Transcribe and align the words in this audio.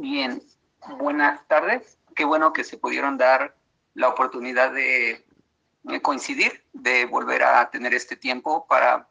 Bien, 0.00 0.40
buenas 0.96 1.44
tardes. 1.48 1.98
Qué 2.14 2.24
bueno 2.24 2.52
que 2.52 2.62
se 2.62 2.78
pudieron 2.78 3.18
dar 3.18 3.56
la 3.94 4.08
oportunidad 4.08 4.72
de 4.72 5.26
coincidir, 6.02 6.62
de 6.72 7.04
volver 7.04 7.42
a 7.42 7.68
tener 7.68 7.92
este 7.94 8.14
tiempo 8.14 8.64
para 8.68 9.08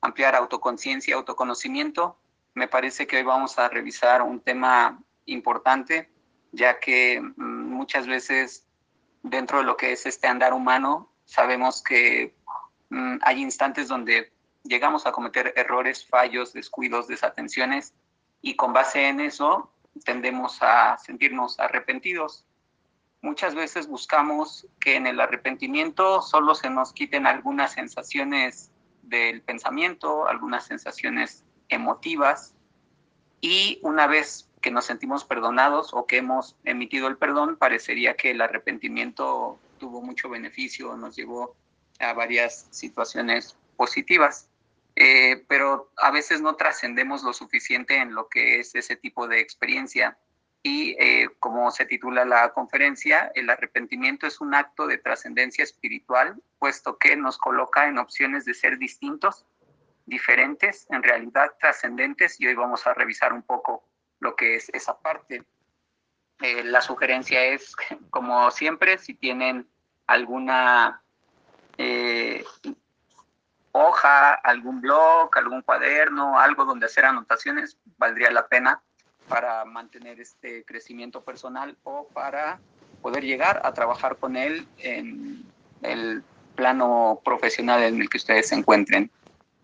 ampliar 0.00 0.36
autoconciencia, 0.36 1.16
autoconocimiento. 1.16 2.20
Me 2.54 2.68
parece 2.68 3.08
que 3.08 3.16
hoy 3.16 3.24
vamos 3.24 3.58
a 3.58 3.68
revisar 3.68 4.22
un 4.22 4.38
tema 4.38 5.02
importante, 5.26 6.08
ya 6.52 6.78
que 6.78 7.20
mm, 7.20 7.72
muchas 7.72 8.06
veces 8.06 8.64
dentro 9.24 9.58
de 9.58 9.64
lo 9.64 9.76
que 9.76 9.90
es 9.90 10.06
este 10.06 10.28
andar 10.28 10.54
humano, 10.54 11.10
sabemos 11.24 11.82
que 11.82 12.36
mm, 12.90 13.16
hay 13.22 13.42
instantes 13.42 13.88
donde 13.88 14.32
llegamos 14.62 15.04
a 15.04 15.10
cometer 15.10 15.52
errores, 15.56 16.06
fallos, 16.06 16.52
descuidos, 16.52 17.08
desatenciones, 17.08 17.92
y 18.40 18.54
con 18.54 18.72
base 18.72 19.08
en 19.08 19.18
eso 19.18 19.72
tendemos 20.04 20.58
a 20.60 20.98
sentirnos 20.98 21.58
arrepentidos. 21.58 22.44
Muchas 23.20 23.54
veces 23.54 23.88
buscamos 23.88 24.66
que 24.80 24.96
en 24.96 25.06
el 25.06 25.20
arrepentimiento 25.20 26.22
solo 26.22 26.54
se 26.54 26.70
nos 26.70 26.92
quiten 26.92 27.26
algunas 27.26 27.72
sensaciones 27.72 28.70
del 29.02 29.42
pensamiento, 29.42 30.28
algunas 30.28 30.66
sensaciones 30.66 31.44
emotivas, 31.68 32.54
y 33.40 33.78
una 33.82 34.06
vez 34.06 34.48
que 34.60 34.70
nos 34.70 34.86
sentimos 34.86 35.24
perdonados 35.24 35.94
o 35.94 36.06
que 36.06 36.18
hemos 36.18 36.56
emitido 36.64 37.06
el 37.06 37.16
perdón, 37.16 37.56
parecería 37.56 38.16
que 38.16 38.32
el 38.32 38.40
arrepentimiento 38.40 39.58
tuvo 39.78 40.02
mucho 40.02 40.28
beneficio, 40.28 40.96
nos 40.96 41.14
llevó 41.16 41.54
a 42.00 42.12
varias 42.12 42.66
situaciones 42.70 43.56
positivas. 43.76 44.48
Eh, 45.00 45.44
pero 45.46 45.92
a 45.98 46.10
veces 46.10 46.40
no 46.40 46.56
trascendemos 46.56 47.22
lo 47.22 47.32
suficiente 47.32 47.98
en 47.98 48.14
lo 48.14 48.28
que 48.28 48.58
es 48.58 48.74
ese 48.74 48.96
tipo 48.96 49.28
de 49.28 49.38
experiencia. 49.38 50.18
Y 50.60 50.96
eh, 50.98 51.28
como 51.38 51.70
se 51.70 51.86
titula 51.86 52.24
la 52.24 52.52
conferencia, 52.52 53.30
el 53.36 53.48
arrepentimiento 53.48 54.26
es 54.26 54.40
un 54.40 54.56
acto 54.56 54.88
de 54.88 54.98
trascendencia 54.98 55.62
espiritual, 55.62 56.42
puesto 56.58 56.98
que 56.98 57.14
nos 57.14 57.38
coloca 57.38 57.86
en 57.86 57.98
opciones 57.98 58.44
de 58.44 58.54
ser 58.54 58.76
distintos, 58.76 59.46
diferentes, 60.04 60.88
en 60.90 61.04
realidad 61.04 61.52
trascendentes, 61.60 62.40
y 62.40 62.48
hoy 62.48 62.56
vamos 62.56 62.84
a 62.88 62.92
revisar 62.92 63.32
un 63.32 63.42
poco 63.42 63.84
lo 64.18 64.34
que 64.34 64.56
es 64.56 64.68
esa 64.70 64.98
parte. 64.98 65.44
Eh, 66.40 66.64
la 66.64 66.80
sugerencia 66.80 67.44
es, 67.44 67.76
como 68.10 68.50
siempre, 68.50 68.98
si 68.98 69.14
tienen 69.14 69.68
alguna 70.08 71.04
hoja, 73.78 74.34
algún 74.34 74.80
blog, 74.80 75.30
algún 75.36 75.62
cuaderno, 75.62 76.38
algo 76.38 76.64
donde 76.64 76.86
hacer 76.86 77.04
anotaciones, 77.04 77.76
valdría 77.96 78.30
la 78.30 78.46
pena 78.46 78.82
para 79.28 79.64
mantener 79.64 80.20
este 80.20 80.64
crecimiento 80.64 81.22
personal 81.22 81.76
o 81.84 82.06
para 82.12 82.60
poder 83.02 83.24
llegar 83.24 83.60
a 83.64 83.72
trabajar 83.72 84.16
con 84.16 84.36
él 84.36 84.66
en 84.78 85.44
el 85.82 86.22
plano 86.54 87.20
profesional 87.24 87.82
en 87.82 88.00
el 88.00 88.08
que 88.08 88.16
ustedes 88.16 88.48
se 88.48 88.56
encuentren. 88.56 89.10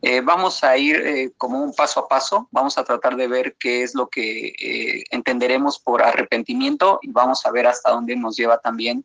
Eh, 0.03 0.21
vamos 0.21 0.63
a 0.63 0.77
ir 0.77 0.97
eh, 0.97 1.33
como 1.39 1.63
un 1.63 1.75
paso 1.75 2.01
a 2.01 2.09
paso, 2.09 2.47
vamos 2.51 2.77
a 2.77 2.85
tratar 2.85 3.17
de 3.17 3.27
ver 3.27 3.57
qué 3.59 3.83
es 3.83 3.95
lo 3.95 4.09
que 4.09 4.49
eh, 4.49 5.05
entenderemos 5.11 5.79
por 5.79 6.03
arrepentimiento 6.03 6.99
y 7.01 7.11
vamos 7.11 7.47
a 7.47 7.51
ver 7.51 7.67
hasta 7.67 7.91
dónde 7.91 8.15
nos 8.15 8.37
lleva 8.37 8.59
también 8.59 9.05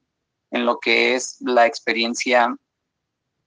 en 0.51 0.65
lo 0.65 0.77
que 0.79 1.15
es 1.15 1.37
la 1.39 1.65
experiencia 1.65 2.53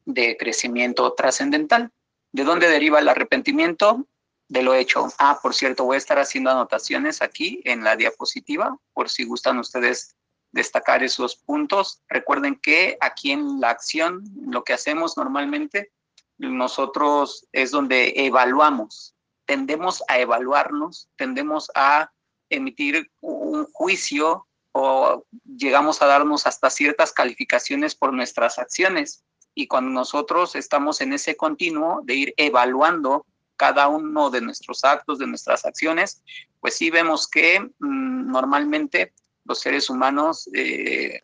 de 0.05 0.36
crecimiento 0.36 1.12
trascendental. 1.14 1.91
¿De 2.33 2.45
dónde 2.45 2.69
deriva 2.69 2.98
el 2.98 3.08
arrepentimiento? 3.08 4.06
De 4.48 4.62
lo 4.62 4.75
hecho. 4.75 5.09
Ah, 5.19 5.39
por 5.42 5.55
cierto, 5.55 5.84
voy 5.84 5.94
a 5.94 5.98
estar 5.98 6.19
haciendo 6.19 6.50
anotaciones 6.50 7.22
aquí 7.22 7.61
en 7.64 7.84
la 7.84 7.97
diapositiva, 7.97 8.77
por 8.92 9.09
si 9.09 9.25
gustan 9.25 9.59
ustedes 9.59 10.14
destacar 10.53 11.03
esos 11.03 11.36
puntos. 11.36 12.03
Recuerden 12.09 12.56
que 12.56 12.97
aquí 13.00 13.33
en 13.33 13.61
la 13.61 13.70
acción, 13.70 14.25
lo 14.47 14.64
que 14.64 14.75
hacemos 14.75 15.17
normalmente, 15.17 15.93
nosotros 16.38 17.47
es 17.53 17.71
donde 17.71 18.12
evaluamos, 18.16 19.15
tendemos 19.47 20.03
a 20.09 20.19
evaluarnos, 20.19 21.09
tendemos 21.16 21.71
a 21.75 22.10
emitir 22.50 23.10
un 23.21 23.66
juicio 23.72 24.47
o 24.72 25.25
llegamos 25.44 26.03
a 26.03 26.06
darnos 26.06 26.47
hasta 26.47 26.71
ciertas 26.71 27.12
calificaciones 27.12 27.94
por 27.94 28.12
nuestras 28.12 28.59
acciones. 28.59 29.25
Y 29.54 29.66
cuando 29.66 29.90
nosotros 29.90 30.54
estamos 30.56 31.00
en 31.00 31.12
ese 31.12 31.36
continuo 31.36 32.00
de 32.04 32.14
ir 32.14 32.34
evaluando 32.36 33.26
cada 33.56 33.88
uno 33.88 34.30
de 34.30 34.40
nuestros 34.40 34.84
actos, 34.84 35.18
de 35.18 35.26
nuestras 35.26 35.64
acciones, 35.64 36.22
pues 36.60 36.74
sí 36.74 36.90
vemos 36.90 37.28
que 37.28 37.60
mm, 37.60 38.30
normalmente 38.30 39.12
los 39.44 39.60
seres 39.60 39.90
humanos 39.90 40.48
eh, 40.54 41.22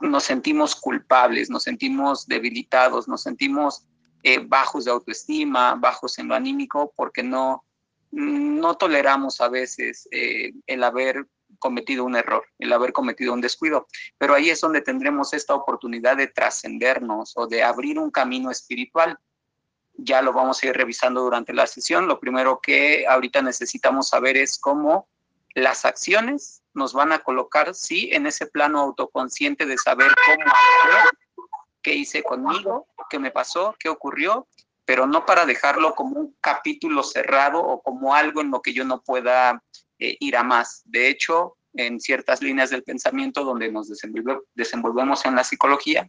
nos 0.00 0.24
sentimos 0.24 0.76
culpables, 0.76 1.50
nos 1.50 1.64
sentimos 1.64 2.26
debilitados, 2.26 3.08
nos 3.08 3.22
sentimos 3.22 3.86
eh, 4.22 4.38
bajos 4.38 4.84
de 4.84 4.90
autoestima, 4.90 5.74
bajos 5.74 6.18
en 6.18 6.28
lo 6.28 6.34
anímico, 6.34 6.92
porque 6.96 7.22
no, 7.22 7.64
no 8.10 8.76
toleramos 8.76 9.40
a 9.40 9.48
veces 9.48 10.08
eh, 10.10 10.52
el 10.66 10.84
haber 10.84 11.26
cometido 11.58 12.04
un 12.04 12.16
error, 12.16 12.44
el 12.58 12.72
haber 12.72 12.92
cometido 12.92 13.32
un 13.32 13.40
descuido. 13.40 13.86
Pero 14.16 14.34
ahí 14.34 14.50
es 14.50 14.60
donde 14.60 14.80
tendremos 14.80 15.32
esta 15.32 15.54
oportunidad 15.54 16.16
de 16.16 16.28
trascendernos 16.28 17.32
o 17.36 17.46
de 17.46 17.62
abrir 17.62 17.98
un 17.98 18.10
camino 18.10 18.50
espiritual. 18.50 19.18
Ya 19.94 20.22
lo 20.22 20.32
vamos 20.32 20.62
a 20.62 20.66
ir 20.66 20.76
revisando 20.76 21.22
durante 21.22 21.52
la 21.52 21.66
sesión. 21.66 22.06
Lo 22.06 22.20
primero 22.20 22.60
que 22.62 23.06
ahorita 23.08 23.42
necesitamos 23.42 24.08
saber 24.08 24.36
es 24.36 24.58
cómo 24.58 25.08
las 25.54 25.84
acciones 25.84 26.62
nos 26.74 26.92
van 26.92 27.12
a 27.12 27.18
colocar, 27.18 27.74
sí, 27.74 28.10
en 28.12 28.26
ese 28.26 28.46
plano 28.46 28.80
autoconsciente 28.80 29.66
de 29.66 29.76
saber 29.76 30.12
cómo 30.24 30.52
qué 31.82 31.94
hice 31.94 32.22
conmigo, 32.22 32.86
qué 33.08 33.18
me 33.18 33.30
pasó, 33.30 33.74
qué 33.78 33.88
ocurrió, 33.88 34.46
pero 34.84 35.06
no 35.06 35.26
para 35.26 35.46
dejarlo 35.46 35.94
como 35.94 36.20
un 36.20 36.36
capítulo 36.40 37.02
cerrado 37.02 37.60
o 37.60 37.82
como 37.82 38.14
algo 38.14 38.40
en 38.40 38.50
lo 38.50 38.62
que 38.62 38.72
yo 38.72 38.84
no 38.84 39.02
pueda 39.02 39.62
eh, 39.98 40.16
ir 40.20 40.36
a 40.36 40.44
más. 40.44 40.82
De 40.84 41.08
hecho, 41.08 41.56
en 41.74 42.00
ciertas 42.00 42.40
líneas 42.40 42.70
del 42.70 42.82
pensamiento 42.82 43.44
donde 43.44 43.70
nos 43.70 43.88
desenvolvemos 44.54 45.24
en 45.24 45.34
la 45.34 45.44
psicología, 45.44 46.08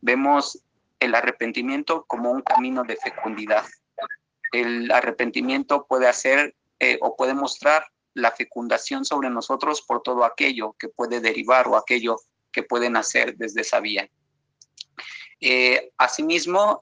vemos 0.00 0.62
el 0.98 1.14
arrepentimiento 1.14 2.04
como 2.06 2.30
un 2.30 2.42
camino 2.42 2.82
de 2.82 2.96
fecundidad. 2.96 3.64
El 4.52 4.90
arrepentimiento 4.90 5.86
puede 5.86 6.08
hacer 6.08 6.54
eh, 6.80 6.98
o 7.02 7.16
puede 7.16 7.34
mostrar 7.34 7.86
la 8.14 8.32
fecundación 8.32 9.04
sobre 9.04 9.30
nosotros 9.30 9.82
por 9.82 10.02
todo 10.02 10.24
aquello 10.24 10.74
que 10.78 10.88
puede 10.88 11.20
derivar 11.20 11.68
o 11.68 11.76
aquello 11.76 12.16
que 12.50 12.64
pueden 12.64 12.96
hacer 12.96 13.36
desde 13.36 13.60
esa 13.60 13.80
vía. 13.80 14.10
Eh, 15.40 15.92
asimismo, 15.96 16.80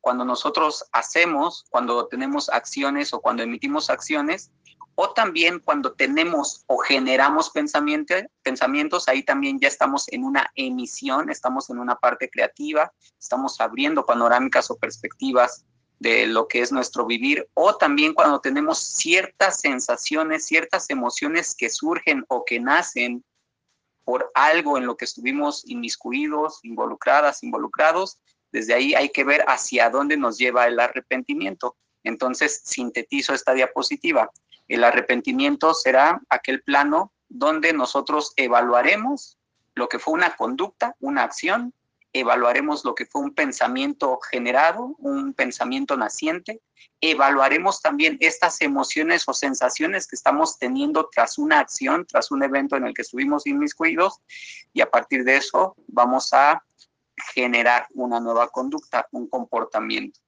cuando 0.00 0.24
nosotros 0.24 0.84
hacemos, 0.92 1.64
cuando 1.70 2.06
tenemos 2.06 2.48
acciones 2.50 3.12
o 3.12 3.20
cuando 3.20 3.42
emitimos 3.42 3.90
acciones, 3.90 4.52
o 4.94 5.10
también 5.10 5.60
cuando 5.60 5.92
tenemos 5.92 6.64
o 6.66 6.78
generamos 6.78 7.50
pensamientos, 7.50 9.08
ahí 9.08 9.22
también 9.22 9.60
ya 9.60 9.68
estamos 9.68 10.06
en 10.08 10.24
una 10.24 10.50
emisión, 10.54 11.30
estamos 11.30 11.68
en 11.68 11.78
una 11.78 11.96
parte 11.96 12.30
creativa, 12.30 12.92
estamos 13.20 13.60
abriendo 13.60 14.06
panorámicas 14.06 14.70
o 14.70 14.76
perspectivas 14.76 15.66
de 15.98 16.26
lo 16.26 16.48
que 16.48 16.60
es 16.60 16.72
nuestro 16.72 17.06
vivir, 17.06 17.48
o 17.54 17.76
también 17.76 18.14
cuando 18.14 18.40
tenemos 18.40 18.78
ciertas 18.78 19.60
sensaciones, 19.60 20.46
ciertas 20.46 20.88
emociones 20.90 21.54
que 21.54 21.70
surgen 21.70 22.24
o 22.28 22.44
que 22.44 22.58
nacen 22.60 23.24
por 24.04 24.30
algo 24.34 24.78
en 24.78 24.86
lo 24.86 24.96
que 24.96 25.04
estuvimos 25.04 25.62
inmiscuidos, 25.66 26.60
involucradas, 26.62 27.42
involucrados, 27.42 28.18
desde 28.52 28.72
ahí 28.72 28.94
hay 28.94 29.10
que 29.10 29.24
ver 29.24 29.44
hacia 29.48 29.90
dónde 29.90 30.16
nos 30.16 30.38
lleva 30.38 30.66
el 30.66 30.78
arrepentimiento. 30.80 31.76
Entonces, 32.04 32.62
sintetizo 32.64 33.34
esta 33.34 33.52
diapositiva. 33.52 34.30
El 34.68 34.84
arrepentimiento 34.84 35.74
será 35.74 36.20
aquel 36.28 36.62
plano 36.62 37.12
donde 37.28 37.72
nosotros 37.72 38.32
evaluaremos 38.36 39.38
lo 39.74 39.88
que 39.88 39.98
fue 39.98 40.14
una 40.14 40.36
conducta, 40.36 40.96
una 41.00 41.22
acción, 41.22 41.74
evaluaremos 42.12 42.84
lo 42.84 42.94
que 42.94 43.06
fue 43.06 43.20
un 43.20 43.34
pensamiento 43.34 44.18
generado, 44.30 44.94
un 44.98 45.34
pensamiento 45.34 45.96
naciente, 45.96 46.62
evaluaremos 47.00 47.82
también 47.82 48.16
estas 48.20 48.60
emociones 48.62 49.24
o 49.26 49.34
sensaciones 49.34 50.06
que 50.06 50.16
estamos 50.16 50.58
teniendo 50.58 51.08
tras 51.12 51.36
una 51.36 51.60
acción, 51.60 52.06
tras 52.06 52.30
un 52.30 52.42
evento 52.42 52.76
en 52.76 52.86
el 52.86 52.94
que 52.94 53.02
estuvimos 53.02 53.46
inmiscuidos 53.46 54.20
y 54.72 54.80
a 54.80 54.90
partir 54.90 55.24
de 55.24 55.36
eso 55.36 55.74
vamos 55.88 56.32
a 56.32 56.64
generar 57.34 57.86
una 57.94 58.18
nueva 58.20 58.48
conducta, 58.48 59.06
un 59.12 59.28
comportamiento. 59.28 60.20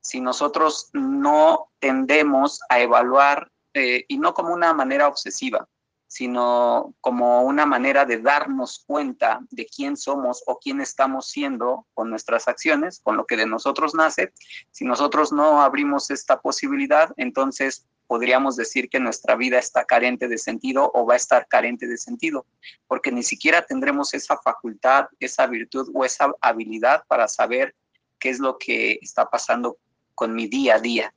Si 0.00 0.20
nosotros 0.20 0.90
no 0.92 1.70
tendemos 1.78 2.60
a 2.68 2.80
evaluar 2.80 3.50
eh, 3.74 4.04
y 4.08 4.18
no 4.18 4.32
como 4.34 4.54
una 4.54 4.72
manera 4.72 5.08
obsesiva, 5.08 5.68
sino 6.06 6.94
como 7.00 7.42
una 7.42 7.66
manera 7.66 8.04
de 8.04 8.18
darnos 8.18 8.84
cuenta 8.86 9.40
de 9.50 9.66
quién 9.66 9.96
somos 9.96 10.44
o 10.46 10.60
quién 10.60 10.80
estamos 10.80 11.26
siendo 11.26 11.86
con 11.92 12.08
nuestras 12.08 12.46
acciones, 12.46 13.00
con 13.02 13.16
lo 13.16 13.26
que 13.26 13.36
de 13.36 13.46
nosotros 13.46 13.94
nace. 13.94 14.32
Si 14.70 14.84
nosotros 14.84 15.32
no 15.32 15.60
abrimos 15.60 16.12
esta 16.12 16.40
posibilidad, 16.40 17.12
entonces 17.16 17.84
podríamos 18.06 18.54
decir 18.54 18.88
que 18.88 19.00
nuestra 19.00 19.34
vida 19.34 19.58
está 19.58 19.84
carente 19.86 20.28
de 20.28 20.38
sentido 20.38 20.88
o 20.94 21.04
va 21.04 21.14
a 21.14 21.16
estar 21.16 21.48
carente 21.48 21.88
de 21.88 21.98
sentido, 21.98 22.46
porque 22.86 23.10
ni 23.10 23.24
siquiera 23.24 23.62
tendremos 23.62 24.14
esa 24.14 24.36
facultad, 24.38 25.06
esa 25.18 25.48
virtud 25.48 25.90
o 25.94 26.04
esa 26.04 26.32
habilidad 26.40 27.02
para 27.08 27.26
saber 27.26 27.74
qué 28.20 28.30
es 28.30 28.38
lo 28.38 28.56
que 28.56 29.00
está 29.02 29.28
pasando 29.28 29.78
con 30.14 30.32
mi 30.32 30.46
día 30.46 30.76
a 30.76 30.80
día, 30.80 31.12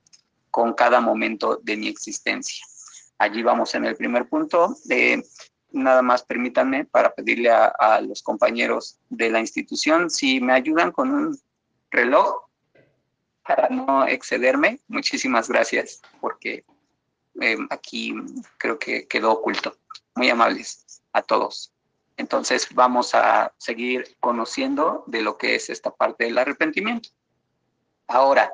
con 0.57 0.73
cada 0.73 0.99
momento 0.99 1.59
de 1.61 1.77
mi 1.77 1.87
existencia. 1.87 2.65
Allí 3.19 3.43
vamos 3.43 3.75
en 3.75 3.85
el 3.85 3.95
primer 3.95 4.27
punto. 4.27 4.75
de 4.85 5.23
nada 5.69 6.01
más 6.01 6.23
permítanme 6.23 6.83
para 6.85 7.13
pedirle 7.13 7.51
a, 7.51 8.01
los 8.01 8.23
compañeros 8.23 8.97
de 9.07 9.29
la 9.29 9.39
institución 9.39 10.09
si 10.09 10.41
me 10.41 10.53
ayudan 10.53 10.91
con 10.91 11.11
un 11.11 11.39
reloj 11.91 12.47
para 13.45 13.69
no 13.69 14.07
excederme. 14.07 14.79
Muchísimas 14.87 15.47
gracias 15.47 16.01
porque 16.19 16.65
eh, 17.39 17.57
aquí 17.69 18.15
creo 18.57 18.79
que 18.79 19.07
quedó 19.07 19.33
oculto. 19.33 19.77
Muy 20.15 20.27
amables 20.31 21.03
a 21.13 21.21
todos. 21.21 21.71
Entonces 22.15 22.67
vamos 22.73 23.13
a 23.13 23.53
seguir 23.59 24.17
conociendo 24.19 25.03
de 25.05 25.21
lo 25.21 25.37
que 25.37 25.53
es 25.53 25.69
esta 25.69 25.91
parte 25.91 26.23
del 26.23 26.39
arrepentimiento. 26.39 27.09
Ahora, 28.07 28.51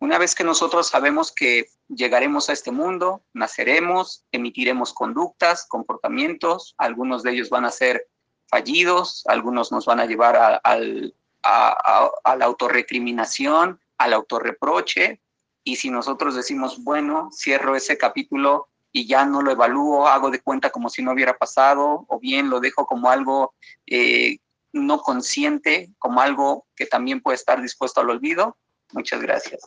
una 0.00 0.18
vez 0.18 0.34
que 0.34 0.44
nosotros 0.44 0.88
sabemos 0.88 1.32
que 1.32 1.70
llegaremos 1.88 2.48
a 2.48 2.52
este 2.52 2.70
mundo, 2.70 3.22
naceremos, 3.32 4.24
emitiremos 4.30 4.92
conductas, 4.92 5.66
comportamientos, 5.66 6.74
algunos 6.78 7.22
de 7.22 7.32
ellos 7.32 7.50
van 7.50 7.64
a 7.64 7.70
ser 7.70 8.06
fallidos, 8.46 9.24
algunos 9.26 9.72
nos 9.72 9.86
van 9.86 10.00
a 10.00 10.06
llevar 10.06 10.36
a, 10.36 10.60
a 10.62 12.36
la 12.36 12.44
autorrecriminación, 12.44 13.80
al 13.98 14.12
autorreproche, 14.12 15.20
y 15.64 15.76
si 15.76 15.90
nosotros 15.90 16.34
decimos, 16.34 16.82
bueno, 16.82 17.30
cierro 17.32 17.76
ese 17.76 17.98
capítulo 17.98 18.68
y 18.90 19.06
ya 19.06 19.26
no 19.26 19.42
lo 19.42 19.50
evalúo, 19.50 20.06
hago 20.06 20.30
de 20.30 20.40
cuenta 20.40 20.70
como 20.70 20.88
si 20.88 21.02
no 21.02 21.12
hubiera 21.12 21.36
pasado, 21.36 22.06
o 22.08 22.18
bien 22.18 22.48
lo 22.48 22.60
dejo 22.60 22.86
como 22.86 23.10
algo 23.10 23.54
eh, 23.86 24.38
no 24.72 25.00
consciente, 25.00 25.90
como 25.98 26.20
algo 26.20 26.66
que 26.74 26.86
también 26.86 27.20
puede 27.20 27.34
estar 27.34 27.60
dispuesto 27.60 28.00
al 28.00 28.10
olvido, 28.10 28.56
muchas 28.92 29.20
gracias. 29.20 29.62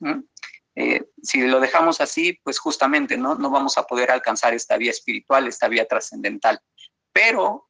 ¿Mm? 0.00 0.20
Eh, 0.76 1.04
si 1.22 1.46
lo 1.46 1.60
dejamos 1.60 2.00
así, 2.00 2.38
pues 2.42 2.58
justamente 2.58 3.16
¿no? 3.16 3.36
no 3.36 3.50
vamos 3.50 3.78
a 3.78 3.84
poder 3.84 4.10
alcanzar 4.10 4.54
esta 4.54 4.76
vía 4.76 4.90
espiritual, 4.90 5.46
esta 5.46 5.68
vía 5.68 5.86
trascendental. 5.86 6.60
Pero, 7.12 7.68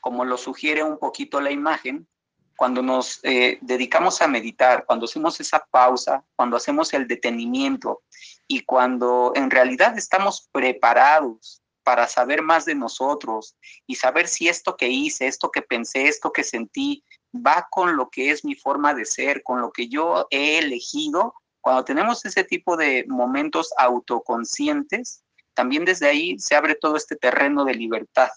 como 0.00 0.24
lo 0.24 0.38
sugiere 0.38 0.82
un 0.82 0.98
poquito 0.98 1.40
la 1.40 1.50
imagen, 1.50 2.08
cuando 2.56 2.82
nos 2.82 3.20
eh, 3.22 3.58
dedicamos 3.60 4.20
a 4.20 4.26
meditar, 4.26 4.84
cuando 4.84 5.04
hacemos 5.04 5.38
esa 5.38 5.64
pausa, 5.70 6.24
cuando 6.34 6.56
hacemos 6.56 6.92
el 6.92 7.06
detenimiento 7.06 8.02
y 8.48 8.64
cuando 8.64 9.32
en 9.36 9.50
realidad 9.50 9.96
estamos 9.96 10.48
preparados 10.50 11.62
para 11.84 12.08
saber 12.08 12.42
más 12.42 12.64
de 12.64 12.74
nosotros 12.74 13.56
y 13.86 13.94
saber 13.94 14.26
si 14.26 14.48
esto 14.48 14.76
que 14.76 14.88
hice, 14.88 15.28
esto 15.28 15.52
que 15.52 15.62
pensé, 15.62 16.08
esto 16.08 16.32
que 16.32 16.42
sentí, 16.42 17.04
va 17.34 17.66
con 17.70 17.96
lo 17.96 18.08
que 18.08 18.30
es 18.30 18.44
mi 18.44 18.54
forma 18.54 18.94
de 18.94 19.04
ser, 19.04 19.42
con 19.42 19.60
lo 19.60 19.70
que 19.70 19.88
yo 19.88 20.26
he 20.30 20.58
elegido, 20.58 21.34
cuando 21.60 21.84
tenemos 21.84 22.24
ese 22.24 22.44
tipo 22.44 22.76
de 22.76 23.04
momentos 23.08 23.72
autoconscientes, 23.76 25.22
también 25.54 25.84
desde 25.84 26.08
ahí 26.08 26.38
se 26.38 26.54
abre 26.54 26.74
todo 26.74 26.96
este 26.96 27.16
terreno 27.16 27.64
de 27.64 27.74
libertad 27.74 28.28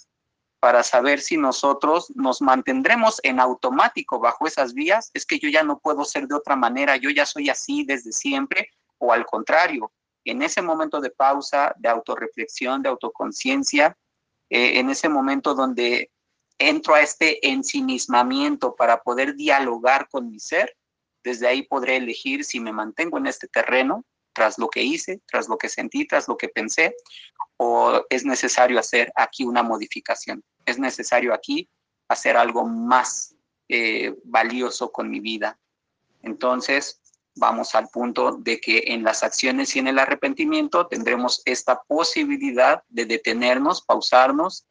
para 0.61 0.83
saber 0.83 1.21
si 1.21 1.37
nosotros 1.37 2.13
nos 2.15 2.39
mantendremos 2.39 3.19
en 3.23 3.39
automático 3.39 4.19
bajo 4.19 4.45
esas 4.45 4.75
vías, 4.75 5.09
es 5.15 5.25
que 5.25 5.39
yo 5.39 5.49
ya 5.49 5.63
no 5.63 5.79
puedo 5.79 6.05
ser 6.05 6.27
de 6.27 6.35
otra 6.35 6.55
manera, 6.55 6.97
yo 6.97 7.09
ya 7.09 7.25
soy 7.25 7.49
así 7.49 7.83
desde 7.83 8.11
siempre, 8.11 8.69
o 8.99 9.11
al 9.11 9.25
contrario, 9.25 9.91
en 10.23 10.43
ese 10.43 10.61
momento 10.61 11.01
de 11.01 11.09
pausa, 11.09 11.73
de 11.79 11.89
autorreflexión, 11.89 12.83
de 12.83 12.89
autoconciencia, 12.89 13.97
eh, 14.51 14.79
en 14.79 14.91
ese 14.91 15.09
momento 15.09 15.55
donde 15.55 16.11
entro 16.69 16.95
a 16.95 17.01
este 17.01 17.47
ensimismamiento 17.47 18.75
para 18.75 19.01
poder 19.01 19.35
dialogar 19.35 20.07
con 20.09 20.29
mi 20.29 20.39
ser, 20.39 20.75
desde 21.23 21.47
ahí 21.47 21.63
podré 21.63 21.97
elegir 21.97 22.43
si 22.43 22.59
me 22.59 22.71
mantengo 22.71 23.17
en 23.17 23.27
este 23.27 23.47
terreno 23.47 24.05
tras 24.33 24.57
lo 24.57 24.69
que 24.69 24.81
hice, 24.81 25.21
tras 25.27 25.49
lo 25.49 25.57
que 25.57 25.69
sentí, 25.69 26.07
tras 26.07 26.27
lo 26.27 26.37
que 26.37 26.47
pensé, 26.47 26.95
o 27.57 28.05
es 28.09 28.25
necesario 28.25 28.79
hacer 28.79 29.11
aquí 29.15 29.43
una 29.43 29.61
modificación 29.61 30.43
es 30.65 30.79
necesario 30.79 31.33
aquí 31.33 31.69
hacer 32.07 32.37
algo 32.37 32.65
más 32.65 33.35
eh, 33.69 34.15
valioso 34.23 34.91
con 34.91 35.09
mi 35.09 35.19
vida. 35.19 35.57
Entonces, 36.21 37.01
vamos 37.35 37.73
al 37.75 37.87
punto 37.87 38.33
de 38.33 38.59
que 38.59 38.83
en 38.87 39.03
las 39.03 39.23
acciones 39.23 39.75
y 39.75 39.79
en 39.79 39.87
el 39.87 39.99
arrepentimiento 39.99 40.87
tendremos 40.87 41.41
esta 41.45 41.81
posibilidad 41.83 42.83
de 42.89 43.05
detenernos, 43.05 43.81
pausarnos, 43.81 44.65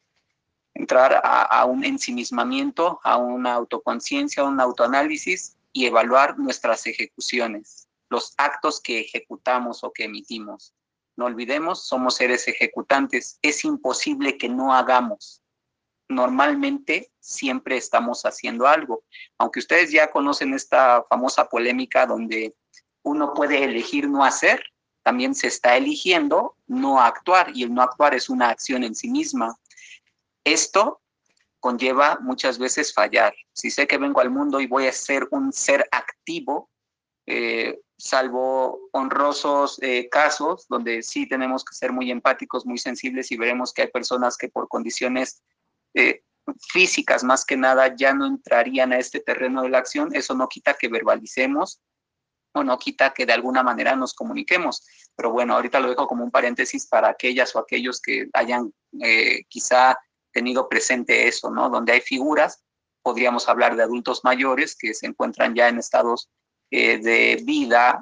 entrar 0.75 1.21
a, 1.25 1.65
un 1.65 1.85
ensimismamiento, 1.85 3.01
a 3.03 3.17
una 3.17 3.55
autoconciencia, 3.55 4.43
a 4.43 4.47
un 4.47 4.61
autoanálisis 4.61 5.57
y 5.73 5.87
evaluar 5.87 6.39
nuestras 6.39 6.87
ejecuciones, 6.87 7.89
los 8.09 8.35
actos 8.37 8.81
que 8.81 9.01
ejecutamos 9.01 9.85
o 9.85 9.93
que 9.93 10.05
emitimos. 10.05 10.75
No 11.17 11.27
olvidemos, 11.27 11.87
somos 11.87 12.17
seres 12.17 12.49
ejecutantes. 12.49 13.39
Es 13.43 13.65
imposible 13.65 14.39
que 14.39 14.49
no 14.49 14.75
hagamos 14.75 15.41
normalmente 16.11 17.11
siempre 17.21 17.77
estamos 17.77 18.25
haciendo 18.27 18.67
algo. 18.67 19.05
Aunque 19.39 19.61
ustedes 19.61 19.91
ya 19.91 20.11
conocen 20.11 20.53
esta 20.53 21.05
famosa 21.09 21.49
polémica 21.49 22.05
donde 22.05 22.55
uno 23.03 23.33
puede 23.33 23.65
elegir 23.65 24.09
no 24.09 24.25
hacer, 24.25 24.63
también 25.03 25.35
se 25.35 25.47
está 25.47 25.77
eligiendo 25.77 26.57
no 26.67 27.01
actuar 27.01 27.53
y 27.55 27.63
el 27.63 27.73
no 27.73 27.83
actuar 27.83 28.15
es 28.15 28.29
una 28.29 28.51
acción 28.51 28.85
en 28.85 28.95
sí 28.95 29.09
misma. 29.09 29.57
Esto 30.45 31.01
conlleva 31.61 32.19
muchas 32.21 32.59
veces 32.59 32.93
fallar. 32.93 33.35
Si 33.53 33.71
sé 33.71 33.87
que 33.87 33.99
vengo 33.99 34.21
al 34.21 34.31
mundo 34.31 34.61
y 34.61 34.67
voy 34.67 34.87
a 34.87 34.93
ser 34.93 35.29
un 35.31 35.53
ser 35.53 35.87
activo, 35.93 36.71
eh, 37.27 37.79
salvo 37.99 38.89
honrosos 38.93 39.79
eh, 39.83 40.09
casos 40.11 40.67
donde 40.69 41.03
sí 41.03 41.29
tenemos 41.29 41.65
que 41.65 41.75
ser 41.75 41.93
muy 41.93 42.11
empáticos, 42.11 42.65
muy 42.65 42.79
sensibles 42.79 43.31
y 43.31 43.37
veremos 43.37 43.75
que 43.75 43.83
hay 43.83 43.89
personas 43.89 44.39
que 44.39 44.49
por 44.49 44.69
condiciones 44.69 45.43
eh, 45.95 46.23
físicas 46.73 47.23
más 47.23 47.45
que 47.45 47.59
nada 47.59 47.95
ya 47.95 48.15
no 48.15 48.27
entrarían 48.27 48.93
a 48.93 48.99
este 48.99 49.21
terreno 49.21 49.63
de 49.63 49.69
la 49.69 49.79
acción, 49.79 50.15
eso 50.15 50.35
no 50.35 50.49
quita 50.49 50.75
que 50.75 50.89
verbalicemos 50.89 51.81
o 52.55 52.65
no 52.65 52.79
quita 52.79 53.13
que 53.13 53.27
de 53.27 53.35
alguna 53.35 53.63
manera 53.63 53.95
nos 53.95 54.15
comuniquemos. 54.15 54.85
Pero 55.15 55.31
bueno, 55.31 55.55
ahorita 55.55 55.79
lo 55.79 55.91
dejo 55.91 56.09
como 56.09 56.25
un 56.25 56.31
paréntesis 56.33 56.87
para 56.89 57.11
aquellas 57.11 57.55
o 57.55 57.61
aquellos 57.61 58.01
que 58.01 58.29
hayan 58.33 58.73
quizá 59.49 59.97
tenido 60.33 60.69
presente 60.69 61.29
eso, 61.29 61.51
¿no? 61.51 61.71
Donde 61.71 61.93
hay 61.93 62.01
figuras, 62.01 62.63
podríamos 63.03 63.49
hablar 63.49 63.77
de 63.77 63.83
adultos 63.83 64.25
mayores 64.25 64.77
que 64.77 64.95
se 64.95 65.07
encuentran 65.07 65.55
ya 65.55 65.69
en 65.69 65.79
estados 65.79 66.29
eh, 66.71 66.99
de 66.99 67.43
vida 67.45 68.01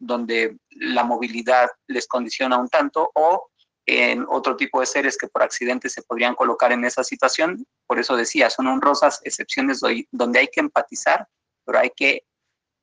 donde 0.00 0.58
la 0.70 1.04
movilidad 1.04 1.68
les 1.86 2.08
condiciona 2.08 2.58
un 2.58 2.68
tanto 2.68 3.10
o 3.14 3.50
en 3.86 4.24
otro 4.28 4.56
tipo 4.56 4.80
de 4.80 4.86
seres 4.86 5.16
que 5.16 5.28
por 5.28 5.42
accidente 5.42 5.88
se 5.88 6.02
podrían 6.02 6.34
colocar 6.34 6.72
en 6.72 6.84
esa 6.84 7.02
situación. 7.02 7.66
Por 7.86 7.98
eso 7.98 8.16
decía, 8.16 8.50
son 8.50 8.68
honrosas 8.68 9.20
excepciones 9.24 9.80
donde 10.10 10.38
hay 10.38 10.48
que 10.48 10.60
empatizar, 10.60 11.26
pero 11.64 11.78
hay 11.78 11.90
que 11.90 12.24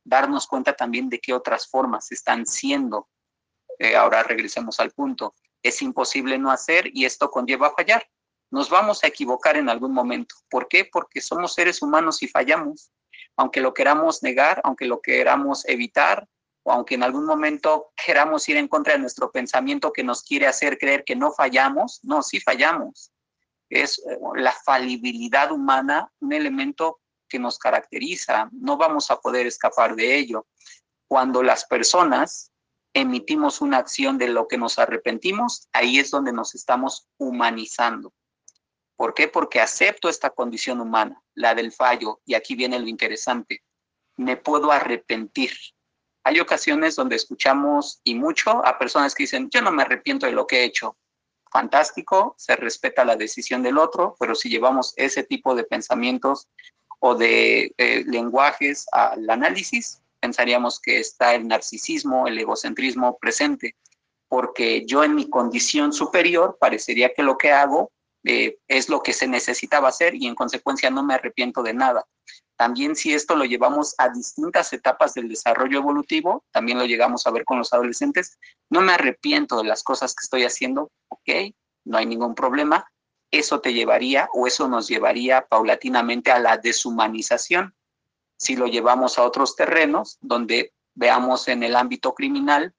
darnos 0.03 0.47
cuenta 0.47 0.73
también 0.73 1.09
de 1.09 1.19
qué 1.19 1.33
otras 1.33 1.67
formas 1.67 2.11
están 2.11 2.45
siendo. 2.45 3.07
Eh, 3.79 3.95
ahora 3.95 4.23
regresemos 4.23 4.79
al 4.79 4.91
punto. 4.91 5.33
Es 5.63 5.81
imposible 5.81 6.37
no 6.37 6.51
hacer 6.51 6.89
y 6.93 7.05
esto 7.05 7.29
conlleva 7.29 7.67
a 7.67 7.73
fallar. 7.73 8.05
Nos 8.49 8.69
vamos 8.69 9.03
a 9.03 9.07
equivocar 9.07 9.57
en 9.57 9.69
algún 9.69 9.93
momento. 9.93 10.35
¿Por 10.49 10.67
qué? 10.67 10.85
Porque 10.85 11.21
somos 11.21 11.53
seres 11.53 11.81
humanos 11.81 12.23
y 12.23 12.27
fallamos. 12.27 12.91
Aunque 13.35 13.61
lo 13.61 13.73
queramos 13.73 14.23
negar, 14.23 14.61
aunque 14.63 14.85
lo 14.85 15.01
queramos 15.01 15.67
evitar, 15.67 16.27
o 16.63 16.71
aunque 16.71 16.95
en 16.95 17.03
algún 17.03 17.25
momento 17.25 17.91
queramos 17.95 18.47
ir 18.49 18.57
en 18.57 18.67
contra 18.67 18.93
de 18.93 18.99
nuestro 18.99 19.31
pensamiento 19.31 19.93
que 19.93 20.03
nos 20.03 20.21
quiere 20.21 20.47
hacer 20.47 20.77
creer 20.77 21.05
que 21.05 21.15
no 21.15 21.31
fallamos, 21.31 22.01
no, 22.03 22.21
sí 22.21 22.41
fallamos. 22.41 23.11
Es 23.69 23.99
eh, 23.99 24.17
la 24.35 24.51
falibilidad 24.51 25.51
humana 25.51 26.11
un 26.19 26.33
elemento 26.33 26.99
que 27.29 27.39
nos 27.39 27.57
caracteriza, 27.57 28.49
no 28.51 28.75
vamos 28.75 29.11
a 29.11 29.19
poder 29.19 29.47
escapar 29.47 29.95
de 29.95 30.17
ello. 30.17 30.45
Cuando 31.07 31.41
las 31.41 31.65
personas 31.65 32.51
emitimos 32.93 33.61
una 33.61 33.77
acción 33.77 34.17
de 34.17 34.27
lo 34.27 34.47
que 34.47 34.57
nos 34.57 34.79
arrepentimos, 34.79 35.67
ahí 35.71 35.99
es 35.99 36.11
donde 36.11 36.33
nos 36.33 36.55
estamos 36.55 37.07
humanizando. 37.17 38.11
¿Por 38.97 39.13
qué? 39.13 39.29
Porque 39.29 39.61
acepto 39.61 40.09
esta 40.09 40.31
condición 40.31 40.81
humana, 40.81 41.23
la 41.35 41.55
del 41.55 41.71
fallo, 41.71 42.19
y 42.25 42.33
aquí 42.33 42.55
viene 42.55 42.79
lo 42.79 42.87
interesante. 42.87 43.63
Me 44.17 44.35
puedo 44.35 44.71
arrepentir, 44.71 45.51
hay 46.27 46.41
ocasiones 46.41 46.97
donde 46.97 47.15
escuchamos 47.15 48.01
y 48.03 48.13
mucho 48.13 48.49
a 48.65 48.77
personas 48.77 49.15
que 49.15 49.23
dicen, 49.23 49.49
yo 49.49 49.61
no 49.61 49.71
me 49.71 49.83
arrepiento 49.83 50.25
de 50.25 50.33
lo 50.33 50.45
que 50.45 50.59
he 50.59 50.63
hecho. 50.65 50.97
Fantástico, 51.49 52.35
se 52.37 52.57
respeta 52.57 53.05
la 53.05 53.15
decisión 53.15 53.63
del 53.63 53.77
otro, 53.77 54.17
pero 54.19 54.35
si 54.35 54.49
llevamos 54.49 54.93
ese 54.97 55.23
tipo 55.23 55.55
de 55.55 55.63
pensamientos 55.63 56.49
o 56.99 57.15
de 57.15 57.73
eh, 57.77 58.03
lenguajes 58.05 58.87
al 58.91 59.29
análisis, 59.29 60.01
pensaríamos 60.19 60.81
que 60.81 60.99
está 60.99 61.33
el 61.33 61.47
narcisismo, 61.47 62.27
el 62.27 62.37
egocentrismo 62.37 63.17
presente. 63.17 63.77
porque 64.27 64.85
yo 64.85 65.05
en 65.05 65.15
mi 65.15 65.29
condición 65.29 65.93
superior 65.93 66.57
parecería 66.59 67.13
que 67.13 67.23
lo 67.23 67.37
que 67.37 67.53
hago 67.53 67.93
eh, 68.29 68.57
es 68.67 68.89
lo 68.89 69.01
que 69.01 69.13
se 69.13 69.25
necesitaba 69.25 69.87
hacer 69.87 70.13
y 70.13 70.27
en 70.27 70.35
consecuencia 70.35 70.89
no 70.89 71.01
me 71.01 71.13
arrepiento 71.13 71.63
de 71.63 71.73
nada. 71.73 72.05
También 72.57 72.97
si 72.97 73.13
esto 73.13 73.37
lo 73.37 73.45
llevamos 73.45 73.95
a 73.97 74.09
distintas 74.09 74.73
etapas 74.73 75.13
del 75.13 75.29
desarrollo 75.29 75.77
evolutivo, 75.79 76.43
también 76.51 76.77
lo 76.77 76.85
llegamos 76.85 77.25
a 77.25 77.31
ver 77.31 77.45
con 77.45 77.57
los 77.57 77.71
adolescentes, 77.71 78.37
no 78.69 78.81
me 78.81 78.91
arrepiento 78.91 79.57
de 79.57 79.63
las 79.63 79.81
cosas 79.81 80.13
que 80.13 80.25
estoy 80.25 80.43
haciendo, 80.43 80.91
ok, 81.07 81.53
no 81.85 81.97
hay 81.97 82.05
ningún 82.05 82.35
problema, 82.35 82.85
eso 83.31 83.61
te 83.61 83.73
llevaría 83.73 84.27
o 84.33 84.45
eso 84.45 84.67
nos 84.67 84.89
llevaría 84.89 85.47
paulatinamente 85.47 86.29
a 86.29 86.39
la 86.39 86.57
deshumanización. 86.57 87.75
Si 88.37 88.57
lo 88.57 88.67
llevamos 88.67 89.17
a 89.17 89.23
otros 89.23 89.55
terrenos, 89.55 90.17
donde 90.19 90.73
veamos 90.95 91.47
en 91.47 91.63
el 91.63 91.77
ámbito 91.77 92.13
criminal, 92.13 92.73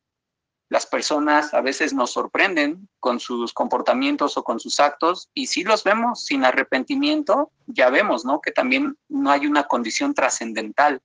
las 0.68 0.86
personas 0.86 1.54
a 1.54 1.62
veces 1.62 1.94
nos 1.94 2.12
sorprenden 2.12 2.88
con 3.00 3.20
sus 3.20 3.52
comportamientos 3.54 4.36
o 4.36 4.44
con 4.44 4.60
sus 4.60 4.80
actos 4.80 5.30
y 5.32 5.46
si 5.46 5.64
los 5.64 5.82
vemos 5.82 6.26
sin 6.26 6.44
arrepentimiento, 6.44 7.50
ya 7.66 7.88
vemos, 7.88 8.24
¿no? 8.24 8.40
Que 8.40 8.52
también 8.52 8.96
no 9.08 9.30
hay 9.30 9.46
una 9.46 9.64
condición 9.64 10.12
trascendental. 10.12 11.00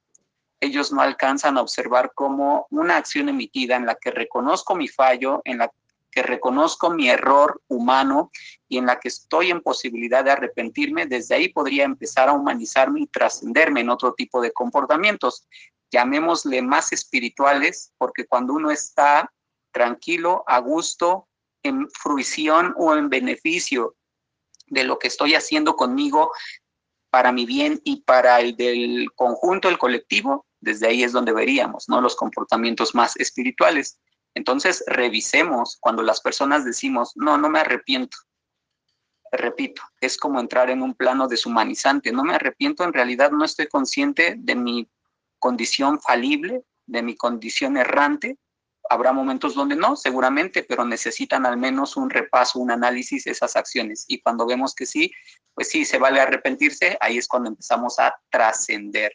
Ellos 0.60 0.92
no 0.92 1.02
alcanzan 1.02 1.58
a 1.58 1.62
observar 1.62 2.12
como 2.14 2.68
una 2.72 2.98
acción 2.98 3.30
emitida 3.30 3.76
en 3.76 3.86
la 3.86 3.96
que 3.96 4.12
reconozco 4.12 4.76
mi 4.76 4.90
fallo, 4.90 5.42
en 5.46 5.60
la 5.60 5.72
que 6.12 6.24
reconozco 6.24 6.92
mi 6.92 7.10
error 7.10 7.62
humano 7.68 8.32
y 8.68 8.78
en 8.78 8.86
la 8.86 9.00
que 9.00 9.08
estoy 9.08 9.50
en 9.50 9.62
posibilidad 9.62 10.24
de 10.24 10.32
arrepentirme, 10.32 11.06
desde 11.06 11.36
ahí 11.36 11.50
podría 11.50 11.86
empezar 11.86 12.30
a 12.30 12.34
humanizarme 12.34 13.02
y 13.02 13.08
trascenderme 13.08 13.82
en 13.82 13.90
otro 13.90 14.14
tipo 14.14 14.42
de 14.42 14.52
comportamientos. 14.52 15.48
Llamémosle 15.92 16.62
más 16.62 16.92
espirituales, 16.94 17.94
porque 17.98 18.26
cuando 18.26 18.54
uno 18.54 18.70
está 18.70 19.32
tranquilo, 19.74 20.46
a 20.48 20.60
gusto, 20.60 21.28
en 21.64 21.90
fruición 21.90 22.74
o 22.78 22.96
en 22.96 23.10
beneficio 23.10 23.96
de 24.68 24.84
lo 24.86 25.00
que 25.00 25.08
estoy 25.08 25.36
haciendo 25.36 25.76
conmigo 25.76 26.32
para 27.10 27.32
mi 27.32 27.46
bien 27.46 27.82
y 27.84 28.02
para 28.02 28.40
el 28.40 28.56
del 28.56 29.12
conjunto, 29.16 29.70
el 29.70 29.78
colectivo, 29.78 30.46
desde 30.60 30.88
ahí 30.88 31.04
es 31.04 31.12
donde 31.12 31.34
veríamos, 31.34 31.88
¿no? 31.90 32.02
Los 32.02 32.16
comportamientos 32.16 32.96
más 32.96 33.16
espirituales. 33.18 34.00
Entonces, 34.34 34.84
revisemos 34.88 35.78
cuando 35.80 36.02
las 36.02 36.22
personas 36.22 36.66
decimos, 36.66 37.12
no, 37.16 37.38
no 37.38 37.50
me 37.50 37.60
arrepiento. 37.60 38.18
Repito, 39.32 39.82
es 40.02 40.18
como 40.18 40.40
entrar 40.40 40.70
en 40.70 40.82
un 40.82 40.96
plano 40.96 41.28
deshumanizante. 41.28 42.12
No 42.12 42.24
me 42.24 42.36
arrepiento, 42.36 42.84
en 42.84 42.94
realidad 42.94 43.32
no 43.32 43.46
estoy 43.46 43.68
consciente 43.68 44.36
de 44.38 44.56
mi 44.56 44.90
condición 45.40 46.00
falible, 46.00 46.64
de 46.86 47.04
mi 47.04 47.16
condición 47.16 47.78
errante, 47.78 48.38
Habrá 48.90 49.14
momentos 49.14 49.56
donde 49.56 49.76
no, 49.76 49.96
seguramente, 49.96 50.64
pero 50.64 50.86
necesitan 50.86 51.46
al 51.46 51.58
menos 51.58 51.96
un 51.96 52.10
repaso, 52.10 52.60
un 52.60 52.72
análisis 52.72 53.24
de 53.24 53.32
esas 53.32 53.56
acciones. 53.56 54.06
Y 54.08 54.22
cuando 54.22 54.46
vemos 54.46 54.76
que 54.76 54.86
sí, 54.86 55.12
pues 55.54 55.70
sí, 55.70 55.86
se 55.86 55.98
vale 55.98 56.20
arrepentirse, 56.20 56.98
ahí 57.00 57.18
es 57.18 57.28
cuando 57.28 57.50
empezamos 57.50 58.00
a 58.00 58.16
trascender, 58.30 59.14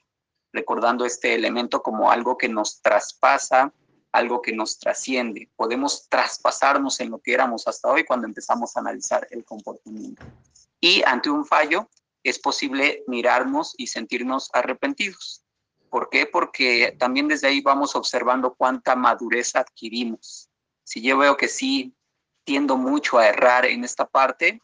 recordando 0.53 1.05
este 1.05 1.35
elemento 1.35 1.83
como 1.83 2.11
algo 2.11 2.39
que 2.39 2.49
nos 2.49 2.81
traspasa, 2.81 3.73
algo 4.13 4.41
que 4.41 4.53
nos 4.53 4.79
trasciende. 4.79 5.51
Podemos 5.57 6.09
traspasarnos 6.09 7.01
en 7.01 7.11
lo 7.11 7.19
que 7.19 7.35
éramos 7.35 7.69
hasta 7.69 7.89
hoy 7.89 8.05
cuando 8.05 8.27
empezamos 8.27 8.77
a 8.77 8.81
analizar 8.81 9.27
el 9.31 9.45
comportamiento. 9.45 10.25
Y 10.81 11.03
ante 11.05 11.31
un 11.31 11.45
fallo, 11.45 11.89
es 12.23 12.39
posible 12.39 13.05
mirarnos 13.07 13.75
y 13.77 13.89
sentirnos 13.89 14.51
arrepentidos. 14.53 15.45
¿Por 15.91 16.11
qué? 16.11 16.27
Porque 16.27 16.97
también 16.99 17.29
desde 17.29 17.49
ahí 17.49 17.61
vamos 17.61 17.97
observando 17.97 18.55
cuánta 18.55 18.95
madurez 18.95 19.57
adquirimos. 19.57 20.49
Si 20.85 21.03
yo 21.03 21.19
veo 21.19 21.37
que 21.37 21.49
sí 21.49 21.95
tiendo 22.45 22.77
mucho 22.77 23.19
a 23.19 23.29
errar 23.29 23.67
en 23.67 23.85
esta 23.85 24.07
parte, 24.07 24.61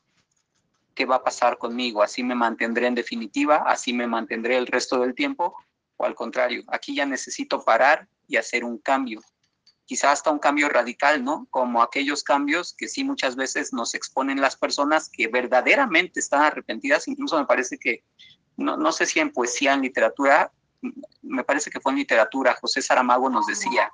¿qué 0.94 1.04
va 1.04 1.16
a 1.16 1.24
pasar 1.24 1.58
conmigo? 1.58 2.02
¿Así 2.02 2.22
me 2.22 2.34
mantendré 2.34 2.86
en 2.86 2.94
definitiva? 2.94 3.64
¿Así 3.66 3.92
me 3.92 4.06
mantendré 4.06 4.56
el 4.56 4.66
resto 4.66 4.98
del 5.00 5.14
tiempo? 5.14 5.54
¿O 5.96 6.04
al 6.04 6.14
contrario? 6.14 6.62
Aquí 6.68 6.94
ya 6.94 7.06
necesito 7.06 7.62
parar 7.62 8.08
y 8.26 8.36
hacer 8.36 8.64
un 8.64 8.78
cambio. 8.78 9.20
Quizá 9.84 10.12
hasta 10.12 10.30
un 10.30 10.38
cambio 10.38 10.68
radical, 10.70 11.22
¿no? 11.22 11.46
Como 11.50 11.82
aquellos 11.82 12.22
cambios 12.24 12.74
que 12.74 12.88
sí 12.88 13.04
muchas 13.04 13.36
veces 13.36 13.72
nos 13.74 13.94
exponen 13.94 14.40
las 14.40 14.56
personas 14.56 15.10
que 15.10 15.28
verdaderamente 15.28 16.20
están 16.20 16.42
arrepentidas. 16.42 17.06
Incluso 17.06 17.38
me 17.38 17.44
parece 17.44 17.78
que, 17.78 18.02
no, 18.56 18.78
no 18.78 18.92
sé 18.92 19.04
si 19.04 19.20
en 19.20 19.30
poesía, 19.30 19.74
en 19.74 19.82
literatura, 19.82 20.52
me 21.22 21.44
parece 21.44 21.70
que 21.70 21.80
fue 21.80 21.92
en 21.92 21.98
literatura, 21.98 22.56
José 22.60 22.82
Saramago 22.82 23.30
nos 23.30 23.46
decía, 23.46 23.90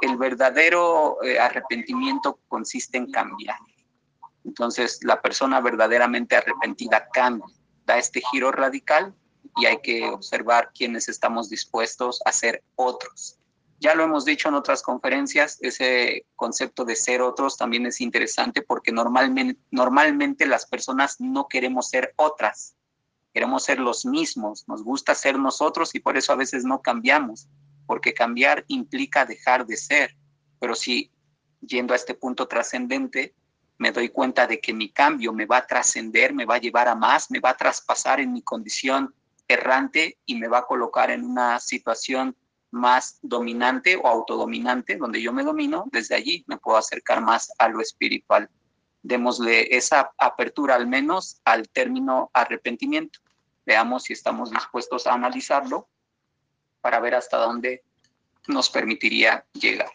el 0.00 0.16
verdadero 0.16 1.22
eh, 1.22 1.38
arrepentimiento 1.38 2.40
consiste 2.48 2.98
en 2.98 3.10
cambiar. 3.10 3.58
Entonces, 4.44 5.00
la 5.02 5.20
persona 5.20 5.60
verdaderamente 5.60 6.36
arrepentida 6.36 7.08
cambia, 7.12 7.46
da 7.84 7.98
este 7.98 8.22
giro 8.30 8.50
radical 8.50 9.14
y 9.56 9.66
hay 9.66 9.78
que 9.82 10.08
observar 10.08 10.70
quiénes 10.74 11.08
estamos 11.08 11.50
dispuestos 11.50 12.20
a 12.24 12.32
ser 12.32 12.62
otros. 12.76 13.38
Ya 13.78 13.94
lo 13.94 14.04
hemos 14.04 14.24
dicho 14.24 14.48
en 14.48 14.54
otras 14.54 14.82
conferencias, 14.82 15.58
ese 15.60 16.26
concepto 16.36 16.84
de 16.84 16.96
ser 16.96 17.22
otros 17.22 17.56
también 17.56 17.86
es 17.86 18.00
interesante 18.00 18.62
porque 18.62 18.92
normalmente, 18.92 19.58
normalmente 19.70 20.46
las 20.46 20.66
personas 20.66 21.16
no 21.18 21.48
queremos 21.48 21.88
ser 21.88 22.12
otras, 22.16 22.76
queremos 23.32 23.64
ser 23.64 23.78
los 23.78 24.04
mismos, 24.04 24.64
nos 24.66 24.82
gusta 24.82 25.14
ser 25.14 25.38
nosotros 25.38 25.94
y 25.94 26.00
por 26.00 26.16
eso 26.16 26.32
a 26.32 26.36
veces 26.36 26.64
no 26.64 26.82
cambiamos, 26.82 27.48
porque 27.86 28.14
cambiar 28.14 28.64
implica 28.68 29.24
dejar 29.24 29.66
de 29.66 29.76
ser. 29.76 30.16
Pero 30.58 30.74
si 30.74 31.10
yendo 31.60 31.92
a 31.92 31.96
este 31.96 32.14
punto 32.14 32.48
trascendente, 32.48 33.34
me 33.78 33.92
doy 33.92 34.10
cuenta 34.10 34.46
de 34.46 34.60
que 34.60 34.74
mi 34.74 34.90
cambio 34.90 35.32
me 35.32 35.46
va 35.46 35.58
a 35.58 35.66
trascender, 35.66 36.34
me 36.34 36.44
va 36.44 36.56
a 36.56 36.60
llevar 36.60 36.88
a 36.88 36.94
más, 36.94 37.30
me 37.30 37.40
va 37.40 37.50
a 37.50 37.56
traspasar 37.56 38.20
en 38.20 38.32
mi 38.32 38.42
condición 38.42 39.14
errante 39.48 40.18
y 40.26 40.36
me 40.36 40.48
va 40.48 40.58
a 40.58 40.66
colocar 40.66 41.10
en 41.10 41.24
una 41.24 41.58
situación 41.60 42.36
más 42.70 43.18
dominante 43.22 43.96
o 43.96 44.06
autodominante, 44.06 44.96
donde 44.96 45.20
yo 45.20 45.32
me 45.32 45.42
domino, 45.42 45.86
desde 45.90 46.14
allí 46.14 46.44
me 46.46 46.58
puedo 46.58 46.78
acercar 46.78 47.20
más 47.22 47.50
a 47.58 47.68
lo 47.68 47.80
espiritual 47.80 48.48
démosle 49.02 49.76
esa 49.76 50.12
apertura 50.18 50.74
al 50.74 50.86
menos 50.86 51.40
al 51.44 51.68
término 51.68 52.30
arrepentimiento. 52.32 53.20
Veamos 53.64 54.04
si 54.04 54.12
estamos 54.12 54.50
dispuestos 54.50 55.06
a 55.06 55.14
analizarlo 55.14 55.88
para 56.80 57.00
ver 57.00 57.14
hasta 57.14 57.36
dónde 57.36 57.84
nos 58.48 58.70
permitiría 58.70 59.44
llegar. 59.52 59.90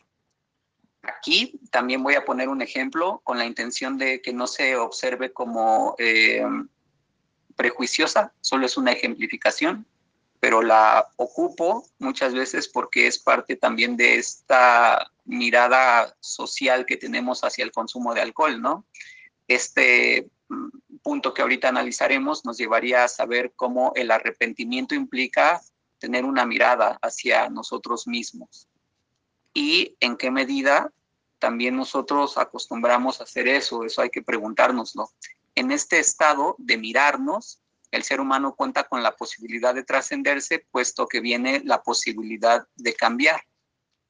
Aquí 1.02 1.60
también 1.72 2.02
voy 2.02 2.16
a 2.16 2.26
poner 2.26 2.50
un 2.50 2.62
ejemplo 2.62 3.22
con 3.24 3.38
la 3.38 3.46
intención 3.46 3.98
de 3.98 4.22
que 4.22 4.34
no 4.34 4.48
se 4.48 4.76
observe 4.76 5.32
como 5.32 5.96
eh, 6.00 6.44
prejuiciosa, 7.56 8.34
solo 8.42 8.66
es 8.66 8.78
una 8.78 8.92
ejemplificación, 8.92 9.86
pero 10.46 10.62
la 10.62 11.10
ocupo 11.16 11.90
muchas 11.98 12.36
veces 12.36 12.68
porque 12.68 13.08
es 13.08 13.18
parte 13.18 13.56
también 13.56 13.98
de 13.98 14.18
esta 14.20 15.12
mirada 15.24 16.16
social 16.20 16.86
que 16.86 16.98
tenemos 16.98 17.44
hacia 17.44 17.64
el 17.64 17.72
consumo 17.72 18.14
de 18.14 18.22
alcohol, 18.22 18.62
¿no? 18.62 18.86
Este 19.48 20.30
mm, 20.50 21.00
punto 21.02 21.34
que 21.34 21.42
ahorita 21.42 21.70
analizaremos 21.70 22.46
nos 22.46 22.60
llevaría 22.60 23.04
a 23.04 23.08
saber 23.08 23.54
cómo 23.56 23.92
el 23.96 24.12
arrepentimiento 24.12 24.94
implica 24.94 25.62
tener 25.98 26.26
una 26.26 26.46
mirada 26.46 27.00
hacia 27.02 27.50
nosotros 27.50 28.06
mismos 28.06 28.70
y 29.52 29.98
en 30.00 30.16
qué 30.16 30.30
medida 30.30 30.92
también 31.40 31.76
nosotros 31.76 32.38
acostumbramos 32.38 33.20
a 33.20 33.24
hacer 33.24 33.48
eso, 33.48 33.84
eso 33.84 34.04
hay 34.04 34.12
que 34.12 34.22
preguntárnoslo. 34.22 35.10
En 35.56 35.72
este 35.72 35.98
estado 35.98 36.56
de 36.60 36.78
mirarnos, 36.78 37.64
el 37.96 38.04
ser 38.04 38.20
humano 38.20 38.56
cuenta 38.56 38.84
con 38.84 39.02
la 39.02 39.16
posibilidad 39.16 39.74
de 39.74 39.84
trascenderse, 39.84 40.66
puesto 40.72 41.08
que 41.08 41.22
viene 41.22 41.62
la 41.64 41.82
posibilidad 41.82 42.68
de 42.76 42.94
cambiar 42.94 43.42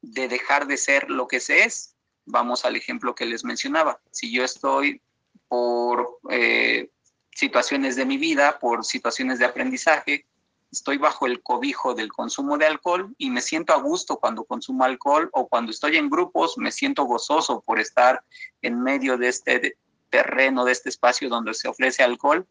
de 0.06 0.28
dejar 0.28 0.68
de 0.68 0.78
ser 0.78 1.10
lo 1.10 1.28
que 1.28 1.40
se 1.40 1.64
es. 1.64 1.96
Vamos 2.26 2.66
al 2.66 2.76
ejemplo 2.76 3.16
que 3.16 3.26
les 3.26 3.44
mencionaba. 3.44 4.00
Si 4.12 4.32
yo 4.32 4.44
estoy 4.44 5.02
por 5.48 6.20
eh, 6.30 6.90
situaciones 7.32 7.96
de 7.96 8.06
mi 8.06 8.18
vida, 8.18 8.60
por 8.60 8.86
situaciones 8.86 9.40
de 9.40 9.46
aprendizaje, 9.46 10.26
estoy 10.72 10.98
bajo 10.98 11.26
el 11.26 11.42
cobijo 11.42 11.94
del 11.94 12.12
consumo 12.12 12.58
de 12.58 12.66
alcohol 12.66 13.14
y 13.18 13.30
me 13.30 13.42
siento 13.42 13.74
a 13.74 13.82
gusto 13.82 14.18
cuando 14.18 14.44
consumo 14.44 14.84
alcohol 14.84 15.30
o 15.34 15.48
cuando 15.48 15.72
estoy 15.72 15.98
en 15.98 16.10
grupos, 16.10 16.58
me 16.58 16.72
siento 16.72 17.06
gozoso 17.06 17.62
por 17.62 17.80
estar 17.80 18.24
en 18.62 18.82
medio 18.82 19.18
de 19.18 19.30
este 19.30 19.78
terreno, 20.10 20.66
de 20.66 20.72
este 20.72 20.90
espacio 20.90 21.30
donde 21.30 21.54
se 21.54 21.68
ofrece 21.68 22.04
alcohol. 22.04 22.48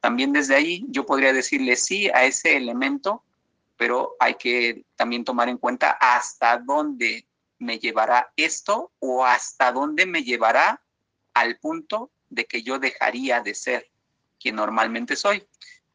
También 0.00 0.32
desde 0.32 0.54
ahí 0.54 0.84
yo 0.88 1.04
podría 1.06 1.32
decirle 1.32 1.76
sí 1.76 2.08
a 2.08 2.24
ese 2.24 2.56
elemento 2.56 3.22
pero 3.76 4.16
hay 4.18 4.34
que 4.34 4.84
también 4.96 5.24
tomar 5.24 5.48
en 5.48 5.58
cuenta 5.58 5.96
hasta 6.00 6.58
dónde 6.58 7.26
me 7.58 7.78
llevará 7.78 8.32
esto 8.36 8.92
o 8.98 9.24
hasta 9.24 9.72
dónde 9.72 10.06
me 10.06 10.22
llevará 10.22 10.82
al 11.34 11.58
punto 11.58 12.10
de 12.28 12.46
que 12.46 12.62
yo 12.62 12.78
dejaría 12.78 13.40
de 13.40 13.54
ser 13.54 13.90
quien 14.40 14.56
normalmente 14.56 15.16
soy. 15.16 15.46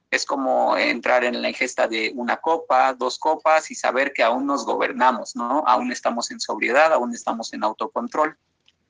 Es 0.10 0.26
como 0.26 0.76
entrar 0.78 1.24
en 1.24 1.42
la 1.42 1.50
ingesta 1.50 1.88
de 1.88 2.12
una 2.16 2.38
copa, 2.38 2.94
dos 2.94 3.18
copas 3.18 3.72
y 3.72 3.76
saber 3.76 4.12
que 4.14 4.24
aún 4.24 4.46
nos 4.46 4.66
gobernamos, 4.66 5.36
¿no? 5.36 5.64
Aún 5.66 5.92
estamos 5.92 6.32
en 6.32 6.40
sobriedad, 6.40 6.92
aún 6.92 7.14
estamos 7.14 7.54
en 7.54 7.64
autocontrol. 7.64 8.38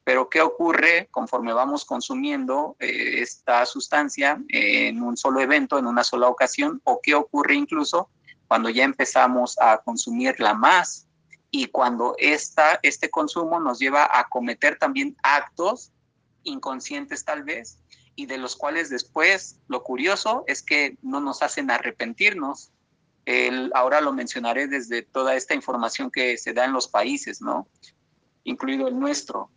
Pero 0.04 0.30
¿qué 0.30 0.42
ocurre 0.42 1.08
conforme 1.12 1.54
vamos 1.54 1.86
consumiendo 1.86 2.76
eh, 2.80 3.22
esta 3.22 3.66
sustancia 3.66 4.42
en 4.50 5.02
un 5.02 5.16
solo 5.16 5.40
evento, 5.40 5.78
en 5.78 5.86
una 5.86 6.04
sola 6.04 6.28
ocasión? 6.28 6.82
¿O 6.84 7.00
qué 7.02 7.14
ocurre 7.14 7.56
incluso 7.56 8.10
cuando 8.48 8.70
ya 8.70 8.84
empezamos 8.84 9.58
a 9.60 9.78
consumirla 9.78 10.54
más 10.54 11.08
y 11.52 11.68
cuando 11.68 12.16
esta, 12.18 12.80
este 12.82 13.10
consumo 13.10 13.60
nos 13.60 13.80
lleva 13.80 14.10
a 14.12 14.28
cometer 14.30 14.78
también 14.78 15.16
actos 15.22 15.92
inconscientes 16.44 17.24
tal 17.24 17.44
vez 17.44 17.78
y 18.16 18.26
de 18.26 18.38
los 18.38 18.56
cuales 18.56 18.90
después 18.90 19.60
lo 19.68 19.84
curioso 19.84 20.44
es 20.48 20.64
que 20.64 20.98
no 21.02 21.22
nos 21.22 21.42
hacen 21.42 21.72
arrepentirnos. 21.72 22.72
Ahora 23.74 24.02
lo 24.02 24.12
mencionaré 24.12 24.68
desde 24.68 25.04
toda 25.04 25.36
esta 25.36 25.54
información 25.54 26.12
que 26.12 26.38
se 26.38 26.54
da 26.54 26.66
en 26.66 26.74
los 26.74 26.88
países, 26.88 27.42
¿no? 27.42 27.68
Incluido 28.44 28.88
el 28.88 29.00
nuestro. 29.00 29.50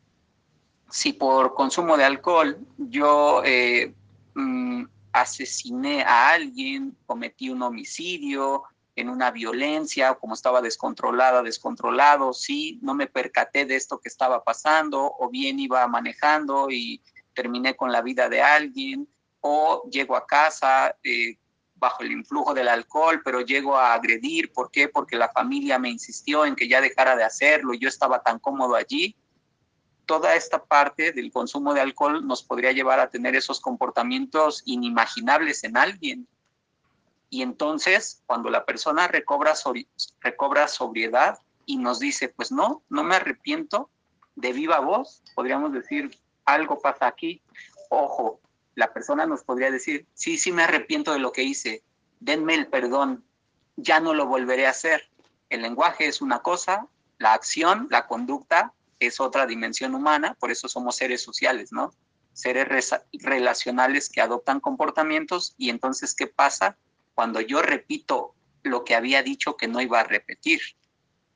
Si 0.91 1.13
por 1.13 1.55
consumo 1.55 1.97
de 1.97 2.05
alcohol 2.05 2.59
yo 2.77 3.43
eh, 3.45 3.95
mm, 4.35 4.85
asesiné 5.13 6.03
a 6.03 6.31
alguien, 6.31 6.97
cometí 7.07 7.51
un 7.51 7.63
homicidio, 7.63 8.65
en 8.97 9.09
una 9.09 9.31
violencia, 9.31 10.15
como 10.15 10.35
estaba 10.35 10.63
descontrolada, 10.63 11.43
descontrolado, 11.43 12.33
sí, 12.33 12.79
no 12.83 12.95
me 12.95 13.07
percaté 13.07 13.67
de 13.67 13.77
esto 13.77 13.99
que 13.99 14.09
estaba 14.09 14.45
pasando, 14.45 15.15
o 15.19 15.29
bien 15.29 15.59
iba 15.59 15.87
manejando 15.89 16.71
y 16.71 17.03
terminé 17.35 17.75
con 17.75 17.91
la 17.91 18.03
vida 18.03 18.29
de 18.29 18.41
alguien, 18.41 19.09
o 19.41 19.83
llego 19.91 20.17
a 20.17 20.27
casa 20.27 20.97
eh, 21.03 21.37
bajo 21.75 22.03
el 22.03 22.13
influjo 22.13 22.55
del 22.55 22.69
alcohol, 22.69 23.21
pero 23.25 23.41
llego 23.41 23.77
a 23.77 23.95
agredir, 23.95 24.53
¿por 24.53 24.71
qué? 24.71 24.89
Porque 24.89 25.17
la 25.17 25.29
familia 25.29 25.79
me 25.79 25.91
insistió 25.91 26.47
en 26.47 26.55
que 26.55 26.69
ya 26.69 26.81
dejara 26.81 27.17
de 27.17 27.25
hacerlo 27.25 27.75
y 27.75 27.81
yo 27.81 27.89
estaba 27.89 28.23
tan 28.23 28.39
cómodo 28.39 28.77
allí. 28.77 29.17
Toda 30.07 30.35
esta 30.35 30.65
parte 30.65 31.13
del 31.13 31.33
consumo 31.33 31.75
de 31.75 31.81
alcohol 31.81 32.27
nos 32.27 32.43
podría 32.43 32.73
llevar 32.73 33.01
a 33.01 33.11
tener 33.11 33.35
esos 33.37 33.61
comportamientos 33.61 34.63
inimaginables 34.67 35.65
en 35.65 35.77
alguien, 35.77 36.29
y 37.35 37.43
entonces, 37.43 38.23
cuando 38.27 38.49
la 38.49 38.65
persona 38.65 39.09
recobra, 39.09 39.57
sobriedad 40.69 41.41
y 41.67 41.79
nos 41.79 41.99
dice, 41.99 42.29
pues 42.29 42.53
no, 42.53 42.85
no 42.89 43.03
me 43.03 43.17
arrepiento, 43.17 43.91
de 44.37 44.53
viva 44.53 44.79
voz, 44.79 45.21
podríamos 45.35 45.73
decir, 45.73 46.17
algo 46.45 46.79
pasa 46.79 47.09
aquí. 47.09 47.43
Ojo, 47.91 48.41
la 48.77 48.93
persona 48.93 49.27
nos 49.27 49.43
podría 49.43 49.73
decir, 49.73 50.07
sí, 50.15 50.39
sí 50.39 50.53
me 50.53 50.63
arrepiento 50.63 51.13
de 51.13 51.19
lo 51.19 51.33
que 51.33 51.43
hice, 51.43 51.83
denme 52.21 52.55
el 52.55 52.69
perdón, 52.69 53.25
ya 53.75 53.99
no 53.99 54.15
lo 54.15 54.27
volveré 54.27 54.69
a 54.69 54.71
hacer. 54.71 55.11
El 55.51 55.63
lenguaje 55.63 56.07
es 56.07 56.23
una 56.23 56.39
cosa, 56.39 56.87
la 57.19 57.33
acción, 57.33 57.89
la 57.91 58.07
conducta 58.07 58.73
es 59.07 59.21
otra 59.21 59.47
dimensión 59.47 59.95
humana, 59.95 60.37
por 60.39 60.51
eso 60.51 60.69
somos 60.69 60.97
seres 60.97 61.23
sociales, 61.23 61.73
¿no? 61.73 61.93
Seres 62.33 62.91
relacionales 63.13 64.09
que 64.09 64.21
adoptan 64.21 64.61
comportamientos 64.61 65.55
y 65.57 65.71
entonces, 65.71 66.15
¿qué 66.15 66.27
pasa? 66.27 66.77
cuando 67.15 67.41
yo 67.41 67.63
repito 67.63 68.35
lo 68.63 68.85
que 68.85 68.95
había 68.95 69.23
dicho 69.23 69.57
que 69.57 69.69
no 69.69 69.81
iba 69.81 70.01
a 70.01 70.05
repetir. 70.05 70.61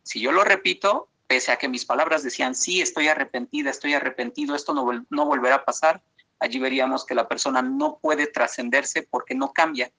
Si 0.03 0.21
yo 0.21 0.33
lo 0.33 0.45
repito, 0.45 1.09
pese 1.27 1.53
a 1.53 1.57
que 1.57 1.69
mis 1.69 1.85
palabras 1.85 2.23
decían, 2.23 2.55
sí, 2.55 2.81
estoy 2.81 3.09
arrepentida, 3.09 3.71
estoy 3.71 3.95
arrepentido, 3.95 4.55
esto 4.55 4.75
no, 4.75 5.07
no 5.11 5.27
volverá 5.27 5.57
a 5.57 5.65
pasar, 5.65 6.03
allí 6.41 6.59
veríamos 6.59 7.05
que 7.05 7.15
la 7.15 7.29
persona 7.29 7.63
no 7.63 7.99
puede 8.01 8.27
trascenderse 8.27 9.03
porque 9.03 9.35
no 9.35 9.53
cambia, 9.53 9.93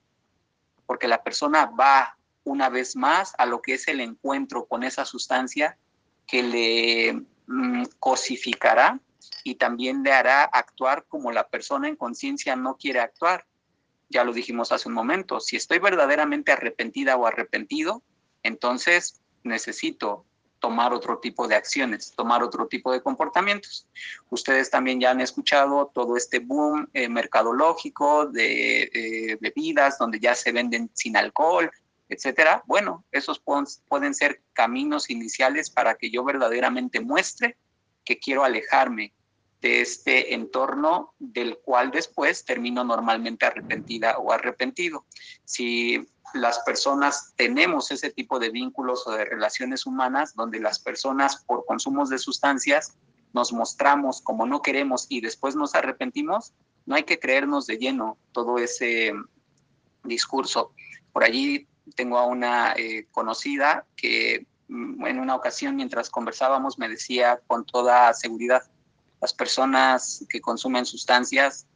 porque 0.85 1.07
la 1.07 1.23
persona 1.23 1.65
va 1.65 2.17
una 2.43 2.69
vez 2.69 2.95
más 2.95 3.33
a 3.37 3.45
lo 3.45 3.61
que 3.61 3.75
es 3.75 3.87
el 3.87 3.99
encuentro 3.99 4.65
con 4.65 4.83
esa 4.83 5.05
sustancia 5.05 5.77
que 6.25 6.41
le 6.41 7.23
cosificará 7.99 8.99
y 9.43 9.55
también 9.55 10.03
le 10.03 10.11
hará 10.11 10.43
actuar 10.43 11.05
como 11.07 11.31
la 11.31 11.47
persona 11.47 11.87
en 11.87 11.95
conciencia 11.95 12.55
no 12.55 12.77
quiere 12.77 12.99
actuar 12.99 13.45
ya 14.09 14.23
lo 14.23 14.33
dijimos 14.33 14.71
hace 14.71 14.89
un 14.89 14.95
momento, 14.95 15.39
si 15.39 15.55
estoy 15.55 15.79
verdaderamente 15.79 16.51
arrepentida 16.51 17.15
o 17.15 17.27
arrepentido, 17.27 18.03
entonces 18.43 19.21
necesito 19.43 20.25
tomar 20.59 20.93
otro 20.93 21.19
tipo 21.19 21.47
de 21.47 21.55
acciones, 21.55 22.11
tomar 22.17 22.43
otro 22.43 22.67
tipo 22.67 22.91
de 22.91 23.01
comportamientos. 23.01 23.87
Ustedes 24.29 24.69
también 24.69 24.99
ya 24.99 25.11
han 25.11 25.21
escuchado 25.21 25.89
todo 25.93 26.17
este 26.17 26.39
boom 26.39 26.89
eh, 26.93 27.07
mercadológico 27.07 28.25
de 28.25 28.81
eh, 28.81 29.37
bebidas 29.39 29.97
donde 29.97 30.19
ya 30.19 30.35
se 30.35 30.51
venden 30.51 30.89
sin 30.95 31.15
alcohol, 31.15 31.71
etcétera. 32.09 32.63
Bueno, 32.65 33.05
esos 33.11 33.39
pueden 33.39 34.13
ser 34.13 34.41
caminos 34.53 35.09
iniciales 35.09 35.69
para 35.69 35.95
que 35.95 36.09
yo 36.09 36.23
verdaderamente 36.23 36.99
muestre 36.99 37.57
que 38.03 38.19
quiero 38.19 38.43
alejarme 38.43 39.13
de 39.61 39.81
este 39.81 40.33
entorno 40.33 41.13
del 41.19 41.57
cual 41.59 41.91
después 41.91 42.45
termino 42.45 42.83
normalmente 42.83 43.45
arrepentida 43.45 44.17
o 44.17 44.31
arrepentido. 44.31 45.05
Si 45.43 46.07
las 46.33 46.59
personas 46.59 47.33
tenemos 47.35 47.91
ese 47.91 48.09
tipo 48.11 48.39
de 48.39 48.49
vínculos 48.49 49.05
o 49.05 49.11
de 49.11 49.25
relaciones 49.25 49.85
humanas 49.85 50.33
donde 50.35 50.59
las 50.59 50.79
personas 50.79 51.43
por 51.43 51.65
consumos 51.65 52.09
de 52.09 52.19
sustancias 52.19 52.97
nos 53.33 53.53
mostramos 53.53 54.21
como 54.21 54.45
no 54.45 54.61
queremos 54.61 55.05
y 55.09 55.21
después 55.21 55.55
nos 55.55 55.75
arrepentimos, 55.75 56.53
no 56.85 56.95
hay 56.95 57.03
que 57.03 57.19
creernos 57.19 57.67
de 57.67 57.77
lleno 57.77 58.17
todo 58.31 58.57
ese 58.57 59.13
discurso. 60.03 60.73
Por 61.11 61.23
allí 61.23 61.67
tengo 61.95 62.17
a 62.17 62.25
una 62.25 62.73
eh, 62.73 63.07
conocida 63.11 63.85
que 63.95 64.45
mm, 64.67 65.05
en 65.05 65.19
una 65.19 65.35
ocasión 65.35 65.75
mientras 65.75 66.09
conversábamos 66.09 66.77
me 66.79 66.89
decía 66.89 67.41
con 67.47 67.65
toda 67.65 68.13
seguridad, 68.13 68.63
las 69.21 69.33
personas 69.33 70.25
que 70.29 70.41
consumen 70.41 70.85
sustancias, 70.85 71.67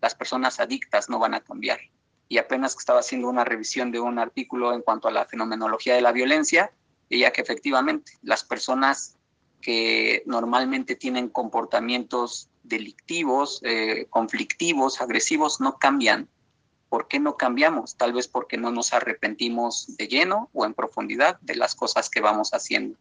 las 0.00 0.14
personas 0.14 0.60
adictas 0.60 1.08
no 1.08 1.18
van 1.18 1.34
a 1.34 1.40
cambiar. 1.40 1.80
Y 2.28 2.38
apenas 2.38 2.74
que 2.74 2.80
estaba 2.80 3.00
haciendo 3.00 3.28
una 3.28 3.44
revisión 3.44 3.92
de 3.92 4.00
un 4.00 4.18
artículo 4.18 4.72
en 4.72 4.82
cuanto 4.82 5.08
a 5.08 5.12
la 5.12 5.26
fenomenología 5.26 5.94
de 5.94 6.00
la 6.00 6.12
violencia, 6.12 6.72
veía 7.08 7.32
que 7.32 7.42
efectivamente 7.42 8.12
las 8.22 8.44
personas 8.44 9.16
que 9.60 10.22
normalmente 10.26 10.96
tienen 10.96 11.28
comportamientos 11.28 12.48
delictivos, 12.62 13.60
eh, 13.62 14.06
conflictivos, 14.10 15.00
agresivos, 15.00 15.60
no 15.60 15.78
cambian. 15.78 16.28
¿Por 16.88 17.08
qué 17.08 17.18
no 17.18 17.36
cambiamos? 17.36 17.96
Tal 17.96 18.12
vez 18.12 18.28
porque 18.28 18.56
no 18.56 18.70
nos 18.70 18.92
arrepentimos 18.92 19.96
de 19.96 20.08
lleno 20.08 20.50
o 20.52 20.64
en 20.64 20.74
profundidad 20.74 21.38
de 21.40 21.56
las 21.56 21.74
cosas 21.74 22.08
que 22.08 22.20
vamos 22.20 22.50
haciendo 22.50 22.96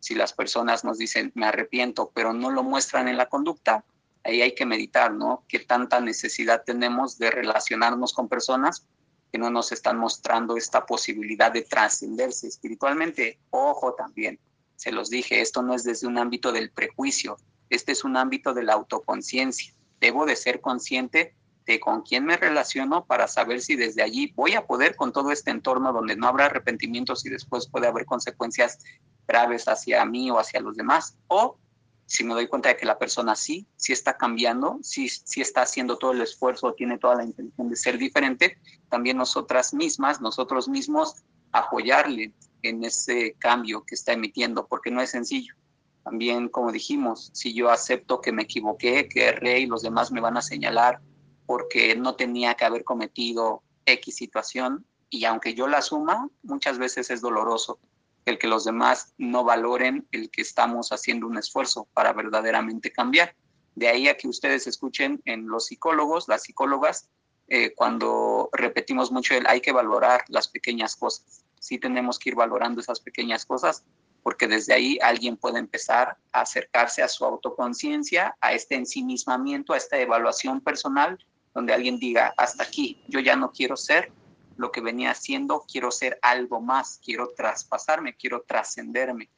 si 0.00 0.14
las 0.14 0.32
personas 0.32 0.84
nos 0.84 0.98
dicen 0.98 1.32
me 1.34 1.46
arrepiento, 1.46 2.10
pero 2.14 2.32
no 2.32 2.50
lo 2.50 2.62
muestran 2.62 3.08
en 3.08 3.16
la 3.16 3.28
conducta, 3.28 3.84
ahí 4.24 4.42
hay 4.42 4.54
que 4.54 4.66
meditar, 4.66 5.12
¿no? 5.12 5.44
¿Qué 5.48 5.60
tanta 5.60 6.00
necesidad 6.00 6.62
tenemos 6.64 7.18
de 7.18 7.30
relacionarnos 7.30 8.12
con 8.12 8.28
personas 8.28 8.84
que 9.32 9.38
no 9.38 9.50
nos 9.50 9.72
están 9.72 9.98
mostrando 9.98 10.56
esta 10.56 10.86
posibilidad 10.86 11.52
de 11.52 11.62
trascenderse 11.62 12.46
espiritualmente? 12.46 13.38
Ojo 13.50 13.94
también, 13.94 14.38
se 14.76 14.92
los 14.92 15.10
dije, 15.10 15.40
esto 15.40 15.62
no 15.62 15.74
es 15.74 15.84
desde 15.84 16.06
un 16.06 16.18
ámbito 16.18 16.52
del 16.52 16.70
prejuicio, 16.70 17.36
este 17.70 17.92
es 17.92 18.04
un 18.04 18.16
ámbito 18.16 18.54
de 18.54 18.62
la 18.62 18.74
autoconciencia. 18.74 19.74
Debo 20.00 20.26
de 20.26 20.36
ser 20.36 20.60
consciente 20.60 21.34
de 21.68 21.80
con 21.80 22.00
quién 22.00 22.24
me 22.24 22.38
relaciono 22.38 23.04
para 23.04 23.28
saber 23.28 23.60
si 23.60 23.76
desde 23.76 24.02
allí 24.02 24.32
voy 24.34 24.54
a 24.54 24.66
poder 24.66 24.96
con 24.96 25.12
todo 25.12 25.30
este 25.30 25.50
entorno 25.50 25.92
donde 25.92 26.16
no 26.16 26.26
habrá 26.26 26.46
arrepentimientos 26.46 27.26
y 27.26 27.28
después 27.28 27.68
puede 27.68 27.86
haber 27.86 28.06
consecuencias 28.06 28.78
graves 29.26 29.68
hacia 29.68 30.02
mí 30.06 30.30
o 30.30 30.38
hacia 30.38 30.60
los 30.60 30.76
demás, 30.76 31.18
o 31.28 31.58
si 32.06 32.24
me 32.24 32.32
doy 32.32 32.48
cuenta 32.48 32.70
de 32.70 32.76
que 32.78 32.86
la 32.86 32.98
persona 32.98 33.36
sí, 33.36 33.66
sí 33.76 33.92
está 33.92 34.16
cambiando, 34.16 34.78
sí, 34.82 35.10
sí 35.10 35.42
está 35.42 35.60
haciendo 35.60 35.98
todo 35.98 36.12
el 36.12 36.22
esfuerzo, 36.22 36.72
tiene 36.72 36.96
toda 36.96 37.16
la 37.16 37.24
intención 37.24 37.68
de 37.68 37.76
ser 37.76 37.98
diferente, 37.98 38.56
también 38.88 39.18
nosotras 39.18 39.74
mismas, 39.74 40.22
nosotros 40.22 40.68
mismos, 40.70 41.16
apoyarle 41.52 42.32
en 42.62 42.82
ese 42.82 43.36
cambio 43.38 43.84
que 43.84 43.94
está 43.94 44.14
emitiendo, 44.14 44.66
porque 44.66 44.90
no 44.90 45.02
es 45.02 45.10
sencillo. 45.10 45.54
También, 46.02 46.48
como 46.48 46.72
dijimos, 46.72 47.30
si 47.34 47.52
yo 47.52 47.70
acepto 47.70 48.22
que 48.22 48.32
me 48.32 48.44
equivoqué, 48.44 49.06
que 49.06 49.26
erré 49.26 49.60
y 49.60 49.66
los 49.66 49.82
demás 49.82 50.10
me 50.10 50.22
van 50.22 50.38
a 50.38 50.42
señalar 50.42 51.02
porque 51.48 51.96
no 51.96 52.14
tenía 52.14 52.52
que 52.56 52.66
haber 52.66 52.84
cometido 52.84 53.62
X 53.86 54.16
situación, 54.16 54.84
y 55.08 55.24
aunque 55.24 55.54
yo 55.54 55.66
la 55.66 55.78
asuma, 55.78 56.28
muchas 56.42 56.76
veces 56.76 57.08
es 57.08 57.22
doloroso 57.22 57.78
el 58.26 58.38
que 58.38 58.48
los 58.48 58.66
demás 58.66 59.14
no 59.16 59.44
valoren 59.44 60.06
el 60.12 60.30
que 60.30 60.42
estamos 60.42 60.92
haciendo 60.92 61.26
un 61.26 61.38
esfuerzo 61.38 61.88
para 61.94 62.12
verdaderamente 62.12 62.92
cambiar. 62.92 63.34
De 63.74 63.88
ahí 63.88 64.08
a 64.08 64.18
que 64.18 64.28
ustedes 64.28 64.66
escuchen 64.66 65.22
en 65.24 65.48
los 65.48 65.68
psicólogos, 65.68 66.28
las 66.28 66.42
psicólogas, 66.42 67.08
eh, 67.48 67.72
cuando 67.74 68.50
repetimos 68.52 69.10
mucho 69.10 69.34
el 69.34 69.46
hay 69.46 69.62
que 69.62 69.72
valorar 69.72 70.24
las 70.28 70.48
pequeñas 70.48 70.96
cosas. 70.96 71.46
Sí 71.58 71.78
tenemos 71.78 72.18
que 72.18 72.28
ir 72.28 72.34
valorando 72.34 72.82
esas 72.82 73.00
pequeñas 73.00 73.46
cosas 73.46 73.86
porque 74.22 74.46
desde 74.46 74.74
ahí 74.74 74.98
alguien 75.00 75.38
puede 75.38 75.58
empezar 75.58 76.18
a 76.32 76.42
acercarse 76.42 77.02
a 77.02 77.08
su 77.08 77.24
autoconciencia, 77.24 78.36
a 78.42 78.52
este 78.52 78.74
ensimismamiento, 78.74 79.72
a 79.72 79.78
esta 79.78 79.98
evaluación 79.98 80.60
personal, 80.60 81.18
donde 81.54 81.72
alguien 81.72 81.98
diga, 81.98 82.34
hasta 82.36 82.62
aquí, 82.62 83.02
yo 83.08 83.20
ya 83.20 83.36
no 83.36 83.52
quiero 83.52 83.76
ser 83.76 84.12
lo 84.56 84.72
que 84.72 84.80
venía 84.80 85.12
haciendo, 85.12 85.64
quiero 85.70 85.90
ser 85.90 86.18
algo 86.22 86.60
más, 86.60 87.00
quiero 87.04 87.28
traspasarme, 87.36 88.16
quiero 88.16 88.42
trascenderme, 88.42 89.30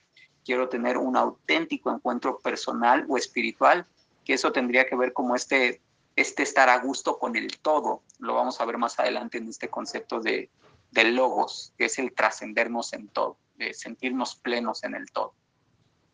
quiero 0.44 0.68
tener 0.68 0.96
un 0.96 1.16
auténtico 1.16 1.90
encuentro 1.90 2.38
personal 2.38 3.05
o 3.09 3.16
espiritual, 3.16 3.87
que 4.25 4.35
eso 4.35 4.51
tendría 4.51 4.87
que 4.87 4.96
ver 4.96 5.12
como 5.12 5.37
este, 5.37 5.83
este 6.16 6.42
estar 6.42 6.68
a 6.68 6.79
gusto 6.79 7.18
con 7.18 7.37
el 7.37 7.59
todo. 7.59 8.03
Lo 8.18 8.35
vamos 8.35 8.61
a 8.61 8.64
ver 8.64 8.79
más 8.79 8.99
adelante 8.99 9.38
en 9.38 9.49
este 9.49 9.68
concepto 9.68 10.20
de, 10.20 10.51
de 10.90 11.05
logos, 11.05 11.73
que 11.77 11.87
es 11.87 11.99
el 11.99 12.14
trascendernos 12.14 12.92
en 12.92 13.09
todo, 13.09 13.37
de 13.57 13.75
sentirnos 13.75 14.37
plenos 14.37 14.85
en 14.85 14.94
el 14.94 15.11
todo. 15.11 15.35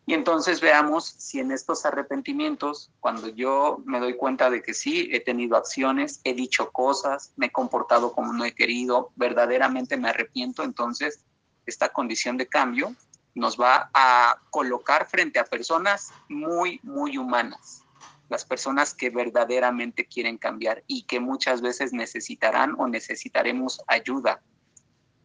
Y 0.08 0.14
entonces 0.14 0.60
veamos 0.60 1.04
si 1.18 1.40
en 1.40 1.50
estos 1.50 1.84
arrepentimientos, 1.84 2.92
cuando 3.00 3.26
yo 3.26 3.82
me 3.84 3.98
doy 3.98 4.16
cuenta 4.16 4.48
de 4.50 4.62
que 4.62 4.72
sí, 4.72 5.08
he 5.10 5.18
tenido 5.18 5.56
acciones, 5.56 6.20
he 6.22 6.32
dicho 6.32 6.70
cosas, 6.70 7.32
me 7.34 7.46
he 7.46 7.50
comportado 7.50 8.12
como 8.12 8.32
no 8.32 8.44
he 8.44 8.54
querido, 8.54 9.10
verdaderamente 9.16 9.96
me 9.96 10.08
arrepiento, 10.08 10.62
entonces 10.62 11.24
esta 11.66 11.88
condición 11.88 12.36
de 12.36 12.46
cambio 12.46 12.94
nos 13.34 13.60
va 13.60 13.90
a 13.92 14.40
colocar 14.50 15.08
frente 15.08 15.40
a 15.40 15.44
personas 15.44 16.12
muy, 16.28 16.78
muy 16.84 17.18
humanas, 17.18 17.82
las 18.28 18.44
personas 18.44 18.94
que 18.94 19.10
verdaderamente 19.10 20.06
quieren 20.06 20.38
cambiar 20.38 20.84
y 20.86 21.02
que 21.02 21.18
muchas 21.18 21.60
veces 21.60 21.92
necesitarán 21.92 22.76
o 22.78 22.86
necesitaremos 22.86 23.82
ayuda, 23.88 24.40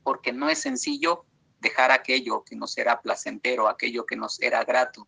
porque 0.01 0.33
no 0.33 0.49
es 0.49 0.57
sencillo 0.57 1.23
dejar 1.61 1.91
aquello 1.91 2.43
que 2.43 2.55
nos 2.55 2.77
era 2.77 3.01
placentero, 3.01 3.69
aquello 3.69 4.05
que 4.05 4.15
nos 4.15 4.41
era 4.41 4.63
grato. 4.65 5.07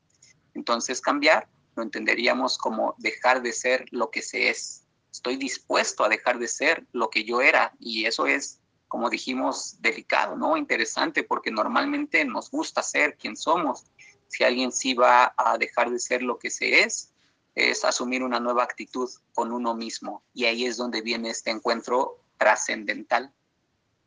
Entonces 0.54 1.02
cambiar 1.02 1.50
lo 1.76 1.84
entenderíamos 1.84 2.58
como 2.58 2.96
dejar 3.00 3.42
de 3.42 3.52
ser 3.52 3.86
lo 3.92 4.12
que 4.12 4.22
se 4.22 4.50
es. 4.50 4.86
Estoy 5.12 5.36
dispuesto 5.38 6.04
a 6.04 6.10
dejar 6.10 6.40
de 6.40 6.48
ser 6.48 6.86
lo 6.92 7.10
que 7.10 7.24
yo 7.24 7.42
era 7.42 7.74
y 7.80 8.06
eso 8.06 8.26
es, 8.28 8.60
como 8.88 9.10
dijimos, 9.10 9.82
delicado, 9.82 10.36
¿no? 10.36 10.56
Interesante 10.56 11.24
porque 11.24 11.52
normalmente 11.52 12.24
nos 12.26 12.50
gusta 12.52 12.84
ser 12.84 13.18
quien 13.18 13.36
somos. 13.36 13.86
Si 14.28 14.44
alguien 14.44 14.72
sí 14.72 14.94
va 14.94 15.34
a 15.36 15.58
dejar 15.58 15.90
de 15.90 16.00
ser 16.00 16.22
lo 16.22 16.38
que 16.38 16.50
se 16.50 16.82
es, 16.82 17.12
es 17.56 17.86
asumir 17.86 18.24
una 18.24 18.40
nueva 18.40 18.64
actitud 18.64 19.10
con 19.34 19.52
uno 19.52 19.76
mismo. 19.76 20.24
Y 20.34 20.46
ahí 20.46 20.66
es 20.66 20.78
donde 20.78 21.02
viene 21.02 21.30
este 21.30 21.52
encuentro 21.52 22.20
trascendental. 22.38 23.32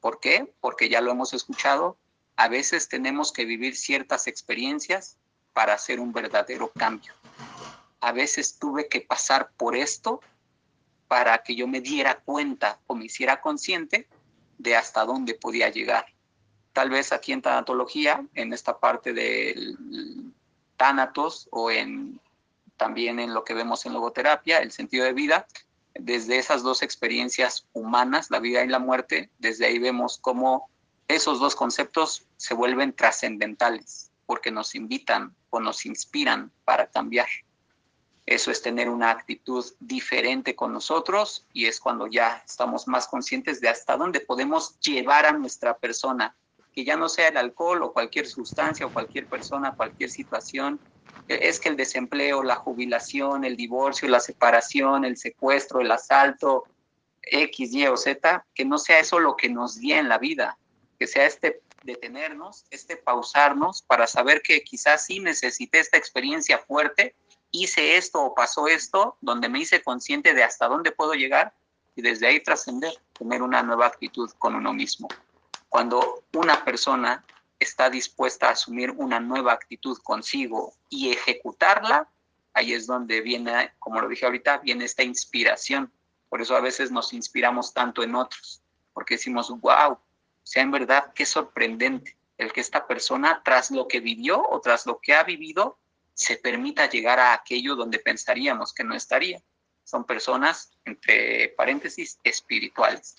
¿Por 0.01 0.21
qué? 0.21 0.53
Porque 0.61 0.89
ya 0.89 1.01
lo 1.01 1.11
hemos 1.11 1.33
escuchado, 1.33 1.97
a 2.37 2.49
veces 2.49 2.88
tenemos 2.88 3.33
que 3.33 3.44
vivir 3.44 3.77
ciertas 3.77 4.27
experiencias 4.27 5.16
para 5.53 5.75
hacer 5.75 6.01
un 6.01 6.12
verdadero 6.12 6.70
cambio. 6.70 7.14
A 8.01 8.12
veces 8.12 8.59
tuve 8.59 8.88
que 8.88 9.01
pasar 9.01 9.51
por 9.57 9.75
esto 9.75 10.20
para 11.09 11.38
que 11.38 11.55
yo 11.55 11.66
me 11.66 11.81
diera 11.81 12.20
cuenta 12.20 12.79
o 12.87 12.94
me 12.94 13.07
hiciera 13.07 13.40
consciente 13.40 14.07
de 14.59 14.77
hasta 14.77 15.05
dónde 15.05 15.35
podía 15.35 15.70
llegar. 15.70 16.07
Tal 16.72 16.90
vez 16.90 17.12
aquí 17.12 17.33
en 17.33 17.40
tanatología, 17.40 18.27
en 18.35 18.53
esta 18.53 18.79
parte 18.79 19.14
del 19.14 19.79
tánatos 20.77 21.49
o 21.51 21.70
en 21.70 22.20
también 22.77 23.18
en 23.18 23.33
lo 23.33 23.44
que 23.44 23.55
vemos 23.55 23.87
en 23.87 23.94
logoterapia, 23.94 24.59
el 24.59 24.72
sentido 24.72 25.07
de 25.07 25.14
vida, 25.14 25.46
desde 25.94 26.37
esas 26.37 26.62
dos 26.62 26.83
experiencias 26.83 27.66
humanas, 27.72 28.31
la 28.31 28.40
vida 28.40 28.62
y 28.62 28.68
la 28.68 28.79
muerte, 28.79 29.31
desde 29.38 29.64
ahí 29.64 29.79
vemos 29.79 30.18
cómo 30.18 30.68
esos 31.09 31.38
dos 31.38 31.55
conceptos 31.55 32.27
se 32.37 32.55
vuelven 32.55 32.92
trascendentales 32.92 34.11
porque 34.27 34.51
nos 34.51 34.75
invitan 34.75 35.35
o 35.51 35.61
nos 35.61 35.87
inspiran 35.87 36.51
para 36.64 36.88
cambiar. 36.88 37.29
Eso 38.27 38.51
es 38.51 38.61
tener 38.61 38.88
una 38.88 39.11
actitud 39.11 39.64
diferente 39.79 40.57
con 40.57 40.73
nosotros 40.73 41.47
y 41.53 41.66
es 41.66 41.79
cuando 41.79 42.09
ya 42.09 42.42
estamos 42.45 42.88
más 42.88 43.07
conscientes 43.07 43.61
de 43.61 43.69
hasta 43.69 43.97
dónde 43.97 44.19
podemos 44.19 44.81
llevar 44.81 45.27
a 45.27 45.33
nuestra 45.33 45.79
persona, 45.79 46.37
que 46.73 46.85
ya 46.85 46.97
no 46.97 47.09
sea 47.09 47.29
el 47.29 47.37
alcohol 47.37 47.85
o 47.85 47.92
cualquier 47.92 48.27
sustancia 48.27 48.85
o 48.85 48.92
cualquier 48.92 49.27
persona, 49.27 49.77
cualquier 49.77 50.11
situación. 50.11 50.81
Es 51.29 51.61
que 51.61 51.69
el 51.69 51.77
desempleo, 51.77 52.42
la 52.42 52.57
jubilación, 52.57 53.45
el 53.45 53.57
divorcio, 53.57 54.09
la 54.09 54.21
separación, 54.21 55.05
el 55.05 55.16
secuestro, 55.16 55.81
el 55.81 55.90
asalto, 55.92 56.64
X, 57.23 57.73
Y 57.73 57.87
o 57.87 57.97
Z, 57.97 58.45
que 58.53 58.64
no 58.64 58.79
sea 58.79 58.99
eso 58.99 59.21
lo 59.21 59.37
que 59.37 59.49
nos 59.49 59.79
guíe 59.79 59.99
en 59.99 60.09
la 60.09 60.19
vida, 60.19 60.59
que 60.97 61.07
sea 61.07 61.27
este 61.27 61.63
detenernos, 61.83 62.67
este 62.71 62.97
pausarnos 62.97 63.83
para 63.83 64.07
saber 64.07 64.43
que 64.43 64.63
quizás 64.63 65.07
sí 65.07 65.21
necesité 65.21 65.79
esta 65.79 65.97
experiencia 65.97 66.59
fuerte, 66.59 67.15
hice 67.51 67.97
esto 67.97 68.23
o 68.23 68.35
pasó 68.35 68.67
esto, 68.69 69.17
donde 69.21 69.49
me 69.49 69.61
hice 69.61 69.83
consciente 69.83 70.35
de 70.35 70.43
hasta 70.43 70.69
dónde 70.69 70.93
puedo 70.93 71.15
llegar 71.15 71.55
y 71.95 72.03
desde 72.03 72.27
ahí 72.27 72.43
trascender, 72.43 72.93
tener 73.19 73.43
una 73.43 73.63
nueva 73.63 73.87
actitud 73.87 74.31
con 74.39 74.55
uno 74.55 74.73
mismo. 74.73 75.09
Cuando 75.69 76.25
una 76.35 76.65
persona 76.65 77.25
está 77.59 77.89
dispuesta 77.89 78.49
a 78.49 78.53
asumir 78.53 78.91
una 78.91 79.19
nueva 79.21 79.53
actitud 79.53 79.99
consigo 80.03 80.75
y 80.91 81.11
ejecutarla, 81.11 82.09
ahí 82.53 82.73
es 82.73 82.87
donde 82.87 83.21
viene, 83.21 83.73
como 83.79 84.01
lo 84.01 84.09
dije 84.09 84.27
ahorita, 84.27 84.59
viene 84.59 84.85
esta 84.85 85.03
inspiración. 85.03 85.91
Por 86.29 86.43
eso 86.43 86.57
a 86.57 86.61
veces 86.61 86.91
nos 86.91 87.13
inspiramos 87.13 87.73
tanto 87.73 88.03
en 88.03 88.15
otros, 88.15 88.63
porque 88.93 89.15
decimos, 89.15 89.51
wow, 89.61 89.99
sea 90.47 90.63
en 90.63 90.71
verdad 90.71 91.13
qué 91.13 91.27
sorprendente 91.27 92.17
el 92.39 92.53
que 92.53 92.61
esta 92.61 92.87
persona, 92.87 93.43
tras 93.45 93.73
lo 93.73 93.89
que 93.89 93.99
vivió 93.99 94.41
o 94.49 94.61
tras 94.61 94.87
lo 94.87 95.01
que 95.01 95.13
ha 95.13 95.25
vivido, 95.25 95.77
se 96.15 96.37
permita 96.37 96.89
llegar 96.89 97.19
a 97.19 97.33
aquello 97.33 97.75
donde 97.75 97.99
pensaríamos 97.99 98.73
que 98.73 98.85
no 98.85 98.95
estaría. 98.95 99.43
Son 99.83 100.05
personas, 100.05 100.71
entre 100.85 101.49
paréntesis, 101.57 102.21
espirituales. 102.23 103.17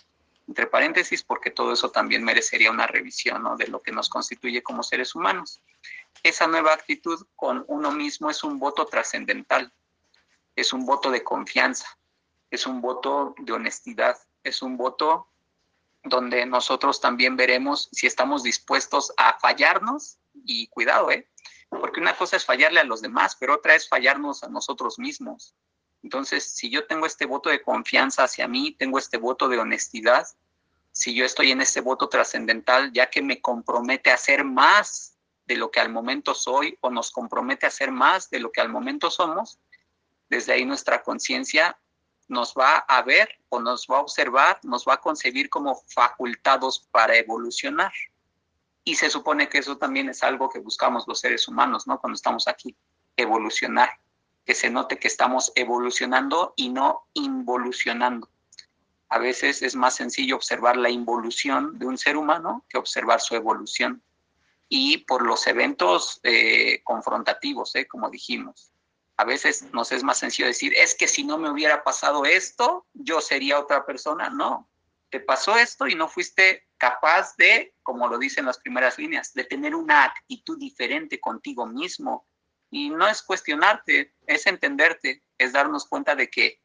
Entre 0.48 0.68
paréntesis, 0.68 1.22
porque 1.22 1.52
todo 1.52 1.74
eso 1.74 1.92
también 1.92 2.24
merecería 2.24 2.72
una 2.72 2.88
revisión 2.88 3.44
¿no? 3.44 3.58
de 3.58 3.68
lo 3.68 3.82
que 3.82 3.92
nos 3.92 4.08
constituye 4.08 4.63
como 4.63 4.82
seres 4.82 5.13
humanos. 5.13 5.62
Esa 6.24 6.48
nueva 6.48 6.72
actitud 6.72 7.28
con 7.36 7.66
uno 7.68 7.92
mismo 7.92 8.30
es 8.30 8.42
un 8.42 8.58
voto 8.58 8.86
trascendental, 8.86 9.74
es 10.56 10.72
un 10.72 10.86
voto 10.86 11.12
de 11.12 11.26
confianza, 11.26 12.00
es 12.50 12.66
un 12.66 12.80
voto 12.80 13.36
de 13.38 13.52
honestidad, 13.52 14.18
es 14.46 14.62
un 14.62 14.78
voto 14.78 15.28
donde 16.10 16.46
nosotros 16.46 17.02
también 17.02 17.36
veremos 17.36 17.89
si 17.91 18.08
estamos 18.08 18.43
dispuestos 18.43 19.13
a 19.17 19.39
fallarnos 19.39 20.17
y 20.46 20.67
cuidado, 20.67 21.12
¿eh? 21.12 21.30
Porque 21.70 22.00
una 22.00 22.15
cosa 22.15 22.38
es 22.38 22.46
fallarle 22.46 22.80
a 22.80 22.86
los 22.86 23.02
demás, 23.02 23.36
pero 23.39 23.56
otra 23.56 23.76
es 23.76 23.89
fallarnos 23.89 24.43
a 24.43 24.50
nosotros 24.50 25.00
mismos. 25.00 25.56
Entonces, 26.04 26.43
si 26.56 26.70
yo 26.70 26.86
tengo 26.88 27.06
este 27.06 27.26
voto 27.26 27.50
de 27.50 27.62
confianza 27.62 28.24
hacia 28.24 28.48
mí, 28.48 28.76
tengo 28.78 28.98
este 28.98 29.17
voto 29.17 29.50
de 29.50 29.60
honestidad, 29.60 30.26
si 30.91 31.13
yo 31.13 31.26
estoy 31.26 31.52
en 31.52 31.62
este 31.62 31.82
voto 31.82 32.10
trascendental, 32.10 32.91
ya 32.91 33.10
que 33.10 33.22
me 33.22 33.41
compromete 33.41 34.10
a 34.10 34.15
hacer 34.15 34.43
más 34.43 35.17
de 35.46 35.56
lo 35.56 35.70
que 35.70 35.80
al 35.80 35.89
momento 35.89 36.34
soy 36.34 36.78
o 36.82 36.89
nos 36.89 37.12
compromete 37.12 37.65
a 37.65 37.70
hacer 37.70 37.91
más 37.91 38.30
de 38.30 38.39
lo 38.39 38.52
que 38.52 38.62
al 38.62 38.70
momento 38.70 39.12
somos, 39.12 39.60
desde 40.30 40.54
ahí 40.54 40.65
nuestra 40.65 41.04
conciencia 41.04 41.78
nos 42.28 42.54
va 42.54 42.78
a 42.78 43.02
ver 43.02 43.30
o 43.50 43.60
nos 43.60 43.88
va 43.90 43.98
a 43.98 44.02
observar, 44.02 44.60
nos 44.63 44.86
va 44.86 44.96
a 44.96 45.02
concebir 45.02 45.50
como 45.50 45.82
facultados 45.88 46.88
para 46.92 47.16
evolucionar. 47.16 47.94
Y 48.84 48.96
se 48.96 49.10
supone 49.10 49.50
que 49.50 49.60
eso 49.60 49.78
también 49.78 50.10
es 50.10 50.24
algo 50.24 50.50
que 50.50 50.60
buscamos 50.60 51.06
los 51.08 51.20
seres 51.20 51.48
humanos, 51.48 51.88
¿no? 51.88 52.00
Cuando 52.00 52.16
estamos 52.16 52.48
aquí, 52.48 52.76
evolucionar, 53.16 53.90
que 54.46 54.56
se 54.56 54.70
note 54.70 54.98
que 54.98 55.08
estamos 55.08 55.52
evolucionando 55.56 56.54
y 56.56 56.70
no 56.70 57.08
involucionando. 57.13 58.30
A 59.10 59.20
veces 59.20 59.62
es 59.62 59.76
más 59.76 59.96
sencillo 59.96 60.36
observar 60.36 60.78
la 60.78 60.90
involución 60.90 61.78
de 61.80 61.86
un 61.86 61.98
ser 61.98 62.18
humano 62.18 62.66
que 62.70 62.78
observar 62.78 63.22
su 63.22 63.36
evolución. 63.36 64.02
Y 64.70 65.00
por 65.00 65.26
los 65.26 65.48
eventos 65.48 66.20
eh, 66.24 66.82
confrontativos, 66.84 67.76
¿eh? 67.76 67.88
como 67.88 68.10
dijimos, 68.10 68.72
a 69.17 69.25
veces 69.25 69.65
nos 69.73 69.91
es 69.91 70.03
más 70.03 70.19
sencillo 70.19 70.47
decir, 70.47 70.73
es 70.77 70.93
que 70.93 71.08
si 71.08 71.23
no 71.23 71.39
me 71.39 71.49
hubiera 71.49 71.84
pasado 71.84 72.23
esto, 72.25 72.86
yo 72.93 73.19
sería 73.19 73.60
otra 73.60 73.84
persona. 73.84 74.30
No, 74.30 74.69
te 75.10 75.19
pasó 75.19 75.58
esto 75.58 75.88
y 75.88 75.95
no 75.95 76.08
fuiste 76.08 76.67
capaz 76.77 77.36
de, 77.36 77.73
como 77.82 78.08
lo 78.08 78.19
dicen 78.19 78.45
las 78.45 78.60
primeras 78.60 78.99
líneas, 78.99 79.34
de 79.34 79.43
tener 79.43 79.73
una 79.73 80.03
actitud 80.03 80.60
diferente 80.60 81.19
contigo 81.19 81.65
mismo. 81.65 82.27
Y 82.69 82.91
no 82.91 83.08
es 83.08 83.23
cuestionarte, 83.23 84.13
es 84.27 84.45
entenderte, 84.45 85.23
es 85.39 85.51
darnos 85.51 85.88
cuenta 85.88 86.15
de 86.15 86.30
que 86.30 86.62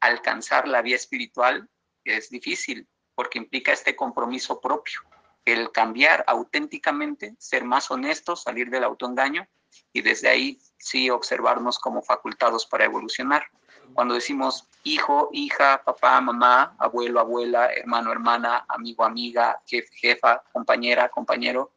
alcanzar 0.00 0.66
la 0.66 0.82
vía 0.82 0.96
espiritual 0.96 1.68
es 2.04 2.30
difícil 2.30 2.88
porque 3.14 3.38
implica 3.38 3.72
este 3.72 3.94
compromiso 3.94 4.60
propio, 4.60 5.00
el 5.44 5.70
cambiar 5.70 6.24
auténticamente, 6.26 7.36
ser 7.38 7.64
más 7.64 7.90
honestos, 7.92 8.42
salir 8.42 8.70
del 8.70 8.84
autoengaño 8.84 9.46
y 9.92 10.02
desde 10.02 10.28
ahí 10.28 10.58
sí 10.78 11.10
observarnos 11.10 11.78
como 11.78 12.02
facultados 12.02 12.66
para 12.66 12.84
evolucionar. 12.84 13.46
Cuando 13.94 14.14
decimos 14.14 14.68
hijo, 14.84 15.30
hija, 15.32 15.82
papá, 15.84 16.20
mamá, 16.20 16.76
abuelo, 16.78 17.20
abuela, 17.20 17.72
hermano, 17.72 18.12
hermana, 18.12 18.64
amigo, 18.68 19.04
amiga, 19.04 19.60
jefe, 19.66 19.88
jefa, 19.96 20.42
compañera, 20.52 21.08
compañero, 21.08 21.72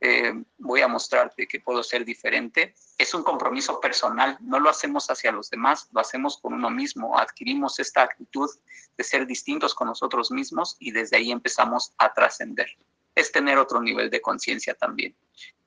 eh, 0.00 0.34
voy 0.58 0.82
a 0.82 0.88
mostrarte 0.88 1.46
que 1.46 1.60
puedo 1.60 1.82
ser 1.82 2.04
diferente. 2.04 2.74
Es 2.98 3.14
un 3.14 3.22
compromiso 3.22 3.80
personal, 3.80 4.36
no 4.40 4.60
lo 4.60 4.68
hacemos 4.68 5.08
hacia 5.10 5.32
los 5.32 5.48
demás, 5.48 5.88
lo 5.92 6.00
hacemos 6.00 6.38
con 6.38 6.52
uno 6.52 6.68
mismo, 6.70 7.18
adquirimos 7.18 7.78
esta 7.78 8.02
actitud 8.02 8.50
de 8.96 9.04
ser 9.04 9.26
distintos 9.26 9.74
con 9.74 9.88
nosotros 9.88 10.30
mismos 10.30 10.76
y 10.78 10.90
desde 10.90 11.16
ahí 11.16 11.32
empezamos 11.32 11.94
a 11.98 12.12
trascender. 12.12 12.68
Es 13.14 13.32
tener 13.32 13.58
otro 13.58 13.80
nivel 13.80 14.10
de 14.10 14.20
conciencia 14.20 14.74
también. 14.74 15.16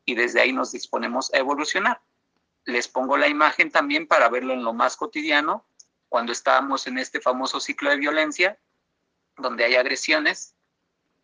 Y 0.07 0.15
desde 0.15 0.41
ahí 0.41 0.53
nos 0.53 0.71
disponemos 0.71 1.31
a 1.33 1.37
evolucionar. 1.37 2.01
Les 2.63 2.87
pongo 2.87 3.17
la 3.17 3.27
imagen 3.27 3.69
también 3.69 4.07
para 4.07 4.29
verlo 4.29 4.53
en 4.53 4.63
lo 4.63 4.73
más 4.73 4.95
cotidiano, 4.95 5.67
cuando 6.09 6.31
estamos 6.31 6.87
en 6.87 6.97
este 6.97 7.19
famoso 7.19 7.59
ciclo 7.59 7.89
de 7.89 7.97
violencia, 7.97 8.57
donde 9.35 9.65
hay 9.65 9.75
agresiones, 9.75 10.55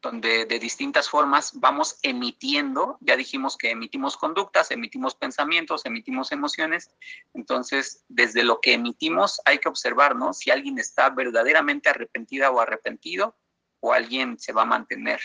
donde 0.01 0.45
de 0.45 0.59
distintas 0.59 1.09
formas 1.09 1.51
vamos 1.55 1.97
emitiendo, 2.01 2.97
ya 2.99 3.15
dijimos 3.15 3.57
que 3.57 3.71
emitimos 3.71 4.17
conductas, 4.17 4.69
emitimos 4.69 5.15
pensamientos, 5.15 5.85
emitimos 5.85 6.33
emociones, 6.33 6.91
entonces 7.33 8.03
desde 8.09 8.43
lo 8.43 8.59
que 8.59 8.73
emitimos 8.73 9.39
hay 9.45 9.59
que 9.59 9.69
observar, 9.69 10.17
¿no? 10.17 10.33
Si 10.33 10.51
alguien 10.51 10.77
está 10.77 11.09
verdaderamente 11.09 11.87
arrepentida 11.87 12.51
o 12.51 12.59
arrepentido 12.59 13.37
o 13.79 13.93
alguien 13.93 14.37
se 14.37 14.51
va 14.51 14.63
a 14.63 14.65
mantener 14.65 15.21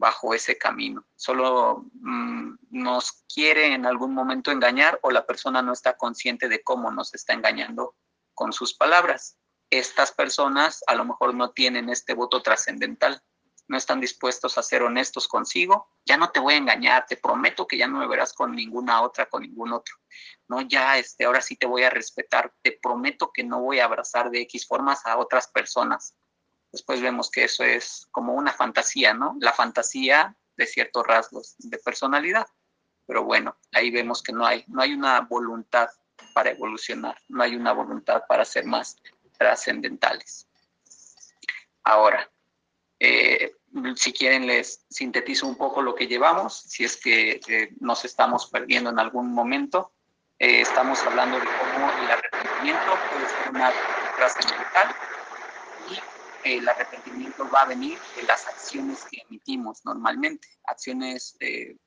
bajo 0.00 0.32
ese 0.32 0.56
camino. 0.56 1.06
Solo 1.14 1.84
mm, 1.92 2.54
nos 2.70 3.22
quiere 3.32 3.74
en 3.74 3.84
algún 3.84 4.14
momento 4.14 4.50
engañar 4.50 4.98
o 5.02 5.10
la 5.10 5.26
persona 5.26 5.60
no 5.60 5.74
está 5.74 5.98
consciente 5.98 6.48
de 6.48 6.62
cómo 6.62 6.90
nos 6.90 7.14
está 7.14 7.34
engañando 7.34 7.94
con 8.34 8.54
sus 8.54 8.72
palabras. 8.72 9.36
Estas 9.68 10.10
personas 10.10 10.82
a 10.86 10.94
lo 10.94 11.04
mejor 11.04 11.34
no 11.34 11.50
tienen 11.50 11.90
este 11.90 12.14
voto 12.14 12.40
trascendental 12.40 13.22
no 13.70 13.76
están 13.76 14.00
dispuestos 14.00 14.58
a 14.58 14.64
ser 14.64 14.82
honestos 14.82 15.28
consigo, 15.28 15.88
ya 16.04 16.16
no 16.16 16.30
te 16.30 16.40
voy 16.40 16.54
a 16.54 16.56
engañar, 16.56 17.06
te 17.06 17.16
prometo 17.16 17.68
que 17.68 17.78
ya 17.78 17.86
no 17.86 18.00
me 18.00 18.08
verás 18.08 18.32
con 18.32 18.50
ninguna 18.50 19.00
otra, 19.00 19.26
con 19.26 19.42
ningún 19.42 19.72
otro. 19.72 19.94
No, 20.48 20.60
ya 20.62 20.98
este, 20.98 21.24
ahora 21.24 21.40
sí 21.40 21.54
te 21.54 21.66
voy 21.66 21.84
a 21.84 21.90
respetar, 21.90 22.52
te 22.62 22.76
prometo 22.82 23.30
que 23.32 23.44
no 23.44 23.60
voy 23.60 23.78
a 23.78 23.84
abrazar 23.84 24.28
de 24.30 24.40
X 24.40 24.66
formas 24.66 25.06
a 25.06 25.16
otras 25.18 25.46
personas. 25.46 26.16
Después 26.72 27.00
vemos 27.00 27.30
que 27.30 27.44
eso 27.44 27.64
es 27.64 28.06
como 28.10 28.34
una 28.34 28.52
fantasía, 28.52 29.12
¿no? 29.12 29.36
La 29.40 29.52
fantasía 29.52 30.36
de 30.56 30.66
ciertos 30.66 31.06
rasgos 31.06 31.56
de 31.58 31.78
personalidad. 31.78 32.46
Pero 33.06 33.24
bueno, 33.24 33.56
ahí 33.72 33.90
vemos 33.90 34.22
que 34.22 34.32
no 34.32 34.46
hay, 34.46 34.64
no 34.68 34.82
hay 34.82 34.92
una 34.92 35.20
voluntad 35.22 35.88
para 36.32 36.50
evolucionar, 36.50 37.16
no 37.28 37.42
hay 37.42 37.56
una 37.56 37.72
voluntad 37.72 38.22
para 38.28 38.44
ser 38.44 38.64
más 38.66 38.96
trascendentales. 39.36 40.46
Ahora, 41.82 42.30
eh, 43.00 43.56
si 43.96 44.12
quieren, 44.12 44.46
les 44.46 44.84
sintetizo 44.90 45.46
un 45.46 45.56
poco 45.56 45.82
lo 45.82 45.94
que 45.94 46.06
llevamos, 46.06 46.56
si 46.56 46.84
es 46.84 46.96
que 46.96 47.40
eh, 47.48 47.74
nos 47.80 48.04
estamos 48.04 48.46
perdiendo 48.46 48.90
en 48.90 48.98
algún 48.98 49.32
momento. 49.32 49.92
Eh, 50.38 50.60
estamos 50.60 51.02
hablando 51.02 51.38
de 51.38 51.46
cómo 51.46 51.90
el 51.90 52.10
arrepentimiento 52.10 52.98
puede 53.10 53.28
ser 53.28 53.50
una 53.50 53.72
trascendental 54.16 54.94
el 56.44 56.68
arrepentimiento 56.68 57.48
va 57.50 57.62
a 57.62 57.66
venir 57.66 57.98
de 58.16 58.22
las 58.24 58.46
acciones 58.46 59.04
que 59.04 59.22
emitimos 59.28 59.84
normalmente, 59.84 60.48
acciones 60.64 61.36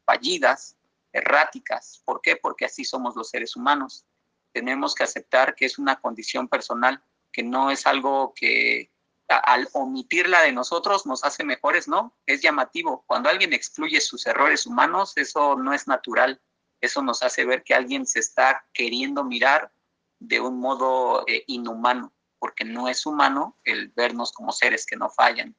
fallidas, 0.05 0.75
erráticas. 1.13 2.01
¿Por 2.05 2.21
qué? 2.21 2.35
Porque 2.35 2.65
así 2.65 2.83
somos 2.83 3.15
los 3.15 3.29
seres 3.29 3.55
humanos. 3.55 4.05
Tenemos 4.51 4.95
que 4.95 5.03
aceptar 5.03 5.55
que 5.55 5.65
es 5.65 5.77
una 5.77 5.99
condición 5.99 6.47
personal, 6.47 7.03
que 7.31 7.43
no 7.43 7.71
es 7.71 7.87
algo 7.87 8.33
que 8.35 8.91
al 9.27 9.67
omitirla 9.73 10.41
de 10.41 10.51
nosotros 10.51 11.05
nos 11.05 11.23
hace 11.23 11.43
mejores, 11.43 11.87
¿no? 11.87 12.15
Es 12.25 12.41
llamativo. 12.41 13.03
Cuando 13.07 13.29
alguien 13.29 13.53
excluye 13.53 14.01
sus 14.01 14.25
errores 14.27 14.65
humanos, 14.67 15.13
eso 15.15 15.55
no 15.55 15.73
es 15.73 15.87
natural. 15.87 16.41
Eso 16.81 17.01
nos 17.01 17.23
hace 17.23 17.45
ver 17.45 17.63
que 17.63 17.73
alguien 17.73 18.05
se 18.05 18.19
está 18.19 18.65
queriendo 18.73 19.23
mirar 19.23 19.71
de 20.19 20.39
un 20.39 20.59
modo 20.59 21.23
eh, 21.27 21.43
inhumano, 21.47 22.12
porque 22.43 22.65
no 22.65 22.89
es 22.89 23.05
humano 23.05 23.57
el 23.63 23.87
vernos 23.95 24.33
como 24.33 24.51
seres 24.51 24.85
que 24.85 24.97
no 24.97 25.09
fallan. 25.09 25.55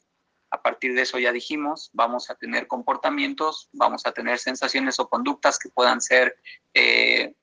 A 0.51 0.61
partir 0.61 0.93
de 0.93 1.01
eso 1.01 1.19
ya 1.19 1.33
dijimos, 1.33 1.89
vamos 1.95 2.29
a 2.29 2.35
tener 2.35 2.67
comportamientos, 2.67 3.71
vamos 3.73 4.05
a 4.05 4.13
tener 4.13 4.39
sensaciones 4.39 5.01
o 5.01 5.09
conductas 5.09 5.59
que 5.59 5.71
puedan 5.71 6.03
ser 6.03 6.37
eh, 6.75 7.35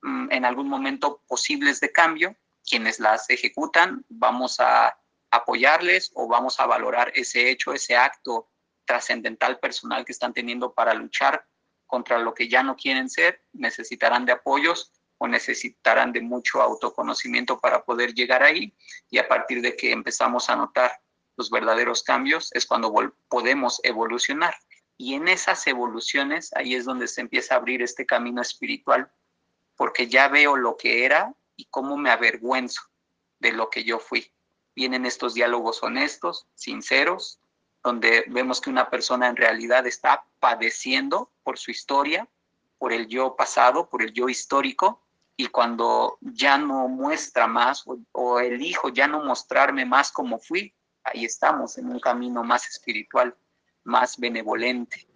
mm, 0.00 0.30
en 0.30 0.44
algún 0.44 0.68
momento 0.68 1.22
posibles 1.26 1.80
de 1.80 1.90
cambio, 1.90 2.36
quienes 2.64 3.00
las 3.00 3.28
ejecutan, 3.30 4.04
vamos 4.08 4.60
a 4.60 4.96
apoyarles 5.32 6.12
o 6.14 6.28
vamos 6.28 6.60
a 6.60 6.66
valorar 6.66 7.10
ese 7.16 7.50
hecho, 7.50 7.72
ese 7.72 7.96
acto 7.96 8.48
trascendental 8.84 9.58
personal 9.58 10.04
que 10.04 10.12
están 10.12 10.32
teniendo 10.32 10.72
para 10.72 10.94
luchar 10.94 11.44
contra 11.88 12.20
lo 12.20 12.32
que 12.32 12.46
ya 12.46 12.62
no 12.62 12.76
quieren 12.76 13.10
ser, 13.10 13.42
necesitarán 13.52 14.24
de 14.24 14.30
apoyos 14.30 14.92
o 15.22 15.28
necesitarán 15.28 16.10
de 16.10 16.20
mucho 16.20 16.60
autoconocimiento 16.60 17.60
para 17.60 17.84
poder 17.84 18.12
llegar 18.12 18.42
ahí 18.42 18.74
y 19.08 19.18
a 19.18 19.28
partir 19.28 19.62
de 19.62 19.76
que 19.76 19.92
empezamos 19.92 20.50
a 20.50 20.56
notar 20.56 21.00
los 21.36 21.48
verdaderos 21.48 22.02
cambios 22.02 22.50
es 22.54 22.66
cuando 22.66 22.92
podemos 23.28 23.80
evolucionar. 23.84 24.56
Y 24.98 25.14
en 25.14 25.28
esas 25.28 25.64
evoluciones 25.68 26.52
ahí 26.56 26.74
es 26.74 26.84
donde 26.84 27.06
se 27.06 27.20
empieza 27.20 27.54
a 27.54 27.58
abrir 27.58 27.82
este 27.82 28.04
camino 28.04 28.42
espiritual, 28.42 29.12
porque 29.76 30.08
ya 30.08 30.26
veo 30.26 30.56
lo 30.56 30.76
que 30.76 31.04
era 31.04 31.32
y 31.54 31.66
cómo 31.66 31.96
me 31.96 32.10
avergüenzo 32.10 32.82
de 33.38 33.52
lo 33.52 33.70
que 33.70 33.84
yo 33.84 34.00
fui. 34.00 34.32
Vienen 34.74 35.06
estos 35.06 35.34
diálogos 35.34 35.84
honestos, 35.84 36.48
sinceros, 36.56 37.38
donde 37.84 38.24
vemos 38.26 38.60
que 38.60 38.70
una 38.70 38.90
persona 38.90 39.28
en 39.28 39.36
realidad 39.36 39.86
está 39.86 40.24
padeciendo 40.40 41.30
por 41.44 41.58
su 41.58 41.70
historia, 41.70 42.26
por 42.78 42.92
el 42.92 43.06
yo 43.06 43.36
pasado, 43.36 43.88
por 43.88 44.02
el 44.02 44.12
yo 44.12 44.28
histórico, 44.28 45.02
y 45.36 45.46
cuando 45.46 46.18
ya 46.20 46.58
no 46.58 46.88
muestra 46.88 47.46
más 47.46 47.84
o, 48.12 48.40
elijo 48.40 48.90
ya 48.90 49.06
no 49.06 49.24
mostrarme 49.24 49.84
más 49.84 50.12
como 50.12 50.38
fui, 50.38 50.74
ahí 51.04 51.24
estamos 51.24 51.78
en 51.78 51.88
un 51.88 52.00
camino 52.00 52.44
más 52.44 52.68
espiritual, 52.68 53.36
más 53.84 54.18
benevolente, 54.18 55.06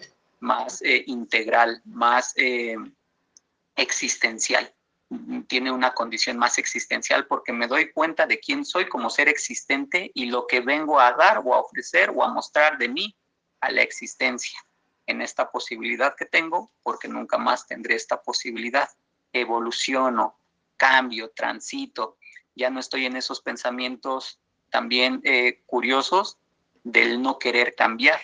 más 0.40 0.82
eh, 0.82 1.04
integral, 1.06 1.80
más 1.84 2.32
eh, 2.36 2.76
existencial 3.76 4.72
tiene 5.46 5.70
una 5.70 5.94
condición 5.94 6.36
más 6.36 6.58
existencial 6.58 7.26
porque 7.26 7.52
me 7.52 7.68
doy 7.68 7.92
cuenta 7.92 8.26
de 8.26 8.40
quién 8.40 8.64
soy 8.64 8.88
como 8.88 9.08
ser 9.08 9.28
existente 9.28 10.10
y 10.14 10.26
lo 10.26 10.46
que 10.46 10.60
vengo 10.60 10.98
a 10.98 11.12
dar 11.12 11.42
o 11.44 11.54
a 11.54 11.60
ofrecer 11.60 12.10
o 12.10 12.24
a 12.24 12.32
mostrar 12.32 12.76
de 12.78 12.88
mí 12.88 13.16
a 13.60 13.70
la 13.70 13.82
existencia 13.82 14.58
en 15.06 15.22
esta 15.22 15.50
posibilidad 15.50 16.14
que 16.16 16.26
tengo 16.26 16.72
porque 16.82 17.06
nunca 17.06 17.38
más 17.38 17.66
tendré 17.66 17.94
esta 17.94 18.20
posibilidad. 18.20 18.88
Evoluciono, 19.40 20.38
cambio, 20.76 21.30
transito, 21.30 22.18
ya 22.54 22.70
no 22.70 22.80
estoy 22.80 23.06
en 23.06 23.16
esos 23.16 23.40
pensamientos 23.40 24.40
también 24.70 25.20
eh, 25.24 25.62
curiosos 25.66 26.38
del 26.82 27.20
no 27.22 27.38
querer 27.38 27.74
cambiar, 27.74 28.20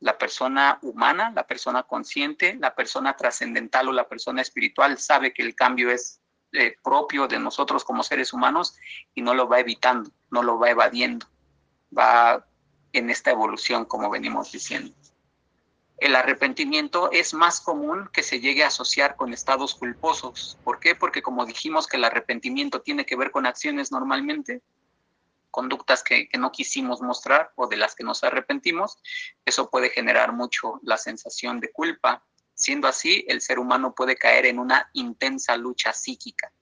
la 0.00 0.16
persona 0.16 0.78
humana, 0.82 1.32
la 1.34 1.46
persona 1.46 1.82
consciente, 1.82 2.54
la 2.54 2.74
persona 2.74 3.16
trascendental 3.16 3.88
o 3.88 3.92
la 3.92 4.08
persona 4.08 4.42
espiritual 4.42 4.98
sabe 4.98 5.32
que 5.32 5.42
el 5.42 5.54
cambio 5.54 5.90
es 5.90 6.20
eh, 6.52 6.76
propio 6.82 7.26
de 7.26 7.38
nosotros 7.38 7.84
como 7.84 8.02
seres 8.02 8.32
humanos 8.32 8.76
y 9.14 9.22
no 9.22 9.34
lo 9.34 9.48
va 9.48 9.60
evitando, 9.60 10.10
no 10.30 10.42
lo 10.42 10.58
va 10.58 10.70
evadiendo, 10.70 11.26
va 11.96 12.46
en 12.92 13.10
esta 13.10 13.30
evolución 13.30 13.84
como 13.84 14.08
venimos 14.08 14.52
diciendo. 14.52 14.94
El 15.98 16.14
arrepentimiento 16.14 17.10
es 17.10 17.34
más 17.34 17.60
común 17.60 18.08
que 18.12 18.22
se 18.22 18.38
llegue 18.38 18.62
a 18.62 18.68
asociar 18.68 19.16
con 19.16 19.32
estados 19.32 19.74
culposos. 19.74 20.56
¿Por 20.62 20.78
qué? 20.78 20.94
Porque 20.94 21.22
como 21.22 21.44
dijimos 21.44 21.88
que 21.88 21.96
el 21.96 22.04
arrepentimiento 22.04 22.82
tiene 22.82 23.04
que 23.04 23.16
ver 23.16 23.32
con 23.32 23.46
acciones 23.46 23.90
normalmente, 23.90 24.62
conductas 25.50 26.04
que, 26.04 26.28
no 26.38 26.52
quisimos 26.52 27.00
mostrar 27.00 27.50
o 27.56 27.66
de 27.66 27.76
las 27.76 27.96
que 27.96 28.04
nos 28.04 28.22
arrepentimos, 28.22 28.98
eso 29.44 29.70
puede 29.70 29.90
generar 29.90 30.32
mucho 30.32 30.78
la 30.84 30.98
sensación 30.98 31.58
de 31.58 31.72
culpa. 31.72 32.24
Siendo 32.54 32.86
así, 32.86 33.24
el 33.26 33.40
ser 33.40 33.58
humano 33.58 33.92
puede 33.92 34.14
caer 34.14 34.46
en 34.46 34.60
una 34.60 34.88
intensa 34.92 35.56
lucha 35.56 35.92
psíquica 35.92 36.52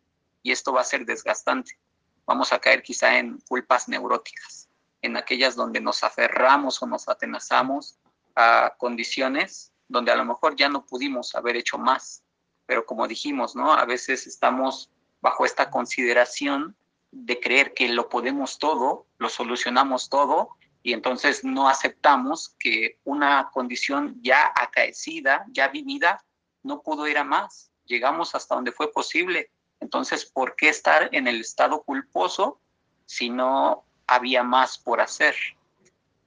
y 0.42 0.51
esto 0.51 0.72
va 0.72 0.81
a 0.81 0.85
ser 0.85 1.05
desgastante. 1.05 1.79
Vamos 2.25 2.55
a 2.55 2.59
caer 2.59 2.83
quizá 2.83 3.18
en 3.18 3.38
culpas 3.49 3.87
neuróticas, 3.87 4.70
en 5.03 5.18
aquellas 5.18 5.57
donde 5.57 5.81
nos 5.81 6.05
aferramos 6.05 6.83
o 6.83 6.87
nos 6.87 7.07
atenazamos 7.07 7.99
a 8.37 8.75
condiciones 8.79 9.72
donde 9.88 10.12
a 10.12 10.16
lo 10.16 10.25
mejor 10.25 10.57
ya 10.57 10.68
no 10.68 10.85
pudimos 10.85 11.35
haber 11.35 11.57
hecho 11.57 11.79
más, 11.79 12.22
pero 12.66 12.85
como 12.85 13.09
dijimos, 13.09 13.57
¿no? 13.57 13.72
A 13.72 13.85
veces 13.85 14.27
estamos 14.27 14.90
bajo 15.20 15.44
esta 15.44 15.70
consideración 15.70 16.77
de 17.11 17.40
creer 17.40 17.72
que 17.72 17.88
lo 17.88 18.09
podemos 18.09 18.59
todo, 18.59 19.07
lo 19.18 19.29
solucionamos 19.29 20.09
todo, 20.09 20.57
y 20.83 20.92
entonces 20.92 21.42
no 21.42 21.68
aceptamos 21.68 22.55
que 22.61 23.01
una 23.05 23.51
condición 23.53 24.20
ya 24.22 24.53
acaecida, 24.55 25.44
ya 25.51 25.68
vivida, 25.68 26.25
no 26.62 26.81
pudo 26.83 27.09
ir 27.09 27.18
a 27.18 27.25
más. 27.25 27.72
Llegamos 27.87 28.35
hasta 28.35 28.55
donde 28.55 28.70
fue 28.70 28.92
posible. 28.92 29.51
Entonces, 29.81 30.25
¿por 30.25 30.55
qué 30.55 30.68
estar 30.68 31.09
en 31.12 31.27
el 31.27 31.40
estado 31.40 31.83
culposo 31.83 32.61
si 33.05 33.31
no 33.31 33.85
había 34.07 34.44
más 34.44 34.79
por 34.79 35.01
hacer? 35.01 35.35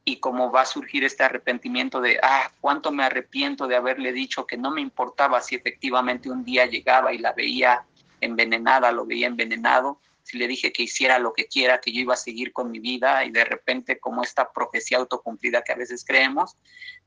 Y 0.09 0.17
cómo 0.17 0.51
va 0.51 0.61
a 0.61 0.65
surgir 0.65 1.03
este 1.03 1.23
arrepentimiento 1.23 2.01
de, 2.01 2.19
ah, 2.23 2.51
cuánto 2.61 2.91
me 2.91 3.03
arrepiento 3.03 3.67
de 3.67 3.75
haberle 3.75 4.11
dicho 4.11 4.47
que 4.47 4.57
no 4.57 4.71
me 4.71 4.81
importaba 4.81 5.39
si 5.39 5.55
efectivamente 5.55 6.31
un 6.31 6.43
día 6.43 6.65
llegaba 6.65 7.13
y 7.13 7.19
la 7.19 7.33
veía 7.33 7.85
envenenada, 8.19 8.91
lo 8.91 9.05
veía 9.05 9.27
envenenado, 9.27 9.99
si 10.23 10.39
le 10.39 10.47
dije 10.47 10.73
que 10.73 10.81
hiciera 10.81 11.19
lo 11.19 11.31
que 11.31 11.45
quiera, 11.45 11.79
que 11.79 11.91
yo 11.91 12.01
iba 12.01 12.15
a 12.15 12.17
seguir 12.17 12.53
con 12.53 12.71
mi 12.71 12.79
vida 12.79 13.23
y 13.23 13.29
de 13.29 13.45
repente 13.45 13.99
como 13.99 14.23
esta 14.23 14.51
profecía 14.51 14.97
autocumplida 14.97 15.61
que 15.61 15.73
a 15.73 15.75
veces 15.75 16.03
creemos, 16.03 16.57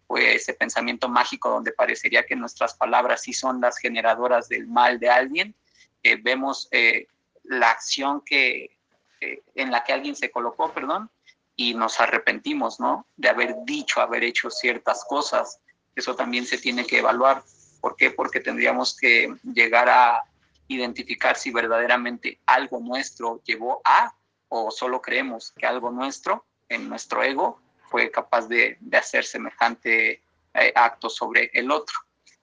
pues 0.06 0.36
ese 0.42 0.54
pensamiento 0.54 1.08
mágico 1.08 1.50
donde 1.50 1.72
parecería 1.72 2.24
que 2.24 2.36
nuestras 2.36 2.74
palabras 2.74 3.22
sí 3.22 3.32
son 3.32 3.60
las 3.60 3.78
generadoras 3.78 4.48
del 4.48 4.68
mal 4.68 5.00
de 5.00 5.10
alguien, 5.10 5.56
eh, 6.04 6.18
vemos 6.22 6.68
eh, 6.70 7.08
la 7.42 7.70
acción 7.70 8.22
que, 8.24 8.76
eh, 9.20 9.42
en 9.56 9.72
la 9.72 9.82
que 9.82 9.92
alguien 9.92 10.14
se 10.14 10.30
colocó, 10.30 10.72
perdón, 10.72 11.10
y 11.56 11.74
nos 11.74 12.00
arrepentimos, 12.00 12.80
¿no? 12.80 13.06
De 13.16 13.28
haber 13.28 13.56
dicho, 13.64 14.00
haber 14.00 14.24
hecho 14.24 14.50
ciertas 14.50 15.04
cosas. 15.04 15.58
Eso 15.94 16.14
también 16.14 16.46
se 16.46 16.58
tiene 16.58 16.86
que 16.86 16.98
evaluar. 16.98 17.42
¿Por 17.80 17.96
qué? 17.96 18.10
Porque 18.10 18.40
tendríamos 18.40 18.96
que 18.96 19.34
llegar 19.42 19.88
a 19.88 20.22
identificar 20.68 21.36
si 21.36 21.50
verdaderamente 21.50 22.40
algo 22.46 22.80
nuestro 22.80 23.42
llevó 23.44 23.80
a 23.84 24.14
o 24.48 24.70
solo 24.70 25.00
creemos 25.00 25.52
que 25.56 25.66
algo 25.66 25.90
nuestro 25.90 26.46
en 26.68 26.88
nuestro 26.88 27.22
ego 27.22 27.60
fue 27.90 28.10
capaz 28.10 28.48
de, 28.48 28.78
hacer 28.92 29.24
semejante 29.24 30.22
eh, 30.54 30.72
acto 30.74 31.10
sobre 31.10 31.50
el 31.52 31.70
otro. 31.70 31.94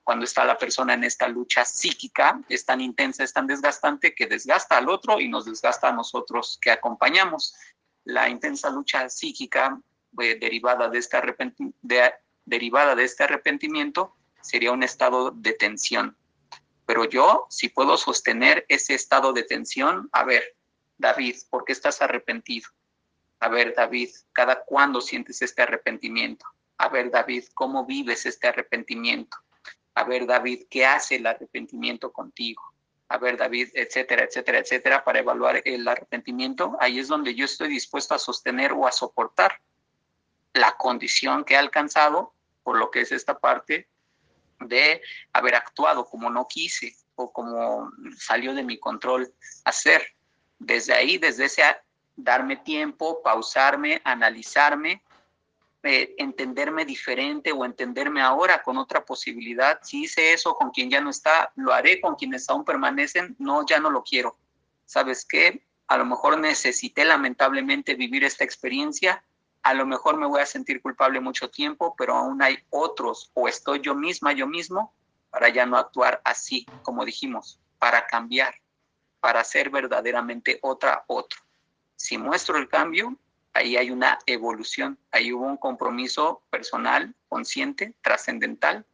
Cuando 0.04 0.26
está 0.26 0.44
la 0.44 0.58
persona 0.58 0.94
en 0.94 1.04
esta 1.04 1.28
lucha 1.28 1.66
psíquica, 1.66 2.40
es 2.50 2.66
tan 2.66 2.82
intensa, 2.82 3.24
es 3.24 3.34
tan 3.34 3.48
desgastante 3.48 4.14
que 4.14 4.28
desgasta 4.28 4.78
al 4.78 4.90
otro 4.90 5.20
y 5.20 5.28
nos 5.28 5.46
desgasta 5.46 5.90
a 5.90 5.94
nosotros 5.94 6.58
que 6.62 6.72
acompañamos. 6.72 7.56
La 8.10 8.28
intensa 8.28 8.72
lucha 8.72 9.08
psíquica 9.08 9.80
eh, 10.20 10.40
derivada, 10.40 10.90
de 10.90 10.98
este 10.98 11.22
derivada 12.44 12.96
de 12.96 13.04
este 13.04 13.24
arrepentimiento 13.24 14.16
sería 14.42 14.72
un 14.72 14.82
estado 14.82 15.30
de 15.30 15.54
tensión, 15.54 16.18
pero 16.88 17.06
yo, 17.06 17.46
si 17.52 17.70
puedo 17.70 17.98
sostener 17.98 18.66
ese 18.68 18.96
estado 18.96 19.32
de 19.32 19.44
tensión, 19.44 20.10
a 20.12 20.24
ver, 20.24 20.56
David, 20.98 21.36
¿por 21.52 21.64
qué 21.64 21.72
estás 21.72 22.02
arrepentido? 22.02 22.68
A 23.42 23.48
ver, 23.48 23.76
David, 23.76 24.10
¿cada 24.34 24.64
cuándo 24.64 25.02
sientes 25.02 25.44
este 25.44 25.62
arrepentimiento? 25.62 26.48
A 26.80 26.90
ver, 26.90 27.12
David, 27.12 27.44
¿cómo 27.54 27.86
vives 27.86 28.26
este 28.26 28.48
arrepentimiento? 28.48 29.38
A 29.94 30.04
ver, 30.04 30.26
David, 30.26 30.64
¿qué 30.68 30.84
hace 30.84 31.18
el 31.18 31.28
arrepentimiento 31.28 32.12
contigo? 32.12 32.64
A 33.10 33.18
ver, 33.18 33.38
David, 33.38 33.70
etcétera, 33.74 34.24
etcétera, 34.24 34.60
etcétera, 34.60 35.04
para 35.04 35.20
evaluar 35.20 35.62
el 35.66 35.88
arrepentimiento. 35.88 36.78
Ahí 36.80 37.00
es 37.00 37.08
donde 37.08 37.34
yo 37.34 37.46
estoy 37.46 37.68
dispuesto 37.70 38.14
a 38.14 38.20
sostener 38.20 38.72
o 38.72 38.86
a 38.86 38.92
soportar 38.92 39.60
la 40.54 40.78
condición 40.78 41.44
que 41.44 41.56
he 41.56 41.58
alcanzado 41.58 42.34
por 42.64 42.78
lo 42.78 42.92
que 42.92 43.02
es 43.02 43.12
esta 43.12 43.40
parte 43.40 43.88
de 44.60 45.02
haber 45.34 45.56
actuado 45.56 46.06
como 46.06 46.30
no 46.30 46.48
quise 46.48 46.96
o 47.16 47.32
como 47.32 47.92
salió 48.18 48.54
de 48.54 48.64
mi 48.64 48.78
control 48.78 49.34
hacer. 49.66 50.16
Desde 50.60 50.94
ahí, 50.94 51.18
desde 51.18 51.46
ese 51.46 51.64
darme 52.16 52.58
tiempo, 52.58 53.24
pausarme, 53.24 54.02
analizarme, 54.04 55.02
eh, 55.84 56.16
entenderme 56.18 56.86
diferente 56.86 57.52
o 57.52 57.66
entenderme 57.66 58.22
ahora 58.22 58.62
con 58.62 58.78
otra 58.78 59.06
posibilidad. 59.06 59.80
Si 59.84 60.04
hice 60.04 60.34
eso 60.34 60.56
con 60.56 60.72
quien 60.72 60.90
ya 60.90 61.02
no 61.02 61.10
está, 61.10 61.52
lo 61.56 61.74
haré 61.74 62.02
con 62.02 62.16
quienes 62.16 62.50
aún 62.50 62.66
permanecen. 62.66 63.36
No, 63.40 63.66
ya 63.66 63.80
no 63.80 63.90
lo 63.90 64.04
quiero. 64.04 64.38
¿Sabes 64.86 65.26
qué? 65.26 65.64
A 65.88 65.98
lo 65.98 66.06
mejor 66.06 66.38
necesité 66.38 67.06
lamentablemente 67.06 67.96
vivir 67.96 68.24
esta 68.24 68.44
experiencia 68.44 69.24
a 69.64 69.74
lo 69.74 69.86
mejor 69.86 70.18
me 70.18 70.26
voy 70.26 70.42
a 70.42 70.46
sentir 70.46 70.82
culpable 70.82 71.20
mucho 71.20 71.50
tiempo, 71.50 71.96
pero 71.98 72.16
aún 72.16 72.42
hay 72.42 72.58
otros, 72.70 73.32
o 73.34 73.48
estoy 73.48 73.82
yo 73.82 73.94
misma, 73.94 74.32
yo 74.32 74.48
mismo, 74.48 74.94
para 75.30 75.50
ya 75.50 75.66
no 75.66 75.78
actuar 75.78 76.22
así, 76.24 76.66
como 76.82 77.06
dijimos, 77.06 77.60
para 77.78 78.08
cambiar, 78.08 78.56
para 79.20 79.44
ser 79.44 79.70
verdaderamente 79.70 80.60
otra, 80.62 81.04
otro. 81.08 81.40
Si 81.96 82.18
muestro 82.18 82.58
el 82.58 82.70
cambio, 82.70 83.18
ahí 83.54 83.78
hay 83.78 83.92
una 83.92 84.20
evolución, 84.26 84.98
ahí 85.12 85.34
hubo 85.34 85.46
un 85.46 85.58
compromiso 85.58 86.44
personal, 86.50 87.16
consciente, 87.28 87.94
trascendental, 88.02 88.86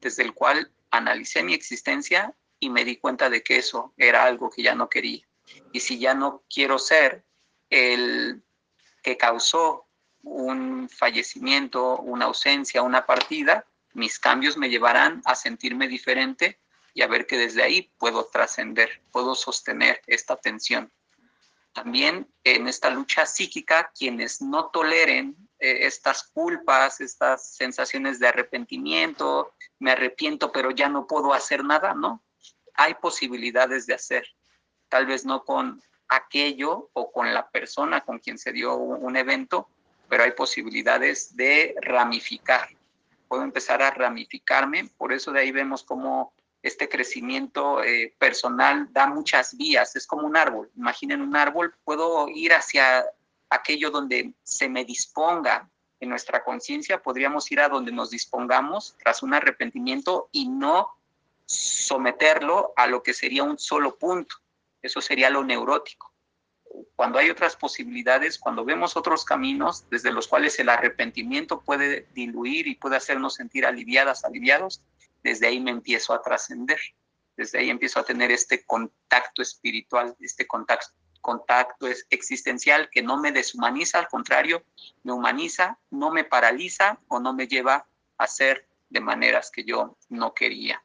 desde 0.00 0.22
el 0.22 0.34
cual 0.34 0.70
analicé 0.90 1.42
mi 1.42 1.54
existencia 1.54 2.34
y 2.60 2.70
me 2.70 2.84
di 2.84 2.96
cuenta 2.96 3.28
de 3.28 3.42
que 3.42 3.56
eso 3.56 3.92
era 3.96 4.24
algo 4.24 4.50
que 4.50 4.62
ya 4.62 4.74
no 4.74 4.88
quería. 4.88 5.26
Y 5.72 5.80
si 5.80 5.98
ya 5.98 6.14
no 6.14 6.42
quiero 6.52 6.78
ser 6.78 7.24
el 7.70 8.42
que 9.02 9.16
causó 9.16 9.86
un 10.22 10.88
fallecimiento, 10.88 11.98
una 11.98 12.26
ausencia, 12.26 12.82
una 12.82 13.04
partida, 13.04 13.66
mis 13.92 14.18
cambios 14.18 14.56
me 14.56 14.70
llevarán 14.70 15.22
a 15.24 15.34
sentirme 15.34 15.88
diferente 15.88 16.58
y 16.94 17.02
a 17.02 17.06
ver 17.06 17.26
que 17.26 17.36
desde 17.36 17.62
ahí 17.62 17.90
puedo 17.98 18.26
trascender, 18.26 19.02
puedo 19.10 19.34
sostener 19.34 20.00
esta 20.06 20.36
tensión. 20.36 20.90
También 21.74 22.32
en 22.44 22.68
esta 22.68 22.88
lucha 22.88 23.26
psíquica, 23.26 23.90
quienes 23.98 24.40
no 24.40 24.68
toleren 24.68 25.36
eh, 25.58 25.86
estas 25.86 26.22
culpas, 26.22 27.00
estas 27.00 27.56
sensaciones 27.56 28.20
de 28.20 28.28
arrepentimiento, 28.28 29.54
me 29.80 29.90
arrepiento 29.90 30.52
pero 30.52 30.70
ya 30.70 30.88
no 30.88 31.08
puedo 31.08 31.34
hacer 31.34 31.64
nada, 31.64 31.92
¿no? 31.92 32.22
Hay 32.74 32.94
posibilidades 32.94 33.86
de 33.86 33.94
hacer, 33.94 34.24
tal 34.88 35.06
vez 35.06 35.24
no 35.24 35.44
con 35.44 35.82
aquello 36.08 36.90
o 36.92 37.10
con 37.10 37.34
la 37.34 37.50
persona 37.50 38.02
con 38.02 38.20
quien 38.20 38.38
se 38.38 38.52
dio 38.52 38.76
un 38.76 39.16
evento, 39.16 39.68
pero 40.08 40.22
hay 40.22 40.30
posibilidades 40.30 41.34
de 41.34 41.74
ramificar. 41.80 42.68
Puedo 43.26 43.42
empezar 43.42 43.82
a 43.82 43.90
ramificarme, 43.90 44.88
por 44.96 45.12
eso 45.12 45.32
de 45.32 45.40
ahí 45.40 45.50
vemos 45.50 45.82
cómo 45.82 46.34
este 46.64 46.88
crecimiento 46.88 47.82
eh, 47.82 48.14
personal 48.18 48.88
da 48.90 49.06
muchas 49.06 49.56
vías, 49.56 49.94
es 49.96 50.06
como 50.06 50.26
un 50.26 50.36
árbol. 50.36 50.70
Imaginen 50.76 51.20
un 51.20 51.36
árbol, 51.36 51.74
puedo 51.84 52.26
ir 52.28 52.54
hacia 52.54 53.04
aquello 53.50 53.90
donde 53.90 54.32
se 54.42 54.68
me 54.68 54.84
disponga 54.84 55.68
en 56.00 56.08
nuestra 56.08 56.42
conciencia, 56.42 57.02
podríamos 57.02 57.50
ir 57.52 57.60
a 57.60 57.68
donde 57.68 57.92
nos 57.92 58.10
dispongamos 58.10 58.96
tras 59.02 59.22
un 59.22 59.34
arrepentimiento 59.34 60.28
y 60.32 60.48
no 60.48 60.88
someterlo 61.44 62.72
a 62.76 62.86
lo 62.86 63.02
que 63.02 63.12
sería 63.12 63.42
un 63.42 63.58
solo 63.58 63.96
punto. 63.96 64.36
Eso 64.82 65.00
sería 65.00 65.30
lo 65.30 65.44
neurótico 65.44 66.14
cuando 66.96 67.18
hay 67.18 67.30
otras 67.30 67.56
posibilidades, 67.56 68.38
cuando 68.38 68.64
vemos 68.64 68.96
otros 68.96 69.24
caminos 69.24 69.84
desde 69.90 70.12
los 70.12 70.28
cuales 70.28 70.58
el 70.58 70.68
arrepentimiento 70.68 71.60
puede 71.60 72.08
diluir 72.14 72.66
y 72.66 72.74
puede 72.74 72.96
hacernos 72.96 73.34
sentir 73.34 73.66
aliviadas, 73.66 74.24
aliviados, 74.24 74.82
desde 75.24 75.48
ahí 75.48 75.58
me 75.58 75.72
empiezo 75.72 76.12
a 76.12 76.22
trascender, 76.22 76.78
desde 77.36 77.58
ahí 77.58 77.70
empiezo 77.70 77.98
a 77.98 78.04
tener 78.04 78.30
este 78.30 78.64
contacto 78.64 79.42
espiritual, 79.42 80.14
este 80.20 80.46
contacto, 80.46 80.94
contacto 81.20 81.86
existencial 82.10 82.90
que 82.90 83.02
no 83.02 83.16
me 83.16 83.32
deshumaniza, 83.32 83.98
al 83.98 84.08
contrario, 84.08 84.62
me 85.02 85.12
humaniza, 85.12 85.78
no 85.90 86.10
me 86.10 86.24
paraliza 86.24 87.00
o 87.08 87.18
no 87.18 87.32
me 87.32 87.48
lleva 87.48 87.88
a 88.18 88.26
ser 88.26 88.68
de 88.90 89.00
maneras 89.00 89.50
que 89.50 89.64
yo 89.64 89.96
no 90.10 90.34
quería. 90.34 90.84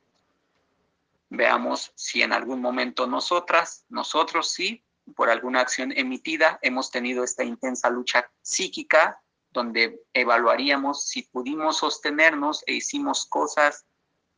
Veamos 1.30 1.91
si 1.95 2.23
en 2.23 2.32
algún 2.32 2.62
momento 2.62 3.06
nosotras, 3.06 3.86
nosotros 3.89 4.49
sí, 4.49 4.84
por 5.15 5.30
alguna 5.30 5.60
acción 5.60 5.91
emitida, 5.91 6.58
hemos 6.62 6.89
tenido 6.89 7.23
esta 7.23 7.43
intensa 7.43 7.89
lucha 7.89 8.32
psíquica 8.41 9.21
donde 9.52 9.99
evaluaríamos 10.13 11.06
si 11.06 11.23
pudimos 11.23 11.78
sostenernos 11.78 12.63
e 12.65 12.73
hicimos 12.73 13.25
cosas 13.25 13.86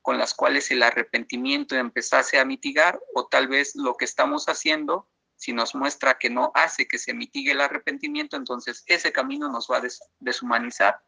con 0.02 0.18
las 0.18 0.34
cuales 0.34 0.72
el 0.72 0.84
arrepentimiento 0.84 1.76
empezase 1.76 2.40
a 2.40 2.46
mitigar 2.46 3.00
o 3.14 3.28
tal 3.28 3.48
vez 3.48 3.76
lo 3.76 3.96
que 3.96 4.06
estamos 4.06 4.48
haciendo, 4.48 5.08
si 5.36 5.54
nos 5.54 5.74
muestra 5.76 6.18
que 6.18 6.30
no 6.30 6.52
hace 6.54 6.88
que 6.88 6.98
se 6.98 7.14
mitigue 7.14 7.52
el 7.52 7.62
arrepentimiento, 7.62 8.36
entonces 8.36 8.84
ese 8.86 9.12
camino 9.12 9.50
nos 9.50 9.68
va 9.70 9.78
a 9.78 9.84
deshumanizar, 10.20 11.02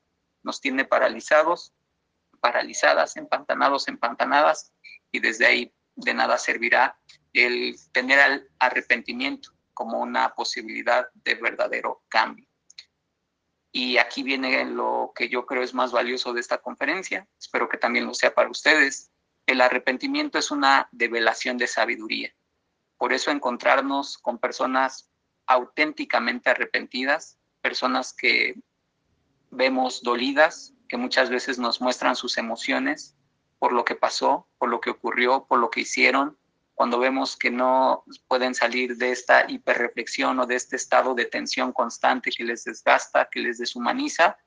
nos 0.43 0.59
tiene 0.59 0.85
paralizados, 0.85 1.73
paralizadas, 2.39 3.15
empantanados, 3.15 3.87
empantanadas, 3.87 4.73
y 5.11 5.19
desde 5.19 5.45
ahí 5.45 5.73
de 5.95 6.13
nada 6.13 6.37
servirá 6.37 6.99
el 7.33 7.75
tener 7.91 8.49
arrepentimiento 8.59 9.51
como 9.73 9.99
una 9.99 10.33
posibilidad 10.33 11.07
de 11.13 11.35
verdadero 11.35 12.03
cambio. 12.09 12.47
Y 13.75 13.97
aquí 13.97 14.21
viene 14.21 14.65
lo 14.65 15.11
que 15.15 15.29
yo 15.29 15.47
creo 15.47 15.63
es 15.63 15.73
más 15.73 15.91
valioso 15.91 16.31
de 16.31 16.39
esta 16.39 16.59
conferencia, 16.59 17.27
espero 17.39 17.67
que 17.67 17.77
también 17.77 18.05
lo 18.05 18.13
sea 18.13 18.33
para 18.33 18.51
ustedes. 18.51 19.11
El 19.47 19.61
arrepentimiento 19.61 20.37
es 20.37 20.51
una 20.51 20.87
develación 20.91 21.57
de 21.57 21.65
sabiduría. 21.65 22.35
Por 22.97 23.13
eso 23.13 23.31
encontrarnos 23.31 24.19
con 24.19 24.37
personas 24.37 25.09
auténticamente 25.47 26.51
arrepentidas, 26.51 27.39
personas 27.61 28.13
que 28.13 28.61
vemos 29.49 30.03
dolidas, 30.03 30.75
que 30.87 30.97
muchas 30.97 31.31
veces 31.31 31.57
nos 31.57 31.81
muestran 31.81 32.15
sus 32.15 32.37
emociones 32.37 33.17
por 33.57 33.73
lo 33.73 33.85
que 33.85 33.95
pasó, 33.95 34.47
por 34.59 34.69
lo 34.69 34.81
que 34.81 34.91
ocurrió, 34.91 35.45
por 35.45 35.57
lo 35.57 35.71
que 35.71 35.81
hicieron, 35.81 36.37
cuando 36.75 36.99
vemos 36.99 37.37
que 37.37 37.51
no 37.51 38.03
pueden 38.27 38.55
salir 38.55 38.97
de 38.97 39.11
esta 39.11 39.49
hiperreflexión 39.49 40.39
o 40.39 40.45
de 40.45 40.55
este 40.55 40.75
estado 40.75 41.13
de 41.13 41.25
tensión 41.25 41.71
constante 41.71 42.31
que 42.31 42.43
les 42.43 42.63
desgasta, 42.63 43.29
que 43.31 43.39
les 43.39 43.59
deshumaniza, 43.59 44.37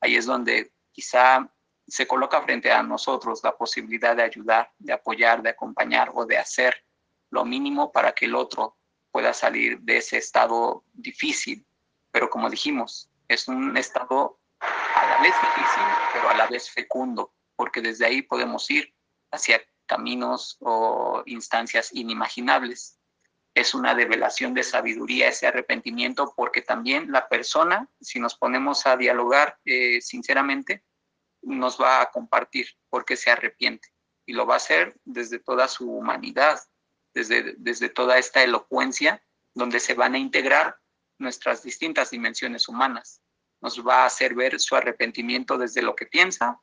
ahí 0.00 0.16
es 0.16 0.26
donde 0.26 0.72
quizá 0.92 1.50
se 1.86 2.06
coloca 2.06 2.40
frente 2.42 2.70
a 2.70 2.82
nosotros 2.82 3.40
la 3.42 3.56
posibilidad 3.56 4.14
de 4.14 4.22
ayudar, 4.22 4.70
de 4.78 4.92
apoyar, 4.92 5.42
de 5.42 5.50
acompañar 5.50 6.10
o 6.14 6.24
de 6.24 6.38
hacer 6.38 6.84
lo 7.30 7.44
mínimo 7.44 7.90
para 7.90 8.12
que 8.12 8.26
el 8.26 8.34
otro 8.34 8.76
pueda 9.10 9.34
salir 9.34 9.80
de 9.80 9.98
ese 9.98 10.18
estado 10.18 10.84
difícil. 10.92 11.66
Pero 12.12 12.30
como 12.30 12.48
dijimos, 12.48 13.10
es 13.26 13.48
un 13.48 13.76
estado 13.76 14.38
a 14.60 15.06
la 15.06 15.22
vez 15.22 15.34
difícil, 15.40 15.82
pero 16.12 16.28
a 16.30 16.34
la 16.34 16.46
vez 16.46 16.70
fecundo, 16.70 17.34
porque 17.56 17.80
desde 17.80 18.06
ahí 18.06 18.22
podemos 18.22 18.70
ir 18.70 18.94
hacia 19.30 19.60
caminos 19.92 20.56
o 20.60 21.22
instancias 21.26 21.90
inimaginables. 21.92 22.98
Es 23.54 23.74
una 23.74 23.94
develación 23.94 24.54
de 24.54 24.62
sabiduría 24.62 25.28
ese 25.28 25.46
arrepentimiento, 25.46 26.32
porque 26.34 26.62
también 26.62 27.12
la 27.12 27.28
persona, 27.28 27.86
si 28.00 28.18
nos 28.18 28.34
ponemos 28.34 28.86
a 28.86 28.96
dialogar 28.96 29.58
eh, 29.66 30.00
sinceramente, 30.00 30.82
nos 31.42 31.78
va 31.78 32.00
a 32.00 32.10
compartir 32.10 32.68
porque 32.88 33.18
se 33.18 33.30
arrepiente 33.30 33.88
y 34.24 34.32
lo 34.32 34.46
va 34.46 34.54
a 34.54 34.56
hacer 34.56 34.94
desde 35.04 35.38
toda 35.38 35.68
su 35.68 35.90
humanidad, 35.90 36.58
desde, 37.12 37.54
desde 37.58 37.90
toda 37.90 38.16
esta 38.16 38.42
elocuencia, 38.42 39.22
donde 39.52 39.78
se 39.78 39.92
van 39.92 40.14
a 40.14 40.18
integrar 40.18 40.78
nuestras 41.18 41.62
distintas 41.62 42.08
dimensiones 42.10 42.66
humanas. 42.66 43.20
Nos 43.60 43.86
va 43.86 44.04
a 44.04 44.06
hacer 44.06 44.34
ver 44.34 44.58
su 44.58 44.74
arrepentimiento 44.74 45.58
desde 45.58 45.82
lo 45.82 45.94
que 45.94 46.06
piensa, 46.06 46.58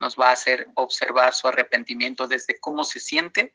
nos 0.00 0.16
va 0.16 0.28
a 0.28 0.32
hacer 0.32 0.68
observar 0.74 1.34
su 1.34 1.48
arrepentimiento 1.48 2.26
desde 2.26 2.58
cómo 2.60 2.84
se 2.84 3.00
siente 3.00 3.54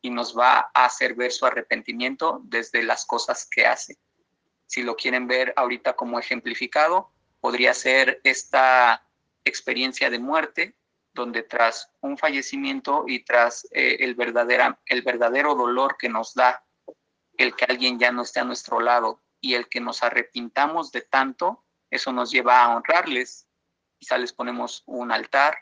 y 0.00 0.10
nos 0.10 0.36
va 0.36 0.70
a 0.74 0.84
hacer 0.84 1.14
ver 1.14 1.32
su 1.32 1.46
arrepentimiento 1.46 2.40
desde 2.44 2.82
las 2.82 3.06
cosas 3.06 3.48
que 3.50 3.66
hace. 3.66 3.98
Si 4.66 4.82
lo 4.82 4.96
quieren 4.96 5.26
ver 5.26 5.52
ahorita 5.56 5.94
como 5.94 6.18
ejemplificado, 6.18 7.12
podría 7.40 7.74
ser 7.74 8.20
esta 8.24 9.06
experiencia 9.44 10.10
de 10.10 10.18
muerte 10.18 10.74
donde 11.14 11.42
tras 11.42 11.90
un 12.00 12.16
fallecimiento 12.16 13.04
y 13.06 13.24
tras 13.24 13.66
eh, 13.72 13.98
el, 14.00 14.14
verdadera, 14.14 14.80
el 14.86 15.02
verdadero 15.02 15.54
dolor 15.54 15.96
que 15.98 16.08
nos 16.08 16.34
da 16.34 16.64
el 17.36 17.54
que 17.54 17.64
alguien 17.66 17.98
ya 17.98 18.12
no 18.12 18.22
esté 18.22 18.40
a 18.40 18.44
nuestro 18.44 18.80
lado 18.80 19.22
y 19.40 19.54
el 19.54 19.68
que 19.68 19.80
nos 19.80 20.02
arrepintamos 20.02 20.92
de 20.92 21.02
tanto, 21.02 21.64
eso 21.90 22.12
nos 22.12 22.30
lleva 22.30 22.62
a 22.62 22.74
honrarles. 22.74 23.48
Quizá 23.98 24.16
les 24.16 24.32
ponemos 24.32 24.84
un 24.86 25.10
altar, 25.12 25.56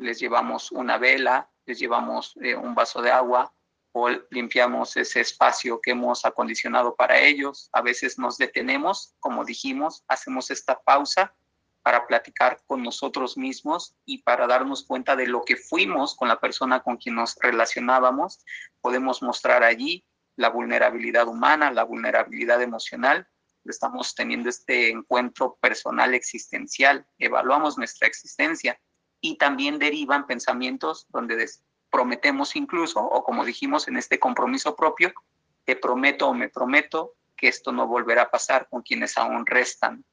les 0.00 0.18
llevamos 0.18 0.72
una 0.72 0.98
vela, 0.98 1.50
les 1.66 1.78
llevamos 1.78 2.34
eh, 2.40 2.56
un 2.56 2.74
vaso 2.74 3.02
de 3.02 3.10
agua 3.10 3.52
o 3.92 4.08
limpiamos 4.30 4.96
ese 4.96 5.20
espacio 5.20 5.80
que 5.80 5.90
hemos 5.90 6.24
acondicionado 6.24 6.94
para 6.94 7.20
ellos. 7.20 7.68
A 7.72 7.82
veces 7.82 8.18
nos 8.18 8.38
detenemos, 8.38 9.14
como 9.20 9.44
dijimos, 9.44 10.04
hacemos 10.08 10.50
esta 10.50 10.80
pausa 10.80 11.34
para 11.82 12.06
platicar 12.06 12.60
con 12.66 12.82
nosotros 12.82 13.36
mismos 13.36 13.96
y 14.04 14.22
para 14.22 14.46
darnos 14.46 14.84
cuenta 14.84 15.16
de 15.16 15.26
lo 15.26 15.44
que 15.44 15.56
fuimos 15.56 16.14
con 16.14 16.28
la 16.28 16.40
persona 16.40 16.82
con 16.82 16.96
quien 16.96 17.16
nos 17.16 17.36
relacionábamos. 17.36 18.44
Podemos 18.80 19.22
mostrar 19.22 19.64
allí 19.64 20.04
la 20.36 20.50
vulnerabilidad 20.50 21.26
humana, 21.26 21.70
la 21.70 21.84
vulnerabilidad 21.84 22.62
emocional. 22.62 23.26
Estamos 23.64 24.14
teniendo 24.14 24.48
este 24.48 24.90
encuentro 24.90 25.58
personal 25.60 26.14
existencial, 26.14 27.06
evaluamos 27.18 27.76
nuestra 27.76 28.08
existencia 28.08 28.80
y 29.20 29.36
también 29.36 29.78
derivan 29.78 30.26
pensamientos 30.26 31.06
donde 31.10 31.48
prometemos 31.90 32.56
incluso, 32.56 33.00
o 33.00 33.24
como 33.24 33.44
dijimos 33.44 33.88
en 33.88 33.96
este 33.96 34.18
compromiso 34.18 34.76
propio, 34.76 35.12
te 35.64 35.76
prometo 35.76 36.28
o 36.28 36.34
me 36.34 36.48
prometo 36.48 37.14
que 37.36 37.48
esto 37.48 37.72
no 37.72 37.86
volverá 37.86 38.22
a 38.22 38.30
pasar 38.30 38.68
con 38.68 38.82
quienes 38.82 39.16
aún 39.18 39.46
restan 39.46 40.04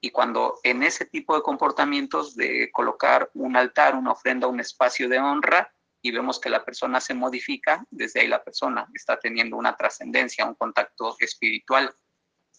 y 0.00 0.10
cuando 0.10 0.58
en 0.62 0.82
ese 0.82 1.04
tipo 1.04 1.36
de 1.36 1.42
comportamientos 1.42 2.34
de 2.34 2.70
colocar 2.72 3.30
un 3.34 3.56
altar, 3.56 3.94
una 3.94 4.12
ofrenda, 4.12 4.46
un 4.46 4.60
espacio 4.60 5.08
de 5.08 5.18
honra, 5.18 5.72
y 6.02 6.10
vemos 6.10 6.40
que 6.40 6.48
la 6.48 6.64
persona 6.64 6.98
se 6.98 7.12
modifica, 7.12 7.84
desde 7.90 8.20
ahí 8.20 8.26
la 8.26 8.42
persona 8.42 8.88
está 8.94 9.18
teniendo 9.18 9.58
una 9.58 9.76
trascendencia, 9.76 10.46
un 10.46 10.54
contacto 10.54 11.14
espiritual. 11.18 11.94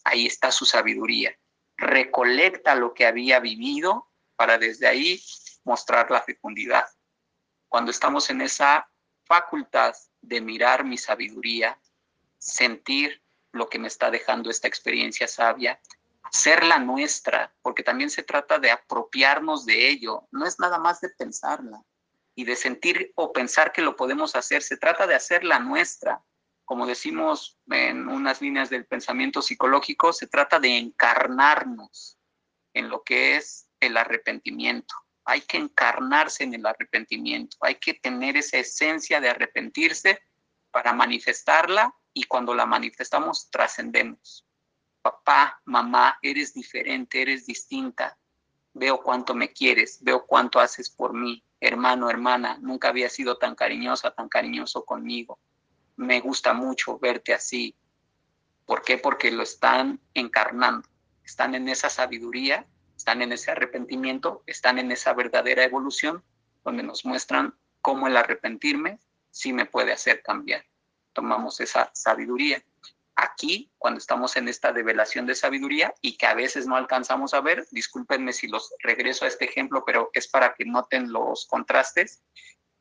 Ahí 0.03 0.27
está 0.27 0.51
su 0.51 0.65
sabiduría. 0.65 1.35
Recolecta 1.75 2.75
lo 2.75 2.93
que 2.93 3.07
había 3.07 3.39
vivido 3.39 4.07
para 4.35 4.59
desde 4.59 4.87
ahí 4.87 5.19
mostrar 5.63 6.09
la 6.11 6.21
fecundidad. 6.21 6.85
Cuando 7.67 7.91
estamos 7.91 8.29
en 8.29 8.41
esa 8.41 8.89
facultad 9.25 9.95
de 10.21 10.41
mirar 10.41 10.83
mi 10.83 10.97
sabiduría, 10.97 11.79
sentir 12.37 13.21
lo 13.51 13.69
que 13.69 13.79
me 13.79 13.87
está 13.87 14.09
dejando 14.11 14.49
esta 14.49 14.67
experiencia 14.67 15.27
sabia, 15.27 15.79
ser 16.31 16.63
la 16.63 16.79
nuestra, 16.79 17.53
porque 17.61 17.83
también 17.83 18.09
se 18.09 18.23
trata 18.23 18.59
de 18.59 18.71
apropiarnos 18.71 19.65
de 19.65 19.89
ello, 19.89 20.27
no 20.31 20.45
es 20.45 20.59
nada 20.59 20.79
más 20.79 21.01
de 21.01 21.09
pensarla 21.09 21.83
y 22.35 22.45
de 22.45 22.55
sentir 22.55 23.11
o 23.15 23.33
pensar 23.33 23.71
que 23.71 23.81
lo 23.81 23.95
podemos 23.95 24.35
hacer, 24.35 24.63
se 24.63 24.77
trata 24.77 25.05
de 25.05 25.15
hacerla 25.15 25.59
nuestra. 25.59 26.23
Como 26.63 26.87
decimos 26.87 27.57
en 27.69 28.07
unas 28.07 28.41
líneas 28.41 28.69
del 28.69 28.85
pensamiento 28.85 29.41
psicológico, 29.41 30.13
se 30.13 30.27
trata 30.27 30.59
de 30.59 30.77
encarnarnos 30.77 32.17
en 32.73 32.89
lo 32.89 33.03
que 33.03 33.35
es 33.35 33.67
el 33.81 33.97
arrepentimiento. 33.97 34.95
Hay 35.25 35.41
que 35.41 35.57
encarnarse 35.57 36.43
en 36.43 36.53
el 36.53 36.65
arrepentimiento, 36.65 37.57
hay 37.61 37.75
que 37.75 37.93
tener 37.93 38.37
esa 38.37 38.57
esencia 38.57 39.21
de 39.21 39.29
arrepentirse 39.29 40.19
para 40.71 40.93
manifestarla 40.93 41.93
y 42.13 42.23
cuando 42.23 42.55
la 42.55 42.65
manifestamos 42.65 43.49
trascendemos 43.49 44.45
papá, 45.01 45.61
mamá, 45.65 46.17
eres 46.21 46.53
diferente, 46.53 47.21
eres 47.21 47.45
distinta, 47.45 48.17
veo 48.73 49.01
cuánto 49.01 49.33
me 49.33 49.51
quieres, 49.51 49.99
veo 50.01 50.25
cuánto 50.25 50.59
haces 50.59 50.89
por 50.89 51.13
mí, 51.13 51.43
hermano, 51.59 52.09
hermana, 52.09 52.57
nunca 52.59 52.89
había 52.89 53.09
sido 53.09 53.37
tan 53.37 53.55
cariñosa, 53.55 54.11
tan 54.11 54.29
cariñoso 54.29 54.85
conmigo. 54.85 55.39
Me 55.97 56.19
gusta 56.19 56.53
mucho 56.53 56.97
verte 56.99 57.33
así. 57.33 57.75
¿Por 58.65 58.81
qué? 58.83 58.97
Porque 58.97 59.31
lo 59.31 59.43
están 59.43 59.99
encarnando, 60.13 60.87
están 61.23 61.55
en 61.55 61.67
esa 61.67 61.89
sabiduría, 61.89 62.65
están 63.01 63.23
en 63.23 63.31
ese 63.31 63.49
arrepentimiento, 63.49 64.43
están 64.45 64.77
en 64.77 64.91
esa 64.91 65.13
verdadera 65.13 65.63
evolución 65.63 66.23
donde 66.63 66.83
nos 66.83 67.03
muestran 67.03 67.57
cómo 67.81 68.05
el 68.05 68.15
arrepentirme 68.15 68.99
sí 69.31 69.53
me 69.53 69.65
puede 69.65 69.91
hacer 69.91 70.21
cambiar. 70.21 70.63
Tomamos 71.11 71.59
esa 71.61 71.89
sabiduría 71.95 72.63
aquí, 73.15 73.71
cuando 73.79 73.97
estamos 73.97 74.35
en 74.35 74.47
esta 74.47 74.71
develación 74.71 75.25
de 75.25 75.33
sabiduría 75.33 75.95
y 75.99 76.15
que 76.15 76.27
a 76.27 76.35
veces 76.35 76.67
no 76.67 76.75
alcanzamos 76.75 77.33
a 77.33 77.41
ver, 77.41 77.65
discúlpenme 77.71 78.33
si 78.33 78.47
los 78.47 78.71
regreso 78.83 79.25
a 79.25 79.29
este 79.29 79.45
ejemplo, 79.45 79.83
pero 79.83 80.11
es 80.13 80.27
para 80.27 80.53
que 80.53 80.65
noten 80.65 81.11
los 81.11 81.47
contrastes. 81.47 82.21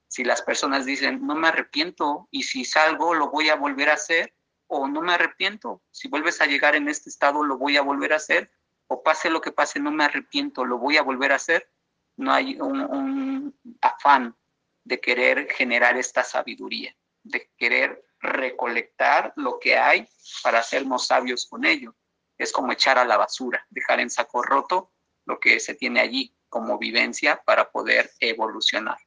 Si 0.06 0.22
las 0.22 0.42
personas 0.42 0.84
dicen, 0.84 1.26
no 1.26 1.34
me 1.34 1.48
arrepiento 1.48 2.28
y 2.30 2.42
si 2.42 2.66
salgo 2.66 3.14
lo 3.14 3.30
voy 3.30 3.48
a 3.48 3.54
volver 3.54 3.88
a 3.88 3.94
hacer, 3.94 4.34
o 4.66 4.86
no 4.86 5.00
me 5.00 5.14
arrepiento, 5.14 5.82
si 5.90 6.08
vuelves 6.08 6.42
a 6.42 6.46
llegar 6.46 6.76
en 6.76 6.88
este 6.88 7.08
estado 7.08 7.42
lo 7.42 7.56
voy 7.56 7.78
a 7.78 7.82
volver 7.82 8.12
a 8.12 8.16
hacer, 8.16 8.52
o 8.92 9.04
pase 9.04 9.30
lo 9.30 9.40
que 9.40 9.52
pase, 9.52 9.78
no 9.78 9.92
me 9.92 10.04
arrepiento, 10.04 10.64
lo 10.64 10.76
voy 10.76 10.96
a 10.96 11.02
volver 11.02 11.30
a 11.30 11.36
hacer, 11.36 11.70
no 12.16 12.32
hay 12.32 12.60
un, 12.60 12.80
un 12.80 13.60
afán 13.80 14.36
de 14.82 15.00
querer 15.00 15.48
generar 15.52 15.96
esta 15.96 16.24
sabiduría, 16.24 16.96
de 17.22 17.48
querer 17.56 18.04
recolectar 18.18 19.32
lo 19.36 19.60
que 19.60 19.78
hay 19.78 20.08
para 20.42 20.58
hacernos 20.58 21.06
sabios 21.06 21.46
con 21.46 21.64
ello. 21.64 21.94
Es 22.36 22.50
como 22.50 22.72
echar 22.72 22.98
a 22.98 23.04
la 23.04 23.16
basura, 23.16 23.64
dejar 23.70 24.00
en 24.00 24.10
saco 24.10 24.42
roto 24.42 24.92
lo 25.24 25.38
que 25.38 25.60
se 25.60 25.74
tiene 25.76 26.00
allí 26.00 26.34
como 26.48 26.76
vivencia 26.76 27.40
para 27.44 27.70
poder 27.70 28.10
evolucionar. 28.18 28.98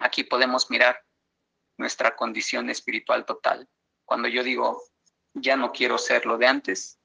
Aquí 0.00 0.24
podemos 0.24 0.70
mirar 0.70 1.02
nuestra 1.78 2.14
condición 2.14 2.68
espiritual 2.68 3.24
total. 3.24 3.66
Cuando 4.04 4.28
yo 4.28 4.42
digo, 4.42 4.82
ya 5.32 5.56
no 5.56 5.72
quiero 5.72 5.96
ser 5.96 6.26
lo 6.26 6.36
de 6.36 6.46
antes, 6.46 7.00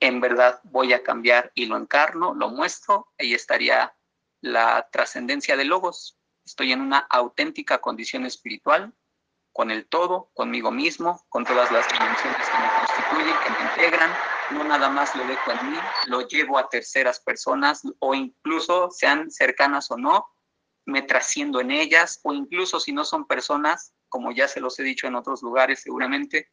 en 0.00 0.20
verdad 0.20 0.60
voy 0.64 0.92
a 0.92 1.02
cambiar 1.02 1.50
y 1.54 1.66
lo 1.66 1.76
encarno, 1.76 2.34
lo 2.34 2.50
muestro, 2.50 3.12
ahí 3.18 3.34
estaría 3.34 3.94
la 4.40 4.88
trascendencia 4.92 5.56
de 5.56 5.64
logos. 5.64 6.18
Estoy 6.44 6.72
en 6.72 6.80
una 6.80 6.98
auténtica 6.98 7.78
condición 7.78 8.24
espiritual 8.24 8.94
con 9.52 9.70
el 9.70 9.88
todo, 9.88 10.30
conmigo 10.34 10.70
mismo, 10.70 11.26
con 11.28 11.44
todas 11.44 11.72
las 11.72 11.86
dimensiones 11.88 12.48
que 12.48 12.58
me 12.58 12.70
constituyen, 12.78 13.36
que 13.44 13.50
me 13.50 13.70
integran. 13.70 14.10
No 14.52 14.64
nada 14.64 14.88
más 14.88 15.14
lo 15.16 15.26
dejo 15.26 15.50
en 15.50 15.72
mí, 15.72 15.78
lo 16.06 16.26
llevo 16.26 16.58
a 16.58 16.68
terceras 16.68 17.20
personas 17.20 17.82
o 17.98 18.14
incluso 18.14 18.90
sean 18.90 19.30
cercanas 19.30 19.90
o 19.90 19.96
no, 19.96 20.26
me 20.86 21.02
trasciendo 21.02 21.60
en 21.60 21.70
ellas 21.70 22.20
o 22.22 22.32
incluso 22.32 22.80
si 22.80 22.92
no 22.92 23.04
son 23.04 23.26
personas, 23.26 23.92
como 24.08 24.32
ya 24.32 24.48
se 24.48 24.60
los 24.60 24.78
he 24.78 24.84
dicho 24.84 25.06
en 25.06 25.16
otros 25.16 25.42
lugares 25.42 25.82
seguramente, 25.82 26.50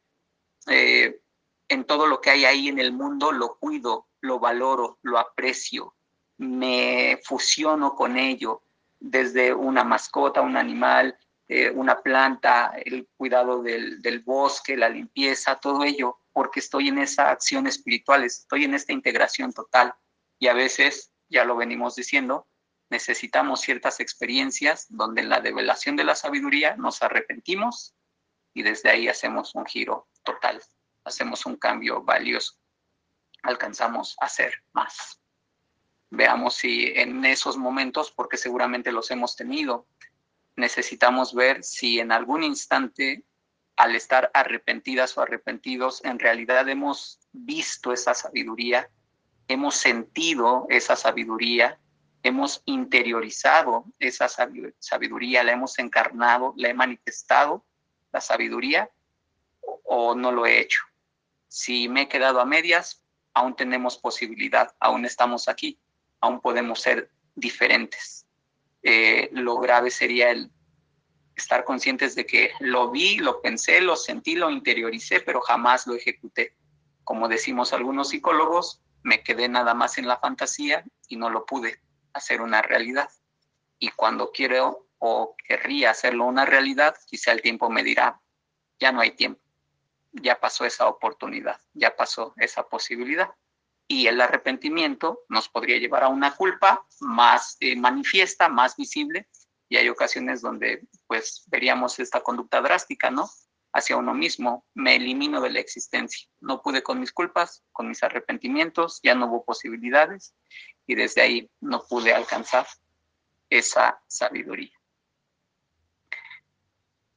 eh, 0.67 1.21
en 1.67 1.85
todo 1.85 2.07
lo 2.07 2.21
que 2.21 2.29
hay 2.29 2.45
ahí 2.45 2.67
en 2.67 2.79
el 2.79 2.93
mundo 2.93 3.31
lo 3.31 3.57
cuido, 3.57 4.07
lo 4.21 4.39
valoro, 4.39 4.99
lo 5.01 5.17
aprecio, 5.17 5.95
me 6.37 7.19
fusiono 7.23 7.95
con 7.95 8.17
ello, 8.17 8.63
desde 8.99 9.53
una 9.53 9.83
mascota, 9.83 10.41
un 10.41 10.57
animal, 10.57 11.17
eh, 11.47 11.69
una 11.69 12.01
planta, 12.01 12.73
el 12.83 13.07
cuidado 13.15 13.61
del, 13.61 14.23
bosque, 14.25 14.75
la 14.75 14.89
limpieza, 14.89 15.55
todo 15.55 15.83
ello, 15.83 16.17
porque 16.33 16.59
estoy 16.59 16.87
en 16.87 16.97
esa 16.97 17.29
acción 17.29 17.67
espiritual, 17.67 18.23
estoy 18.23 18.65
en 18.65 18.73
esta 18.73 18.93
integración 18.93 19.53
total. 19.53 19.93
Y 20.39 20.47
a 20.47 20.53
veces, 20.53 21.11
ya 21.29 21.45
lo 21.45 21.55
venimos 21.55 21.95
diciendo, 21.95 22.47
necesitamos 22.89 23.61
ciertas 23.61 23.99
experiencias 23.99 24.87
donde 24.89 25.21
en 25.21 25.29
la 25.29 25.39
develación 25.39 25.95
de 25.95 26.03
la 26.03 26.15
sabiduría 26.15 26.75
nos 26.77 27.01
arrepentimos 27.01 27.95
y 28.53 28.63
desde 28.63 28.89
ahí 28.89 29.07
hacemos 29.07 29.53
un 29.55 29.65
giro 29.65 30.07
total, 30.23 30.61
hacemos 31.05 31.45
un 31.45 31.55
cambio 31.55 32.03
valioso, 32.03 32.55
alcanzamos 33.43 34.15
a 34.19 34.27
ser 34.27 34.63
más. 34.73 35.21
Veamos 36.09 36.55
si 36.55 36.91
en 36.95 37.23
esos 37.25 37.57
momentos, 37.57 38.11
porque 38.11 38.37
seguramente 38.37 38.91
los 38.91 39.11
hemos 39.11 39.35
tenido, 39.35 39.87
necesitamos 40.55 41.33
ver 41.33 41.63
si 41.63 41.99
en 41.99 42.11
algún 42.11 42.43
instante, 42.43 43.23
al 43.75 43.95
estar 43.95 44.31
arrepentidas 44.33 45.17
o 45.17 45.21
arrepentidos, 45.21 46.03
en 46.03 46.19
realidad 46.19 46.67
hemos 46.69 47.19
visto 47.31 47.93
esa 47.93 48.13
sabiduría, 48.13 48.89
hemos 49.47 49.75
sentido 49.75 50.65
esa 50.69 50.95
sabiduría, 50.95 51.79
hemos 52.23 52.63
interiorizado 52.65 53.85
esa 53.99 54.27
sabiduría, 54.79 55.43
la 55.43 55.51
hemos 55.51 55.77
encarnado, 55.77 56.53
la 56.57 56.69
he 56.69 56.73
manifestado, 56.73 57.65
la 58.11 58.21
sabiduría, 58.21 58.89
o 59.83 60.15
no 60.15 60.31
lo 60.31 60.45
he 60.45 60.59
hecho. 60.59 60.79
Si 61.55 61.87
me 61.87 62.01
he 62.01 62.07
quedado 62.09 62.41
a 62.41 62.45
medias, 62.45 63.01
aún 63.33 63.55
tenemos 63.55 63.97
posibilidad, 63.97 64.75
aún 64.77 65.05
estamos 65.05 65.47
aquí, 65.47 65.79
aún 66.19 66.41
podemos 66.41 66.81
ser 66.81 67.09
diferentes. 67.33 68.27
Eh, 68.83 69.29
lo 69.31 69.57
grave 69.59 69.89
sería 69.89 70.31
el 70.31 70.51
estar 71.33 71.63
conscientes 71.63 72.13
de 72.13 72.25
que 72.25 72.51
lo 72.59 72.91
vi, 72.91 73.19
lo 73.19 73.41
pensé, 73.41 73.79
lo 73.79 73.95
sentí, 73.95 74.35
lo 74.35 74.49
interioricé, 74.49 75.21
pero 75.21 75.39
jamás 75.39 75.87
lo 75.87 75.95
ejecuté. 75.95 76.57
Como 77.05 77.29
decimos 77.29 77.71
algunos 77.71 78.09
psicólogos, 78.09 78.81
me 79.01 79.23
quedé 79.23 79.47
nada 79.47 79.73
más 79.73 79.97
en 79.97 80.09
la 80.09 80.17
fantasía 80.17 80.83
y 81.07 81.15
no 81.15 81.29
lo 81.29 81.45
pude 81.45 81.79
hacer 82.11 82.41
una 82.41 82.63
realidad. 82.63 83.09
Y 83.79 83.91
cuando 83.91 84.29
quiero 84.31 84.89
o 84.97 85.37
querría 85.47 85.91
hacerlo 85.91 86.25
una 86.25 86.43
realidad, 86.43 86.97
quizá 87.07 87.31
el 87.31 87.41
tiempo 87.41 87.69
me 87.69 87.81
dirá, 87.81 88.19
ya 88.77 88.91
no 88.91 88.99
hay 88.99 89.11
tiempo, 89.11 89.39
ya 90.21 90.39
pasó 90.39 90.65
esa 90.65 90.87
oportunidad, 90.87 91.59
ya 91.73 91.95
pasó 91.95 92.33
esa 92.37 92.67
posibilidad. 92.67 93.29
Y 93.87 94.07
el 94.07 94.19
arrepentimiento 94.19 95.21
nos 95.29 95.47
podría 95.47 95.77
llevar 95.77 96.03
a 96.03 96.07
una 96.07 96.35
culpa 96.35 96.85
más 97.01 97.57
eh, 97.59 97.75
manifiesta, 97.75 98.49
más 98.49 98.75
visible, 98.75 99.27
y 99.69 99.77
hay 99.77 99.89
ocasiones 99.89 100.41
donde 100.41 100.87
pues 101.07 101.43
veríamos 101.47 101.99
esta 101.99 102.21
conducta 102.21 102.61
drástica, 102.61 103.11
¿no? 103.11 103.29
Hacia 103.73 103.97
uno 103.97 104.13
mismo, 104.13 104.65
me 104.73 104.95
elimino 104.95 105.41
de 105.41 105.49
la 105.49 105.59
existencia. 105.59 106.27
No 106.39 106.61
pude 106.61 106.81
con 106.81 106.99
mis 106.99 107.11
culpas, 107.11 107.63
con 107.71 107.89
mis 107.89 108.01
arrepentimientos, 108.03 108.99
ya 109.03 109.15
no 109.15 109.27
hubo 109.27 109.43
posibilidades 109.43 110.33
y 110.87 110.95
desde 110.95 111.21
ahí 111.21 111.51
no 111.59 111.83
pude 111.83 112.13
alcanzar 112.13 112.65
esa 113.49 114.01
sabiduría. 114.07 114.74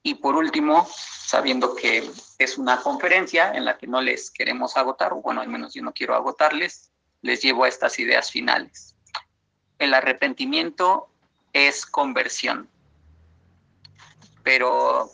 Y 0.03 0.15
por 0.15 0.37
último, 0.37 0.89
sabiendo 0.91 1.75
que 1.75 2.11
es 2.39 2.59
una 2.59 2.81
conferencia 2.81 3.53
en 3.53 3.65
la 3.65 3.77
que 3.77 3.87
no 3.87 4.01
les 4.01 4.31
queremos 4.31 4.77
agotar, 4.77 5.13
o 5.13 5.17
bueno, 5.17 5.41
al 5.41 5.49
menos 5.49 5.75
yo 5.75 5.83
no 5.83 5.93
quiero 5.93 6.15
agotarles, 6.15 6.91
les 7.21 7.43
llevo 7.43 7.65
a 7.65 7.69
estas 7.69 7.99
ideas 7.99 8.31
finales. 8.31 8.95
El 9.79 9.95
arrepentimiento 9.95 11.09
es 11.53 11.85
conversión. 11.85 12.69
Pero 14.43 15.11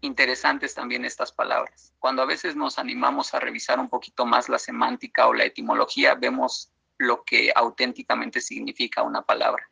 interesantes 0.00 0.74
también 0.74 1.04
estas 1.04 1.32
palabras. 1.32 1.92
Cuando 1.98 2.22
a 2.22 2.26
veces 2.26 2.56
nos 2.56 2.78
animamos 2.78 3.34
a 3.34 3.40
revisar 3.40 3.78
un 3.78 3.88
poquito 3.88 4.24
más 4.24 4.48
la 4.48 4.58
semántica 4.58 5.26
o 5.26 5.34
la 5.34 5.44
etimología, 5.44 6.14
vemos 6.14 6.72
lo 6.96 7.24
que 7.24 7.52
auténticamente 7.54 8.40
significa 8.40 9.02
una 9.02 9.22
palabra. 9.22 9.70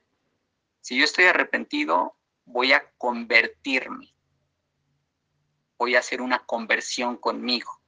Si 0.80 0.98
yo 0.98 1.04
estoy 1.04 1.26
arrepentido, 1.26 2.16
voy 2.44 2.72
a 2.72 2.90
convertirme. 2.96 4.14
Voy 5.78 5.94
a 5.94 6.00
hacer 6.00 6.20
una 6.20 6.40
conversión 6.40 7.16
conmigo. 7.16 7.80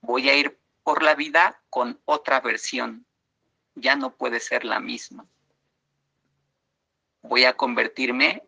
Voy 0.00 0.28
a 0.28 0.34
ir 0.34 0.60
por 0.82 1.02
la 1.02 1.14
vida 1.14 1.62
con 1.70 2.00
otra 2.04 2.40
versión. 2.40 3.06
Ya 3.74 3.96
no 3.96 4.16
puede 4.16 4.40
ser 4.40 4.64
la 4.64 4.80
misma 4.80 5.26
voy 7.22 7.44
a 7.44 7.56
convertirme 7.56 8.42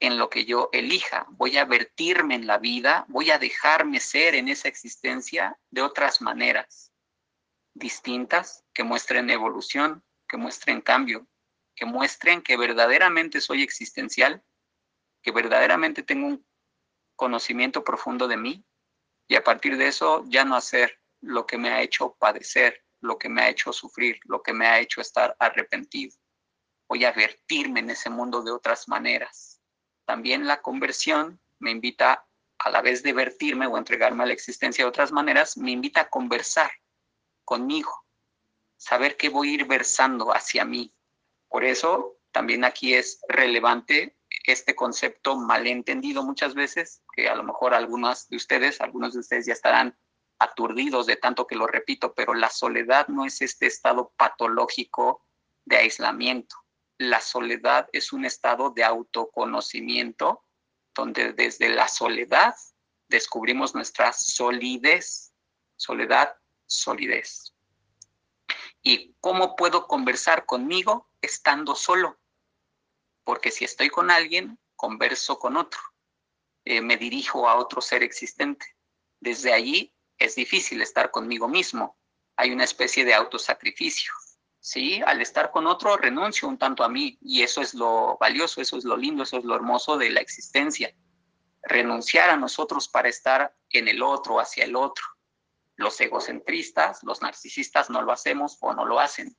en 0.00 0.18
lo 0.18 0.28
que 0.30 0.44
yo 0.44 0.68
elija, 0.72 1.26
voy 1.30 1.56
a 1.56 1.64
vertirme 1.64 2.34
en 2.34 2.46
la 2.46 2.58
vida, 2.58 3.04
voy 3.08 3.30
a 3.30 3.38
dejarme 3.38 3.98
ser 3.98 4.34
en 4.34 4.48
esa 4.48 4.68
existencia 4.68 5.58
de 5.70 5.82
otras 5.82 6.20
maneras 6.20 6.92
distintas 7.74 8.64
que 8.72 8.84
muestren 8.84 9.30
evolución, 9.30 10.04
que 10.28 10.36
muestren 10.36 10.80
cambio, 10.80 11.26
que 11.74 11.84
muestren 11.84 12.42
que 12.42 12.56
verdaderamente 12.56 13.40
soy 13.40 13.62
existencial, 13.62 14.42
que 15.22 15.30
verdaderamente 15.30 16.02
tengo 16.02 16.26
un 16.26 16.46
conocimiento 17.18 17.84
profundo 17.84 18.26
de 18.26 18.38
mí 18.38 18.64
y 19.28 19.34
a 19.34 19.44
partir 19.44 19.76
de 19.76 19.88
eso 19.88 20.24
ya 20.28 20.46
no 20.46 20.56
hacer 20.56 20.98
lo 21.20 21.46
que 21.46 21.58
me 21.58 21.68
ha 21.68 21.82
hecho 21.82 22.16
padecer, 22.18 22.82
lo 23.02 23.18
que 23.18 23.28
me 23.28 23.42
ha 23.42 23.50
hecho 23.50 23.74
sufrir, 23.74 24.18
lo 24.24 24.42
que 24.42 24.54
me 24.54 24.66
ha 24.66 24.80
hecho 24.80 25.02
estar 25.02 25.36
arrepentido 25.38 26.16
voy 26.88 27.04
a 27.04 27.12
vertirme 27.12 27.80
en 27.80 27.90
ese 27.90 28.10
mundo 28.10 28.42
de 28.42 28.50
otras 28.50 28.88
maneras. 28.88 29.60
También 30.06 30.46
la 30.46 30.62
conversión 30.62 31.40
me 31.58 31.70
invita, 31.70 32.26
a 32.58 32.70
la 32.70 32.80
vez 32.82 33.02
de 33.02 33.12
vertirme 33.12 33.66
o 33.66 33.76
entregarme 33.76 34.24
a 34.24 34.26
la 34.26 34.32
existencia 34.32 34.84
de 34.84 34.88
otras 34.88 35.12
maneras, 35.12 35.56
me 35.56 35.70
invita 35.70 36.00
a 36.00 36.10
conversar 36.10 36.70
conmigo, 37.44 37.92
saber 38.76 39.16
que 39.16 39.28
voy 39.28 39.50
a 39.50 39.52
ir 39.52 39.66
versando 39.66 40.34
hacia 40.34 40.64
mí. 40.64 40.92
Por 41.48 41.64
eso 41.64 42.16
también 42.32 42.64
aquí 42.64 42.94
es 42.94 43.20
relevante 43.28 44.17
este 44.52 44.74
concepto 44.74 45.36
malentendido 45.36 46.22
muchas 46.22 46.54
veces, 46.54 47.02
que 47.14 47.28
a 47.28 47.34
lo 47.34 47.42
mejor 47.42 47.74
algunos 47.74 48.28
de 48.28 48.36
ustedes, 48.36 48.80
algunos 48.80 49.14
de 49.14 49.20
ustedes 49.20 49.46
ya 49.46 49.52
estarán 49.52 49.98
aturdidos 50.38 51.06
de 51.06 51.16
tanto 51.16 51.46
que 51.46 51.56
lo 51.56 51.66
repito, 51.66 52.14
pero 52.14 52.34
la 52.34 52.50
soledad 52.50 53.08
no 53.08 53.24
es 53.24 53.42
este 53.42 53.66
estado 53.66 54.12
patológico 54.16 55.24
de 55.64 55.76
aislamiento 55.78 56.56
la 56.98 57.20
soledad 57.20 57.88
es 57.92 58.12
un 58.12 58.24
estado 58.24 58.70
de 58.70 58.84
autoconocimiento 58.84 60.44
donde 60.94 61.32
desde 61.32 61.68
la 61.68 61.86
soledad 61.86 62.54
descubrimos 63.08 63.74
nuestra 63.74 64.12
solidez, 64.12 65.32
soledad, 65.76 66.36
solidez. 66.66 67.54
¿Y 68.82 69.14
cómo 69.20 69.54
puedo 69.54 69.86
conversar 69.86 70.44
conmigo 70.44 71.08
estando 71.20 71.76
solo? 71.76 72.18
Porque 73.28 73.50
si 73.50 73.66
estoy 73.66 73.90
con 73.90 74.10
alguien, 74.10 74.58
converso 74.74 75.38
con 75.38 75.58
otro, 75.58 75.78
eh, 76.64 76.80
me 76.80 76.96
dirijo 76.96 77.46
a 77.46 77.56
otro 77.56 77.82
ser 77.82 78.02
existente. 78.02 78.64
Desde 79.20 79.52
allí 79.52 79.94
es 80.16 80.34
difícil 80.34 80.80
estar 80.80 81.10
conmigo 81.10 81.46
mismo. 81.46 81.98
Hay 82.36 82.52
una 82.52 82.64
especie 82.64 83.04
de 83.04 83.12
autosacrificio. 83.12 84.10
¿sí? 84.60 85.02
Al 85.04 85.20
estar 85.20 85.50
con 85.50 85.66
otro 85.66 85.98
renuncio 85.98 86.48
un 86.48 86.56
tanto 86.56 86.82
a 86.82 86.88
mí 86.88 87.18
y 87.20 87.42
eso 87.42 87.60
es 87.60 87.74
lo 87.74 88.16
valioso, 88.18 88.62
eso 88.62 88.78
es 88.78 88.84
lo 88.84 88.96
lindo, 88.96 89.24
eso 89.24 89.36
es 89.36 89.44
lo 89.44 89.56
hermoso 89.56 89.98
de 89.98 90.08
la 90.08 90.20
existencia. 90.20 90.96
Renunciar 91.60 92.30
a 92.30 92.38
nosotros 92.38 92.88
para 92.88 93.10
estar 93.10 93.54
en 93.68 93.88
el 93.88 94.02
otro, 94.02 94.40
hacia 94.40 94.64
el 94.64 94.74
otro. 94.74 95.04
Los 95.76 96.00
egocentristas, 96.00 97.02
los 97.02 97.20
narcisistas 97.20 97.90
no 97.90 98.00
lo 98.00 98.10
hacemos 98.10 98.56
o 98.62 98.72
no 98.72 98.86
lo 98.86 98.98
hacen, 98.98 99.36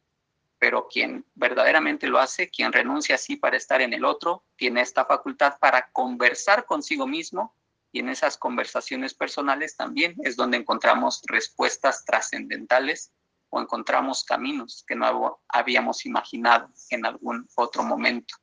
pero 0.60 0.88
quien 0.88 1.26
verdaderamente 1.36 2.08
lo 2.08 2.20
hace, 2.20 2.50
quien 2.50 2.74
renuncia 2.74 3.16
así 3.16 3.38
para 3.38 3.58
estar 3.58 3.82
en 3.82 3.94
el 3.94 4.06
otro, 4.06 4.44
tiene 4.58 4.82
esta 4.82 5.06
facultad 5.06 5.58
para 5.60 5.90
conversar 5.92 6.66
consigo 6.66 7.08
mismo 7.08 7.56
y 7.92 8.00
en 8.00 8.10
esas 8.10 8.38
conversaciones 8.38 9.14
personales 9.14 9.76
también 9.76 10.16
es 10.24 10.36
donde 10.36 10.58
encontramos 10.58 11.22
respuestas 11.26 12.06
trascendentales 12.06 13.12
o 13.50 13.60
encontramos 13.60 14.24
caminos 14.24 14.84
que 14.88 14.96
no 14.96 15.42
habíamos 15.48 16.06
imaginado 16.06 16.70
en 16.90 17.06
algún 17.06 17.48
otro 17.56 17.82
momento. 17.82 18.36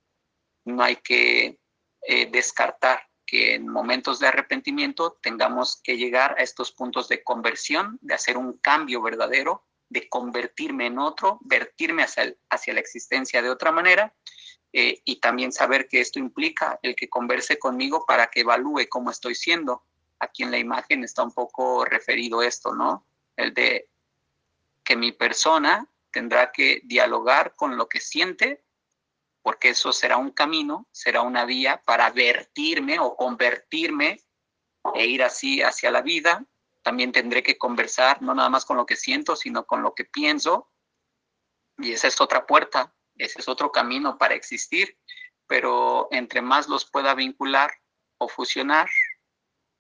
No 0.65 0.83
hay 0.83 0.97
que 0.97 1.61
eh, 2.03 2.31
descartar 2.31 3.03
que 3.25 3.55
en 3.55 3.69
momentos 3.69 4.19
de 4.21 4.29
arrepentimiento 4.29 5.19
tengamos 5.21 5.81
que 5.83 5.97
llegar 5.97 6.37
a 6.39 6.43
estos 6.43 6.73
puntos 6.73 7.09
de 7.09 7.23
conversión, 7.23 7.99
de 8.01 8.15
hacer 8.15 8.37
un 8.37 8.59
cambio 8.59 9.03
verdadero, 9.03 9.66
de 9.89 10.09
convertirme 10.09 10.87
en 10.87 10.99
otro, 10.99 11.39
vertirme 11.43 12.03
hacia, 12.03 12.35
hacia 12.51 12.75
la 12.75 12.81
existencia 12.81 13.43
de 13.43 13.51
otra 13.51 13.73
manera 13.73 14.15
eh, 14.73 15.01
y 15.05 15.21
también 15.21 15.53
saber 15.53 15.89
que 15.89 16.01
esto 16.01 16.19
implica 16.19 16.79
el 16.83 16.95
que 16.95 17.09
converse 17.09 17.59
conmigo 17.59 18.05
para 18.07 18.27
que 18.27 18.41
evalúe 18.41 18.89
cómo 18.91 19.11
estoy 19.11 19.35
siendo. 19.35 19.85
Aquí 20.19 20.43
en 20.43 20.51
la 20.51 20.59
imagen 20.59 21.05
está 21.05 21.23
un 21.23 21.33
poco 21.33 21.85
referido 21.85 22.43
esto, 22.43 22.75
¿no? 22.75 23.07
El 23.37 23.55
de 23.55 23.89
que 24.85 24.97
mi 24.97 25.13
persona 25.13 25.89
tendrá 26.11 26.53
que 26.53 26.81
dialogar 26.85 27.55
con 27.55 27.77
lo 27.77 27.89
que 27.89 28.01
siente, 28.01 28.65
porque 29.43 29.71
eso 29.71 29.93
será 29.93 30.17
un 30.17 30.31
camino, 30.31 30.87
será 30.93 31.23
una 31.23 31.45
vía 31.45 31.83
para 31.85 32.11
vertirme 32.11 32.99
o 32.99 33.17
convertirme 33.17 34.21
e 34.95 35.07
ir 35.07 35.23
así 35.23 35.63
hacia 35.63 35.91
la 35.91 36.03
vida. 36.03 36.45
También 36.87 37.11
tendré 37.11 37.43
que 37.43 37.59
conversar 37.59 38.23
no 38.23 38.33
nada 38.33 38.49
más 38.49 38.65
con 38.65 38.77
lo 38.77 38.87
que 38.87 38.95
siento, 38.95 39.35
sino 39.35 39.67
con 39.67 39.83
lo 39.83 39.93
que 39.93 40.05
pienso. 40.05 40.71
Y 41.79 41.91
esa 41.91 42.07
es 42.07 42.21
otra 42.21 42.47
puerta, 42.47 42.95
ese 43.17 43.41
es 43.41 43.49
otro 43.49 43.73
camino 43.73 44.19
para 44.19 44.37
existir. 44.37 44.97
Pero 45.49 46.07
entre 46.13 46.43
más 46.43 46.69
los 46.69 46.89
pueda 46.89 47.13
vincular 47.17 47.73
o 48.19 48.29
fusionar, 48.29 48.89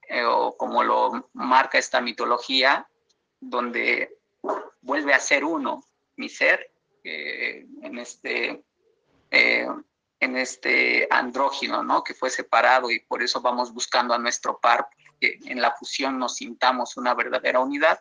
eh, 0.08 0.24
o 0.24 0.56
como 0.56 0.82
lo 0.82 1.30
marca 1.32 1.78
esta 1.78 2.00
mitología, 2.00 2.90
donde 3.38 4.18
vuelve 4.80 5.14
a 5.14 5.20
ser 5.20 5.44
uno, 5.44 5.84
mi 6.16 6.28
ser, 6.28 6.72
eh, 7.04 7.68
en 7.82 7.98
este 7.98 8.64
eh, 9.30 9.68
en 10.18 10.36
este 10.36 11.06
andrógino, 11.08 11.84
¿no? 11.84 12.02
Que 12.02 12.14
fue 12.14 12.30
separado 12.30 12.90
y 12.90 12.98
por 12.98 13.22
eso 13.22 13.40
vamos 13.40 13.72
buscando 13.72 14.12
a 14.12 14.18
nuestro 14.18 14.58
par, 14.58 14.88
en 15.20 15.60
la 15.60 15.72
fusión 15.72 16.18
nos 16.18 16.36
sintamos 16.36 16.96
una 16.96 17.14
verdadera 17.14 17.60
unidad. 17.60 18.00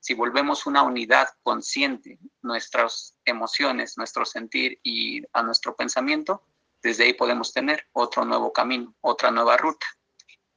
Si 0.00 0.14
volvemos 0.14 0.66
una 0.66 0.82
unidad 0.82 1.28
consciente, 1.42 2.18
nuestras 2.42 3.16
emociones, 3.24 3.96
nuestro 3.96 4.24
sentir 4.24 4.78
y 4.82 5.22
a 5.32 5.42
nuestro 5.42 5.76
pensamiento, 5.76 6.42
desde 6.82 7.04
ahí 7.04 7.14
podemos 7.14 7.52
tener 7.52 7.86
otro 7.92 8.24
nuevo 8.24 8.52
camino, 8.52 8.94
otra 9.00 9.30
nueva 9.30 9.56
ruta. 9.56 9.86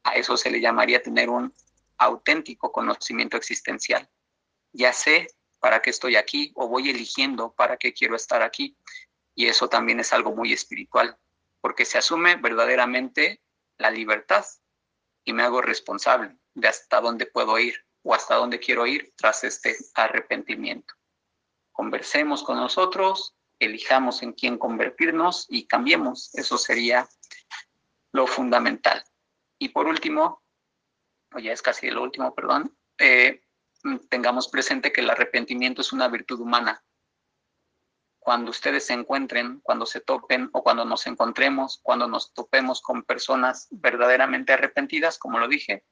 A 0.04 0.16
eso 0.16 0.36
se 0.36 0.52
le 0.52 0.60
llamaría 0.60 1.02
tener 1.02 1.30
un 1.30 1.54
auténtico 1.98 2.72
conocimiento 2.72 3.38
existencial. 3.38 4.10
Ya 4.74 4.94
sé 4.94 5.28
para 5.60 5.82
qué 5.82 5.90
estoy 5.90 6.16
aquí 6.16 6.52
o 6.56 6.68
voy 6.68 6.90
eligiendo 6.90 7.54
para 7.54 7.78
qué 7.78 7.94
quiero 7.94 8.16
estar 8.16 8.42
aquí. 8.42 8.78
Y 9.36 9.48
eso 9.48 9.70
también 9.70 10.00
es 10.00 10.14
algo 10.14 10.36
muy 10.36 10.52
espiritual, 10.52 11.18
porque 11.62 11.86
se 11.86 11.98
asume 11.98 12.36
verdaderamente 12.36 13.42
la 13.78 13.92
libertad 13.92 14.46
y 15.28 15.34
me 15.34 15.44
hago 15.44 15.62
responsable 15.62 16.38
de 16.54 16.70
hasta 16.70 17.02
dónde 17.02 17.26
puedo 17.26 17.60
ir 17.60 17.86
o 18.02 18.16
hasta 18.16 18.36
dónde 18.36 18.60
quiero 18.60 18.88
ir 18.88 19.14
tras 19.18 19.44
este 19.44 19.76
arrepentimiento. 19.94 20.94
Conversemos 21.74 22.44
con 22.44 22.56
nosotros, 22.56 23.36
elijamos 23.60 24.24
en 24.24 24.32
quién 24.32 24.58
convertirnos 24.58 25.46
y 25.50 25.68
cambiemos. 25.68 26.34
Eso 26.34 26.58
sería 26.58 27.10
lo 28.14 28.26
fundamental. 28.26 29.04
Y 29.60 29.70
por 29.70 29.88
último, 29.88 30.42
o 31.36 31.40
ya 31.40 31.52
es 31.52 31.62
casi 31.62 31.92
lo 31.92 32.04
último, 32.04 32.34
perdón, 32.34 32.74
eh, 32.98 33.42
tengamos 34.10 34.48
presente 34.48 34.94
que 34.94 35.02
el 35.02 35.10
arrepentimiento 35.10 35.82
es 35.82 35.92
una 35.92 36.08
virtud 36.08 36.40
humana 36.40 36.82
cuando 38.28 38.52
ustedes 38.52 38.86
se 38.86 38.92
encuentren, 38.92 39.62
cuando 39.62 39.86
se 39.86 40.02
topen 40.02 40.50
o 40.52 40.62
cuando 40.62 40.84
nos 40.84 41.08
encontremos, 41.08 41.80
cuando 41.82 42.10
nos 42.10 42.34
topemos 42.34 42.82
con 42.82 43.04
personas 43.04 43.70
verdaderamente 43.72 44.52
arrepentidas, 44.52 45.18
como 45.18 45.40
lo 45.40 45.48
dije, 45.48 45.86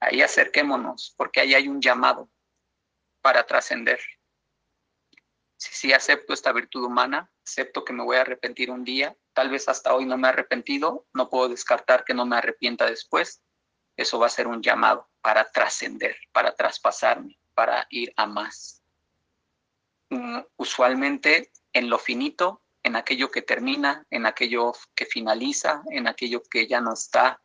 ahí 0.00 0.22
acerquémonos, 0.22 1.14
porque 1.16 1.40
ahí 1.40 1.54
hay 1.54 1.68
un 1.68 1.80
llamado 1.80 2.28
para 3.20 3.46
trascender. 3.46 4.00
Si 5.56 5.72
sí 5.72 5.92
acepto 5.92 6.32
esta 6.32 6.50
virtud 6.50 6.82
humana, 6.82 7.30
acepto 7.46 7.84
que 7.84 7.92
me 7.92 8.02
voy 8.02 8.16
a 8.16 8.22
arrepentir 8.22 8.68
un 8.68 8.82
día, 8.82 9.16
tal 9.32 9.48
vez 9.48 9.68
hasta 9.68 9.94
hoy 9.94 10.04
no 10.04 10.18
me 10.18 10.26
he 10.26 10.30
arrepentido, 10.30 11.06
no 11.14 11.30
puedo 11.30 11.48
descartar 11.48 12.02
que 12.04 12.12
no 12.12 12.26
me 12.26 12.34
arrepienta 12.34 12.86
después, 12.86 13.40
eso 13.96 14.18
va 14.18 14.26
a 14.26 14.30
ser 14.30 14.48
un 14.48 14.64
llamado 14.64 15.08
para 15.20 15.48
trascender, 15.48 16.16
para 16.32 16.56
traspasarme, 16.56 17.38
para 17.54 17.86
ir 17.88 18.12
a 18.16 18.26
más. 18.26 18.81
Mm, 20.12 20.42
usualmente 20.58 21.50
en 21.72 21.88
lo 21.88 21.98
finito, 21.98 22.60
en 22.82 22.96
aquello 22.96 23.30
que 23.30 23.40
termina, 23.40 24.06
en 24.10 24.26
aquello 24.26 24.74
que 24.94 25.06
finaliza, 25.06 25.82
en 25.88 26.06
aquello 26.06 26.42
que 26.42 26.66
ya 26.66 26.82
no 26.82 26.92
está, 26.92 27.40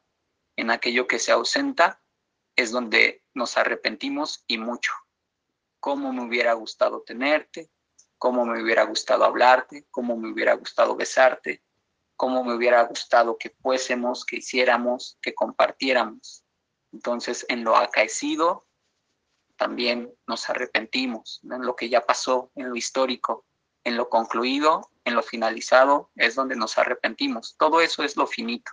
en 0.57 0.70
aquello 0.70 1.07
que 1.07 1.18
se 1.18 1.32
ausenta, 1.32 2.01
es 2.57 2.72
donde 2.72 3.24
nos 3.34 3.55
arrepentimos 3.55 4.43
y 4.47 4.57
mucho. 4.57 4.91
Cómo 5.80 6.11
me 6.11 6.26
hubiera 6.26 6.51
gustado 6.55 7.03
tenerte, 7.03 7.72
cómo 8.18 8.45
me 8.45 8.61
hubiera 8.61 8.84
gustado 8.84 9.24
hablarte, 9.24 9.88
cómo 9.89 10.18
me 10.18 10.30
hubiera 10.30 10.53
gustado 10.55 10.93
besarte, 10.97 11.63
cómo 12.18 12.43
me 12.43 12.53
hubiera 12.53 12.84
gustado 12.84 13.38
que 13.38 13.51
fuésemos, 13.61 14.26
que 14.26 14.38
hiciéramos, 14.38 15.18
que 15.22 15.34
compartiéramos. 15.34 16.43
Entonces, 16.91 17.45
en 17.47 17.63
lo 17.63 17.78
acaecido, 17.78 18.66
también 19.58 20.14
nos 20.28 20.49
arrepentimos 20.49 21.41
en 21.43 21.66
lo 21.66 21.76
que 21.76 21.89
ya 21.89 22.05
pasó, 22.05 22.51
en 22.55 22.70
lo 22.70 22.76
histórico, 22.76 23.43
en 23.84 23.97
lo 23.97 24.10
concluido, 24.10 24.89
en 25.03 25.16
lo 25.16 25.24
finalizado, 25.24 26.10
es 26.16 26.36
donde 26.36 26.55
nos 26.55 26.78
arrepentimos. 26.78 27.55
Todo 27.58 27.82
eso 27.82 28.03
es 28.03 28.16
lo 28.16 28.28
finito, 28.28 28.72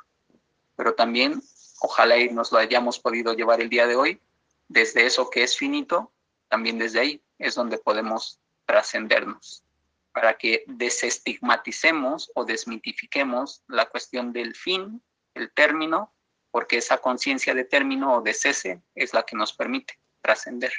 pero 0.77 0.95
también 0.95 1.43
ojalá 1.81 2.19
y 2.19 2.29
nos 2.31 2.53
lo 2.53 2.59
hayamos 2.59 2.99
podido 2.99 3.33
llevar 3.35 3.61
el 3.61 3.71
día 3.71 3.87
de 3.87 3.97
hoy, 3.97 4.21
desde 4.69 5.07
eso 5.07 5.31
que 5.31 5.43
es 5.43 5.57
finito, 5.57 6.13
también 6.49 6.79
desde 6.79 7.01
ahí 7.01 7.23
es 7.39 7.55
donde 7.55 7.79
podemos 7.79 8.41
trascendernos, 8.67 9.65
para 10.13 10.37
que 10.37 10.65
desestigmaticemos 10.67 12.31
o 12.35 12.45
desmitifiquemos 12.45 13.63
la 13.69 13.87
cuestión 13.87 14.33
del 14.33 14.55
fin, 14.55 15.03
el 15.35 15.53
término, 15.53 16.13
porque 16.51 16.79
esa 16.79 16.99
conciencia 16.99 17.55
de 17.55 17.65
término 17.65 18.17
o 18.17 18.23
de 18.23 18.35
cese 18.35 18.81
es 18.95 19.13
la 19.13 19.25
que 19.25 19.37
nos 19.37 19.53
permite 19.53 19.99
trascender, 20.25 20.73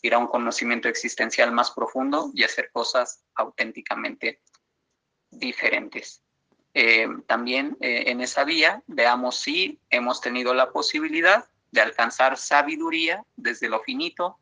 ir 0.00 0.14
a 0.14 0.18
un 0.18 0.26
conocimiento 0.26 0.88
existencial 0.88 1.52
más 1.52 1.70
profundo 1.70 2.30
y 2.34 2.44
hacer 2.44 2.70
cosas 2.72 3.22
auténticamente 3.34 4.40
diferentes. 5.30 6.22
Eh, 6.72 7.06
también 7.26 7.76
eh, 7.80 8.04
en 8.06 8.22
esa 8.22 8.44
vía 8.44 8.82
veamos 8.86 9.36
si 9.36 9.78
hemos 9.90 10.20
tenido 10.20 10.54
la 10.54 10.72
posibilidad 10.72 11.44
de 11.72 11.82
alcanzar 11.82 12.38
sabiduría 12.38 13.24
desde 13.36 13.68
lo 13.68 13.80
finito, 13.80 14.38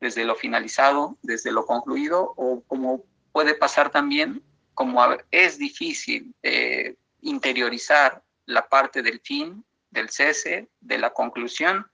desde 0.00 0.24
lo 0.24 0.36
finalizado, 0.36 1.18
desde 1.22 1.50
lo 1.50 1.66
concluido, 1.66 2.34
o 2.36 2.62
como 2.68 3.04
puede 3.32 3.54
pasar 3.54 3.90
también, 3.90 4.42
como 4.74 5.02
es 5.30 5.58
difícil 5.58 6.34
eh, 6.42 6.94
interiorizar 7.22 8.22
la 8.44 8.68
parte 8.68 9.02
del 9.02 9.20
fin, 9.20 9.64
del 9.90 10.10
cese, 10.10 10.68
de 10.80 10.98
la 10.98 11.10
conclusión, 11.12 11.86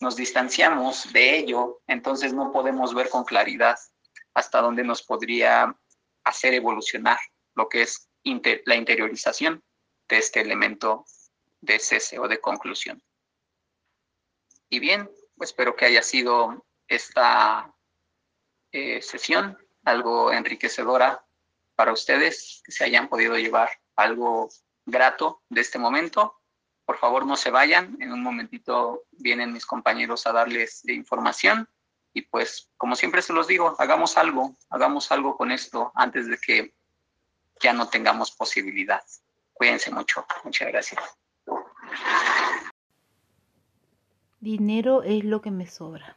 nos 0.00 0.16
distanciamos 0.16 1.12
de 1.12 1.38
ello, 1.38 1.82
entonces 1.86 2.32
no 2.32 2.52
podemos 2.52 2.94
ver 2.94 3.10
con 3.10 3.24
claridad 3.24 3.78
hasta 4.34 4.60
dónde 4.60 4.82
nos 4.82 5.02
podría 5.02 5.76
hacer 6.24 6.54
evolucionar 6.54 7.18
lo 7.54 7.68
que 7.68 7.82
es 7.82 8.08
la 8.64 8.76
interiorización 8.76 9.62
de 10.08 10.18
este 10.18 10.40
elemento 10.40 11.04
de 11.60 11.78
cese 11.78 12.18
o 12.18 12.28
de 12.28 12.40
conclusión. 12.40 13.02
Y 14.68 14.78
bien, 14.78 15.10
pues 15.36 15.50
espero 15.50 15.76
que 15.76 15.84
haya 15.84 16.02
sido 16.02 16.66
esta 16.88 17.74
eh, 18.72 19.02
sesión 19.02 19.58
algo 19.84 20.32
enriquecedora 20.32 21.24
para 21.74 21.92
ustedes, 21.92 22.62
que 22.64 22.72
se 22.72 22.84
hayan 22.84 23.08
podido 23.08 23.36
llevar 23.36 23.70
algo 23.96 24.50
grato 24.84 25.42
de 25.48 25.60
este 25.60 25.78
momento 25.78 26.39
por 26.90 26.98
favor, 26.98 27.24
no 27.24 27.36
se 27.36 27.52
vayan. 27.52 27.96
En 28.00 28.12
un 28.12 28.20
momentito 28.20 29.04
vienen 29.12 29.52
mis 29.52 29.64
compañeros 29.64 30.26
a 30.26 30.32
darles 30.32 30.84
información. 30.88 31.68
Y 32.12 32.22
pues, 32.22 32.68
como 32.76 32.96
siempre 32.96 33.22
se 33.22 33.32
los 33.32 33.46
digo, 33.46 33.76
hagamos 33.78 34.18
algo, 34.18 34.56
hagamos 34.70 35.12
algo 35.12 35.36
con 35.36 35.52
esto 35.52 35.92
antes 35.94 36.26
de 36.26 36.36
que 36.36 36.74
ya 37.60 37.72
no 37.72 37.88
tengamos 37.88 38.32
posibilidad. 38.32 39.04
Cuídense 39.52 39.92
mucho. 39.92 40.26
Muchas 40.42 40.66
gracias. 40.66 41.00
Dinero 44.40 45.04
es 45.04 45.22
lo 45.22 45.40
que 45.40 45.52
me 45.52 45.68
sobra. 45.68 46.16